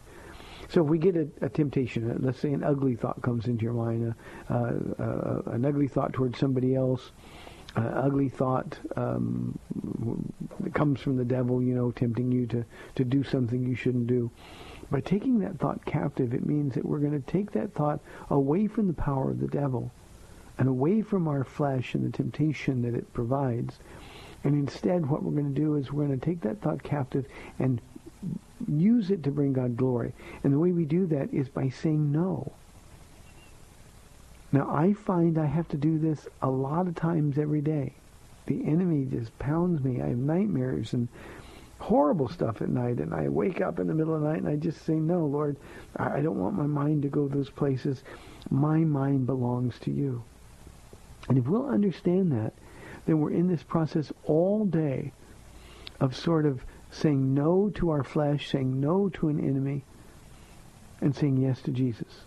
So 0.73 0.83
if 0.83 0.89
we 0.89 0.97
get 0.97 1.15
a, 1.15 1.27
a 1.41 1.49
temptation, 1.49 2.09
uh, 2.09 2.15
let's 2.19 2.39
say 2.39 2.51
an 2.51 2.63
ugly 2.63 2.95
thought 2.95 3.21
comes 3.21 3.45
into 3.45 3.63
your 3.63 3.73
mind, 3.73 4.15
uh, 4.49 4.53
uh, 4.53 5.41
an 5.51 5.65
ugly 5.65 5.87
thought 5.87 6.13
towards 6.13 6.39
somebody 6.39 6.73
else, 6.73 7.11
uh, 7.75 7.81
ugly 7.81 8.27
thought 8.27 8.79
um, 8.95 9.59
that 10.61 10.73
comes 10.73 10.99
from 10.99 11.15
the 11.15 11.25
devil, 11.25 11.61
you 11.61 11.75
know, 11.75 11.91
tempting 11.91 12.31
you 12.31 12.47
to, 12.47 12.65
to 12.95 13.03
do 13.03 13.23
something 13.23 13.63
you 13.63 13.75
shouldn't 13.75 14.07
do. 14.07 14.31
By 14.89 15.01
taking 15.01 15.37
that 15.41 15.59
thought 15.59 15.85
captive, 15.85 16.33
it 16.33 16.43
means 16.43 16.73
that 16.73 16.85
we're 16.85 16.99
going 16.99 17.21
to 17.21 17.31
take 17.31 17.51
that 17.51 17.75
thought 17.75 17.99
away 18.31 18.65
from 18.65 18.87
the 18.87 18.93
power 18.93 19.29
of 19.29 19.39
the 19.39 19.47
devil 19.47 19.91
and 20.57 20.67
away 20.67 21.03
from 21.03 21.27
our 21.27 21.43
flesh 21.43 21.93
and 21.93 22.03
the 22.03 22.17
temptation 22.17 22.81
that 22.81 22.95
it 22.95 23.13
provides. 23.13 23.77
And 24.43 24.55
instead, 24.55 25.05
what 25.05 25.21
we're 25.21 25.39
going 25.39 25.53
to 25.53 25.61
do 25.61 25.75
is 25.75 25.91
we're 25.91 26.07
going 26.07 26.19
to 26.19 26.25
take 26.25 26.41
that 26.41 26.61
thought 26.61 26.81
captive 26.81 27.27
and 27.59 27.79
use 28.67 29.09
it 29.09 29.23
to 29.23 29.31
bring 29.31 29.53
God 29.53 29.77
glory. 29.77 30.13
And 30.43 30.53
the 30.53 30.59
way 30.59 30.71
we 30.71 30.85
do 30.85 31.05
that 31.07 31.33
is 31.33 31.49
by 31.49 31.69
saying 31.69 32.11
no. 32.11 32.51
Now, 34.51 34.69
I 34.69 34.93
find 34.93 35.37
I 35.37 35.47
have 35.47 35.67
to 35.69 35.77
do 35.77 35.97
this 35.97 36.27
a 36.41 36.49
lot 36.49 36.87
of 36.87 36.95
times 36.95 37.37
every 37.39 37.61
day. 37.61 37.93
The 38.45 38.63
enemy 38.65 39.05
just 39.05 39.37
pounds 39.39 39.83
me. 39.83 40.01
I 40.01 40.09
have 40.09 40.17
nightmares 40.17 40.93
and 40.93 41.07
horrible 41.79 42.29
stuff 42.29 42.61
at 42.61 42.69
night. 42.69 42.99
And 42.99 43.13
I 43.13 43.29
wake 43.29 43.61
up 43.61 43.79
in 43.79 43.87
the 43.87 43.93
middle 43.93 44.13
of 44.13 44.21
the 44.21 44.27
night 44.27 44.39
and 44.39 44.47
I 44.47 44.55
just 44.55 44.85
say, 44.85 44.93
no, 44.93 45.25
Lord, 45.25 45.57
I 45.97 46.21
don't 46.21 46.39
want 46.39 46.55
my 46.55 46.67
mind 46.67 47.01
to 47.01 47.09
go 47.09 47.27
those 47.27 47.49
places. 47.49 48.03
My 48.49 48.79
mind 48.79 49.25
belongs 49.25 49.79
to 49.79 49.91
you. 49.91 50.23
And 51.29 51.37
if 51.37 51.47
we'll 51.47 51.67
understand 51.67 52.31
that, 52.31 52.53
then 53.05 53.19
we're 53.19 53.31
in 53.31 53.47
this 53.47 53.63
process 53.63 54.11
all 54.25 54.65
day 54.65 55.11
of 55.99 56.15
sort 56.15 56.45
of 56.45 56.63
saying 56.93 57.33
no 57.33 57.71
to 57.75 57.89
our 57.89 58.03
flesh, 58.03 58.49
saying 58.49 58.79
no 58.79 59.09
to 59.09 59.27
an 59.27 59.39
enemy, 59.39 59.83
and 61.01 61.15
saying 61.15 61.37
yes 61.37 61.61
to 61.61 61.71
Jesus. 61.71 62.21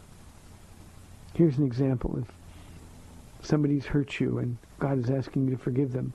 Here's 1.35 1.57
an 1.57 1.65
example. 1.65 2.19
If 2.19 3.47
somebody's 3.47 3.87
hurt 3.87 4.19
you 4.19 4.39
and 4.39 4.59
God 4.79 4.99
is 4.99 5.09
asking 5.09 5.47
you 5.47 5.57
to 5.57 5.63
forgive 5.63 5.93
them, 5.93 6.13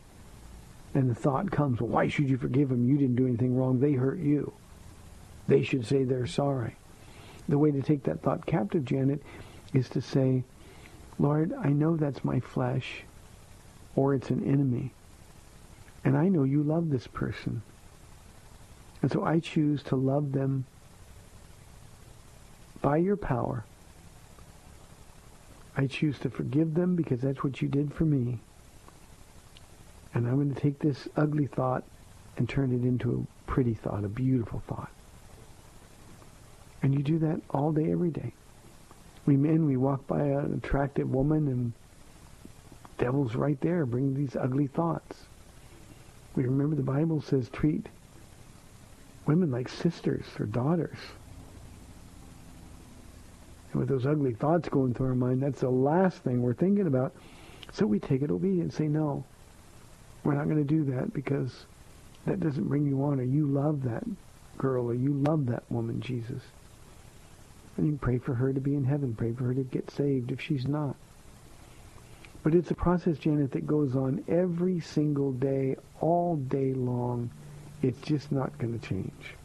and 0.94 1.10
the 1.10 1.16
thought 1.16 1.50
comes, 1.50 1.80
well, 1.80 1.90
why 1.90 2.10
should 2.10 2.30
you 2.30 2.38
forgive 2.38 2.70
them? 2.70 2.86
You 2.86 2.98
didn't 2.98 3.16
do 3.16 3.26
anything 3.26 3.56
wrong. 3.56 3.80
They 3.80 3.94
hurt 3.94 4.20
you. 4.20 4.52
They 5.48 5.64
should 5.64 5.86
say 5.86 6.04
they're 6.04 6.28
sorry. 6.28 6.76
The 7.48 7.58
way 7.58 7.72
to 7.72 7.82
take 7.82 8.04
that 8.04 8.22
thought 8.22 8.46
captive, 8.46 8.84
Janet, 8.84 9.22
is 9.74 9.88
to 9.90 10.02
say, 10.02 10.44
Lord, 11.18 11.54
I 11.54 11.70
know 11.70 11.96
that's 11.96 12.26
my 12.26 12.42
flesh, 12.42 13.04
or 13.96 14.14
it's 14.14 14.30
an 14.30 14.44
enemy. 14.44 14.94
And 16.04 16.18
I 16.18 16.28
know 16.28 16.44
you 16.44 16.64
love 16.64 16.90
this 16.90 17.08
person. 17.08 17.62
And 19.02 19.12
so 19.12 19.24
I 19.24 19.40
choose 19.40 19.82
to 19.84 19.96
love 19.96 20.32
them 20.32 20.66
by 22.82 22.98
your 22.98 23.18
power. 23.18 23.66
I 25.76 25.88
choose 25.88 26.20
to 26.20 26.30
forgive 26.30 26.74
them 26.74 26.96
because 26.96 27.22
that's 27.22 27.44
what 27.44 27.62
you 27.62 27.68
did 27.68 27.94
for 27.94 28.04
me. 28.04 28.40
And 30.14 30.28
I'm 30.28 30.36
going 30.36 30.54
to 30.54 30.60
take 30.60 30.80
this 30.80 31.08
ugly 31.16 31.48
thought 31.48 31.84
and 32.38 32.48
turn 32.48 32.74
it 32.74 32.86
into 32.86 33.26
a 33.26 33.52
pretty 33.52 33.74
thought, 33.74 34.04
a 34.04 34.10
beautiful 34.10 34.62
thought. 34.68 34.92
And 36.84 36.94
you 36.94 37.04
do 37.04 37.20
that 37.20 37.42
all 37.52 37.72
day, 37.72 37.92
every 37.92 38.10
day. 38.10 38.34
We 39.26 39.38
men, 39.38 39.66
we 39.66 39.78
walk 39.78 40.08
by 40.08 40.22
an 40.22 40.54
attractive 40.56 41.10
woman 41.10 41.48
and 41.48 41.74
devil's 42.98 43.36
right 43.36 43.60
there, 43.62 43.86
bring 43.86 44.14
these 44.14 44.36
ugly 44.36 44.68
thoughts. 44.68 45.26
We 46.36 46.44
remember 46.44 46.76
the 46.76 46.84
Bible 46.84 47.22
says 47.22 47.50
treat 47.50 47.88
women 49.32 49.50
like 49.50 49.70
sisters 49.70 50.26
or 50.38 50.46
daughters. 50.46 50.98
And 53.72 53.80
with 53.80 53.88
those 53.88 54.06
ugly 54.06 54.34
thoughts 54.34 54.68
going 54.68 54.94
through 54.94 55.08
our 55.08 55.16
mind, 55.16 55.42
that's 55.42 55.62
the 55.62 55.70
last 55.70 56.18
thing 56.18 56.42
we're 56.42 56.54
thinking 56.54 56.86
about. 56.86 57.16
So 57.72 57.86
we 57.86 57.98
take 57.98 58.24
it 58.24 58.30
obedient 58.30 58.64
and 58.64 58.74
say, 58.74 58.90
no, 58.90 59.24
we're 60.26 60.34
not 60.34 60.50
going 60.50 60.58
to 60.58 60.66
do 60.66 60.84
that 60.92 61.14
because 61.14 61.66
that 62.26 62.42
doesn't 62.42 62.68
bring 62.68 62.86
you 62.86 63.02
honor. 63.06 63.24
You 63.24 63.48
love 63.48 63.84
that 63.84 64.04
girl 64.58 64.88
or 64.88 64.94
you 64.94 65.14
love 65.14 65.46
that 65.46 65.64
woman, 65.72 66.02
Jesus. 66.02 66.44
And 67.78 67.88
you 67.88 67.98
pray 68.02 68.18
for 68.18 68.34
her 68.34 68.52
to 68.52 68.60
be 68.60 68.76
in 68.76 68.84
heaven. 68.84 69.16
Pray 69.16 69.32
for 69.32 69.46
her 69.46 69.54
to 69.54 69.64
get 69.64 69.90
saved 69.92 70.34
if 70.34 70.42
she's 70.42 70.68
not. 70.68 70.98
But 72.44 72.54
it's 72.54 72.72
a 72.72 72.76
process, 72.76 73.18
Janet, 73.18 73.54
that 73.54 73.66
goes 73.66 73.96
on 73.96 74.26
every 74.28 74.82
single 74.82 75.32
day, 75.32 75.78
all 76.02 76.36
day 76.36 76.74
long. 76.74 77.32
It's 77.82 78.00
just 78.02 78.32
not 78.32 78.58
going 78.58 78.78
to 78.78 78.88
change. 78.88 79.36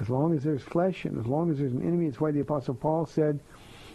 As 0.00 0.08
long 0.08 0.34
as 0.36 0.42
there's 0.44 0.62
flesh 0.62 1.04
and 1.04 1.18
as 1.18 1.26
long 1.26 1.50
as 1.50 1.58
there's 1.58 1.72
an 1.72 1.82
enemy, 1.82 2.06
it's 2.06 2.20
why 2.20 2.30
the 2.30 2.40
Apostle 2.40 2.74
Paul 2.74 3.06
said, 3.06 3.38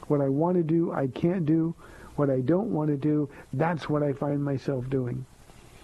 what 0.08 0.22
I 0.22 0.30
want 0.30 0.58
to 0.58 0.64
do, 0.64 0.92
I 0.92 1.08
can't 1.08 1.46
do. 1.46 1.74
What 2.16 2.30
I 2.30 2.42
don't 2.42 2.72
want 2.72 2.90
to 2.90 2.98
do, 2.98 3.28
that's 3.54 3.90
what 3.90 4.04
I 4.04 4.14
find 4.14 4.44
myself 4.44 4.88
doing. 4.90 5.26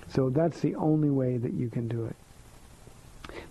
So 0.10 0.30
that's 0.30 0.60
the 0.60 0.76
only 0.76 1.10
way 1.10 1.38
that 1.38 1.54
you 1.54 1.70
can 1.70 1.88
do 1.88 2.06
it. 2.06 2.16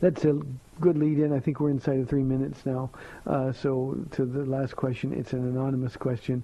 That's 0.00 0.24
a 0.24 0.40
good 0.80 0.96
lead 0.96 1.18
in. 1.18 1.32
I 1.32 1.40
think 1.40 1.58
we're 1.58 1.70
inside 1.70 1.98
of 1.98 2.08
three 2.08 2.22
minutes 2.22 2.64
now. 2.64 2.90
Uh, 3.26 3.52
so 3.52 3.96
to 4.12 4.24
the 4.24 4.44
last 4.44 4.76
question, 4.76 5.12
it's 5.12 5.32
an 5.32 5.40
anonymous 5.40 5.96
question. 5.96 6.42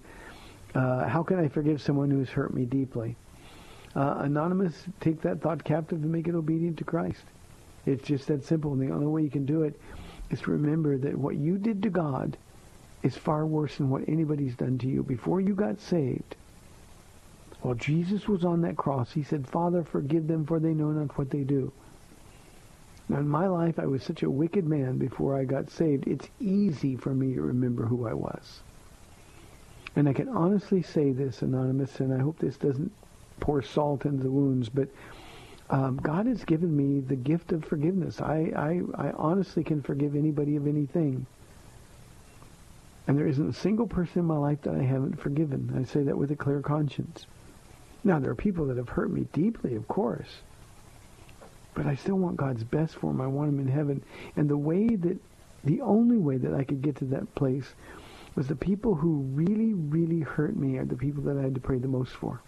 Uh, 0.74 1.06
how 1.06 1.22
can 1.22 1.38
I 1.38 1.48
forgive 1.48 1.80
someone 1.80 2.10
who's 2.10 2.30
hurt 2.30 2.52
me 2.52 2.64
deeply? 2.64 3.16
Uh, 3.94 4.16
anonymous, 4.18 4.74
take 5.00 5.22
that 5.22 5.40
thought 5.40 5.62
captive 5.62 6.02
and 6.02 6.10
make 6.10 6.26
it 6.26 6.34
obedient 6.34 6.78
to 6.78 6.84
Christ. 6.84 7.22
It's 7.87 8.07
just 8.07 8.28
that 8.28 8.45
simple. 8.45 8.72
And 8.72 8.80
the 8.80 8.93
only 8.93 9.07
way 9.07 9.22
you 9.22 9.30
can 9.30 9.47
do 9.47 9.62
it 9.62 9.78
is 10.30 10.41
to 10.43 10.51
remember 10.51 10.97
that 10.99 11.16
what 11.16 11.37
you 11.37 11.59
did 11.59 11.82
to 11.82 11.91
God 11.91 12.37
is 13.03 13.16
far 13.16 13.47
worse 13.47 13.76
than 13.76 13.91
what 13.91 14.09
anybody's 14.09 14.57
done 14.57 14.78
to 14.78 14.89
you. 14.89 15.03
Before 15.03 15.41
you 15.41 15.55
got 15.55 15.78
saved, 15.78 16.37
while 17.61 17.74
Jesus 17.74 18.28
was 18.28 18.45
on 18.45 18.62
that 18.62 18.76
cross, 18.76 19.12
he 19.12 19.22
said, 19.22 19.47
Father, 19.47 19.85
forgive 19.85 20.26
them 20.26 20.47
for 20.47 20.59
they 20.59 20.74
know 20.74 20.91
not 20.91 21.16
what 21.18 21.30
they 21.30 21.45
do. 21.45 21.72
Now, 23.09 23.18
in 23.18 23.28
my 23.28 23.47
life, 23.47 23.78
I 23.78 23.87
was 23.87 24.03
such 24.03 24.22
a 24.22 24.30
wicked 24.30 24.66
man 24.66 24.97
before 24.97 25.39
I 25.39 25.45
got 25.45 25.70
saved. 25.70 26.07
It's 26.07 26.28
easy 26.41 26.97
for 26.97 27.14
me 27.14 27.35
to 27.35 27.43
remember 27.43 27.85
who 27.85 28.07
I 28.07 28.14
was. 28.14 28.61
And 29.97 30.09
I 30.09 30.12
can 30.14 30.28
honestly 30.28 30.82
say 30.82 31.12
this, 31.12 31.43
Anonymous, 31.43 32.01
and 32.01 32.12
I 32.12 32.18
hope 32.18 32.39
this 32.39 32.57
doesn't 32.57 32.91
pour 33.41 33.62
salt 33.62 34.07
into 34.07 34.22
the 34.22 34.30
wounds, 34.30 34.68
but 34.68 34.89
um, 35.70 35.96
God 35.96 36.26
has 36.26 36.44
given 36.44 36.76
me 36.76 37.00
the 37.00 37.16
gift 37.16 37.52
of 37.52 37.64
forgiveness. 37.64 38.20
I, 38.20 38.52
I, 38.56 39.08
I 39.08 39.12
honestly 39.12 39.64
can 39.64 39.82
forgive 39.82 40.14
anybody 40.14 40.56
of 40.56 40.66
anything. 40.66 41.26
And 43.06 43.18
there 43.18 43.26
isn't 43.26 43.50
a 43.50 43.54
single 43.54 43.86
person 43.86 44.20
in 44.20 44.24
my 44.24 44.36
life 44.36 44.62
that 44.62 44.74
I 44.74 44.82
haven't 44.82 45.20
forgiven. 45.20 45.74
I 45.78 45.84
say 45.84 46.02
that 46.02 46.16
with 46.16 46.30
a 46.30 46.36
clear 46.36 46.60
conscience. 46.60 47.26
Now, 48.02 48.18
there 48.18 48.30
are 48.30 48.36
people 48.36 48.66
that 48.66 48.76
have 48.76 48.90
hurt 48.90 49.10
me 49.10 49.26
deeply, 49.32 49.74
of 49.74 49.88
course. 49.88 50.28
But 51.74 51.86
I 51.86 51.94
still 51.96 52.16
want 52.16 52.36
God's 52.36 52.64
best 52.64 52.96
for 52.96 53.10
them. 53.10 53.20
I 53.20 53.26
want 53.26 53.50
them 53.50 53.60
in 53.60 53.72
heaven. 53.72 54.02
And 54.36 54.48
the 54.48 54.56
way 54.56 54.86
that, 54.96 55.18
the 55.64 55.80
only 55.80 56.18
way 56.18 56.36
that 56.36 56.54
I 56.54 56.64
could 56.64 56.82
get 56.82 56.96
to 56.96 57.04
that 57.06 57.34
place 57.34 57.74
was 58.34 58.48
the 58.48 58.56
people 58.56 58.94
who 58.94 59.20
really, 59.32 59.72
really 59.72 60.20
hurt 60.20 60.56
me 60.56 60.76
are 60.76 60.84
the 60.84 60.96
people 60.96 61.22
that 61.24 61.38
I 61.38 61.42
had 61.42 61.54
to 61.54 61.60
pray 61.60 61.78
the 61.78 61.88
most 61.88 62.12
for. 62.12 62.40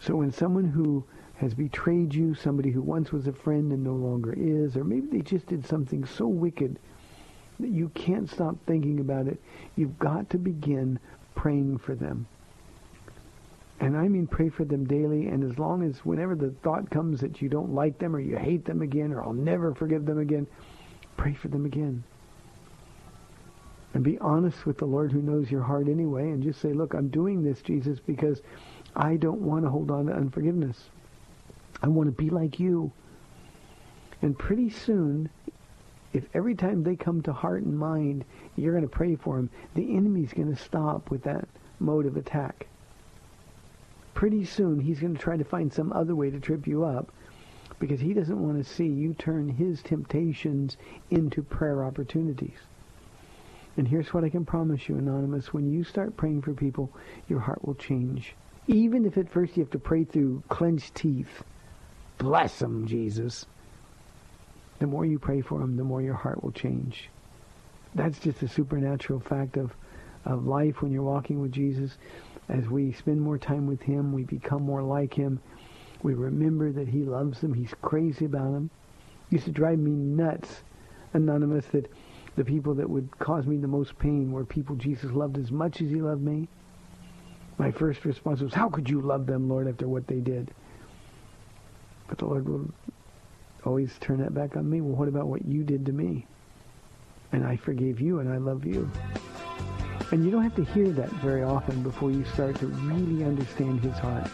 So 0.00 0.16
when 0.16 0.32
someone 0.32 0.64
who 0.64 1.04
has 1.42 1.54
betrayed 1.54 2.14
you, 2.14 2.36
somebody 2.36 2.70
who 2.70 2.80
once 2.80 3.10
was 3.10 3.26
a 3.26 3.32
friend 3.32 3.72
and 3.72 3.82
no 3.82 3.94
longer 3.94 4.32
is, 4.32 4.76
or 4.76 4.84
maybe 4.84 5.08
they 5.08 5.22
just 5.22 5.44
did 5.46 5.66
something 5.66 6.04
so 6.04 6.24
wicked 6.28 6.78
that 7.58 7.70
you 7.70 7.88
can't 7.90 8.30
stop 8.30 8.54
thinking 8.64 9.00
about 9.00 9.26
it, 9.26 9.42
you've 9.74 9.98
got 9.98 10.30
to 10.30 10.38
begin 10.38 11.00
praying 11.34 11.78
for 11.78 11.96
them. 11.96 12.28
And 13.80 13.96
I 13.96 14.06
mean 14.06 14.28
pray 14.28 14.50
for 14.50 14.64
them 14.64 14.84
daily, 14.84 15.26
and 15.26 15.42
as 15.42 15.58
long 15.58 15.82
as 15.82 16.04
whenever 16.04 16.36
the 16.36 16.50
thought 16.62 16.88
comes 16.90 17.20
that 17.22 17.42
you 17.42 17.48
don't 17.48 17.74
like 17.74 17.98
them 17.98 18.14
or 18.14 18.20
you 18.20 18.36
hate 18.36 18.64
them 18.64 18.80
again 18.80 19.12
or 19.12 19.24
I'll 19.24 19.32
never 19.32 19.74
forgive 19.74 20.06
them 20.06 20.20
again, 20.20 20.46
pray 21.16 21.34
for 21.34 21.48
them 21.48 21.66
again. 21.66 22.04
And 23.94 24.04
be 24.04 24.16
honest 24.20 24.64
with 24.64 24.78
the 24.78 24.86
Lord 24.86 25.10
who 25.10 25.20
knows 25.20 25.50
your 25.50 25.62
heart 25.62 25.88
anyway 25.88 26.30
and 26.30 26.40
just 26.40 26.60
say, 26.60 26.72
look, 26.72 26.94
I'm 26.94 27.08
doing 27.08 27.42
this, 27.42 27.62
Jesus, 27.62 27.98
because 27.98 28.42
I 28.94 29.16
don't 29.16 29.40
want 29.40 29.64
to 29.64 29.70
hold 29.70 29.90
on 29.90 30.06
to 30.06 30.12
unforgiveness. 30.12 30.88
I 31.82 31.88
want 31.88 32.08
to 32.08 32.22
be 32.22 32.30
like 32.30 32.60
you. 32.60 32.92
And 34.22 34.38
pretty 34.38 34.70
soon, 34.70 35.28
if 36.12 36.24
every 36.34 36.54
time 36.54 36.82
they 36.82 36.94
come 36.94 37.22
to 37.22 37.32
heart 37.32 37.62
and 37.64 37.76
mind, 37.76 38.24
you're 38.56 38.72
going 38.72 38.84
to 38.84 38.88
pray 38.88 39.16
for 39.16 39.36
them, 39.36 39.50
the 39.74 39.96
enemy's 39.96 40.32
going 40.32 40.54
to 40.54 40.62
stop 40.62 41.10
with 41.10 41.24
that 41.24 41.48
mode 41.80 42.06
of 42.06 42.16
attack. 42.16 42.66
Pretty 44.14 44.44
soon, 44.44 44.78
he's 44.78 45.00
going 45.00 45.14
to 45.14 45.20
try 45.20 45.36
to 45.36 45.44
find 45.44 45.72
some 45.72 45.92
other 45.92 46.14
way 46.14 46.30
to 46.30 46.38
trip 46.38 46.66
you 46.66 46.84
up 46.84 47.10
because 47.78 47.98
he 47.98 48.14
doesn't 48.14 48.40
want 48.40 48.64
to 48.64 48.72
see 48.72 48.86
you 48.86 49.14
turn 49.14 49.48
his 49.48 49.82
temptations 49.82 50.76
into 51.10 51.42
prayer 51.42 51.84
opportunities. 51.84 52.58
And 53.76 53.88
here's 53.88 54.12
what 54.12 54.22
I 54.22 54.28
can 54.28 54.44
promise 54.44 54.88
you, 54.88 54.96
Anonymous. 54.98 55.52
When 55.52 55.72
you 55.72 55.82
start 55.82 56.16
praying 56.16 56.42
for 56.42 56.52
people, 56.52 56.92
your 57.28 57.40
heart 57.40 57.66
will 57.66 57.74
change. 57.74 58.36
Even 58.68 59.06
if 59.06 59.16
at 59.16 59.30
first 59.30 59.56
you 59.56 59.62
have 59.62 59.72
to 59.72 59.78
pray 59.78 60.04
through 60.04 60.42
clenched 60.48 60.94
teeth. 60.94 61.42
Bless 62.22 62.60
them, 62.60 62.86
Jesus. 62.86 63.46
The 64.78 64.86
more 64.86 65.04
you 65.04 65.18
pray 65.18 65.40
for 65.40 65.58
them, 65.58 65.76
the 65.76 65.82
more 65.82 66.00
your 66.00 66.14
heart 66.14 66.44
will 66.44 66.52
change. 66.52 67.10
That's 67.96 68.20
just 68.20 68.44
a 68.44 68.48
supernatural 68.48 69.18
fact 69.18 69.56
of, 69.56 69.74
of 70.24 70.46
life 70.46 70.82
when 70.82 70.92
you're 70.92 71.02
walking 71.02 71.40
with 71.40 71.50
Jesus. 71.50 71.98
As 72.48 72.68
we 72.68 72.92
spend 72.92 73.20
more 73.20 73.38
time 73.38 73.66
with 73.66 73.82
him, 73.82 74.12
we 74.12 74.22
become 74.22 74.62
more 74.62 74.84
like 74.84 75.12
him. 75.12 75.40
We 76.04 76.14
remember 76.14 76.70
that 76.70 76.86
he 76.86 77.02
loves 77.02 77.40
them. 77.40 77.54
He's 77.54 77.74
crazy 77.82 78.26
about 78.26 78.52
them. 78.52 78.70
Used 79.30 79.46
to 79.46 79.50
drive 79.50 79.80
me 79.80 79.90
nuts, 79.90 80.62
Anonymous, 81.14 81.66
that 81.72 81.90
the 82.36 82.44
people 82.44 82.74
that 82.74 82.88
would 82.88 83.18
cause 83.18 83.46
me 83.48 83.56
the 83.56 83.66
most 83.66 83.98
pain 83.98 84.30
were 84.30 84.44
people 84.44 84.76
Jesus 84.76 85.10
loved 85.10 85.38
as 85.38 85.50
much 85.50 85.82
as 85.82 85.90
he 85.90 86.00
loved 86.00 86.22
me. 86.22 86.46
My 87.58 87.72
first 87.72 88.04
response 88.04 88.40
was, 88.42 88.54
how 88.54 88.68
could 88.68 88.88
you 88.88 89.00
love 89.00 89.26
them, 89.26 89.48
Lord, 89.48 89.66
after 89.66 89.88
what 89.88 90.06
they 90.06 90.20
did? 90.20 90.52
But 92.12 92.18
the 92.18 92.26
Lord 92.26 92.46
will 92.46 92.68
always 93.64 93.90
turn 94.00 94.18
that 94.18 94.34
back 94.34 94.54
on 94.54 94.68
me. 94.68 94.82
Well, 94.82 94.94
what 94.94 95.08
about 95.08 95.28
what 95.28 95.46
you 95.46 95.64
did 95.64 95.86
to 95.86 95.92
me? 95.92 96.26
And 97.32 97.42
I 97.42 97.56
forgave 97.56 98.02
you 98.02 98.18
and 98.18 98.30
I 98.30 98.36
love 98.36 98.66
you. 98.66 98.90
And 100.10 100.22
you 100.22 100.30
don't 100.30 100.42
have 100.42 100.54
to 100.56 100.64
hear 100.74 100.90
that 100.90 101.08
very 101.22 101.42
often 101.42 101.82
before 101.82 102.10
you 102.10 102.22
start 102.26 102.56
to 102.56 102.66
really 102.66 103.24
understand 103.24 103.80
his 103.80 103.94
heart. 103.94 104.28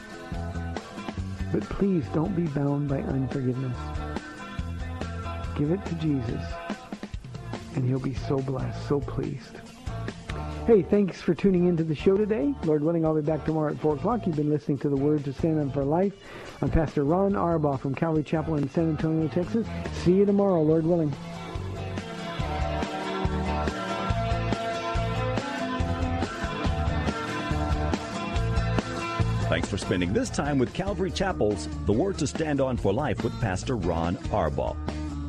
But 1.53 1.63
please 1.69 2.05
don't 2.13 2.35
be 2.35 2.49
bound 2.49 2.89
by 2.89 2.99
unforgiveness. 2.99 3.79
Give 5.57 5.71
it 5.71 5.87
to 5.87 5.95
Jesus 5.95 6.43
and 7.77 7.87
he'll 7.87 8.01
be 8.01 8.15
so 8.15 8.39
blessed, 8.39 8.89
so 8.89 8.99
pleased. 8.99 9.68
Hey, 10.69 10.83
thanks 10.83 11.23
for 11.23 11.35
tuning 11.35 11.65
into 11.65 11.83
the 11.83 11.95
show 11.95 12.19
today. 12.19 12.55
Lord 12.65 12.83
willing, 12.83 13.07
I'll 13.07 13.15
be 13.15 13.23
back 13.23 13.43
tomorrow 13.47 13.73
at 13.73 13.81
4 13.81 13.95
o'clock. 13.95 14.27
You've 14.27 14.37
been 14.37 14.51
listening 14.51 14.77
to 14.81 14.91
the 14.91 14.97
Word 14.97 15.25
to 15.25 15.33
Stand 15.33 15.59
On 15.59 15.71
for 15.71 15.83
Life. 15.83 16.13
I'm 16.61 16.69
Pastor 16.69 17.05
Ron 17.05 17.33
Arbaugh 17.33 17.81
from 17.81 17.95
Calvary 17.95 18.23
Chapel 18.23 18.57
in 18.57 18.69
San 18.69 18.91
Antonio, 18.91 19.29
Texas. 19.29 19.67
See 20.05 20.13
you 20.13 20.27
tomorrow, 20.27 20.61
Lord 20.61 20.85
willing. 20.85 21.11
Thanks 29.49 29.71
for 29.71 29.79
spending 29.79 30.13
this 30.13 30.29
time 30.29 30.59
with 30.59 30.75
Calvary 30.75 31.11
Chapel's 31.11 31.67
The 31.87 31.95
Word 31.95 32.19
to 32.19 32.27
Stand 32.27 32.61
On 32.61 32.77
for 32.77 32.93
Life 32.93 33.25
with 33.25 33.33
Pastor 33.41 33.77
Ron 33.77 34.17
Arbaugh. 34.17 34.77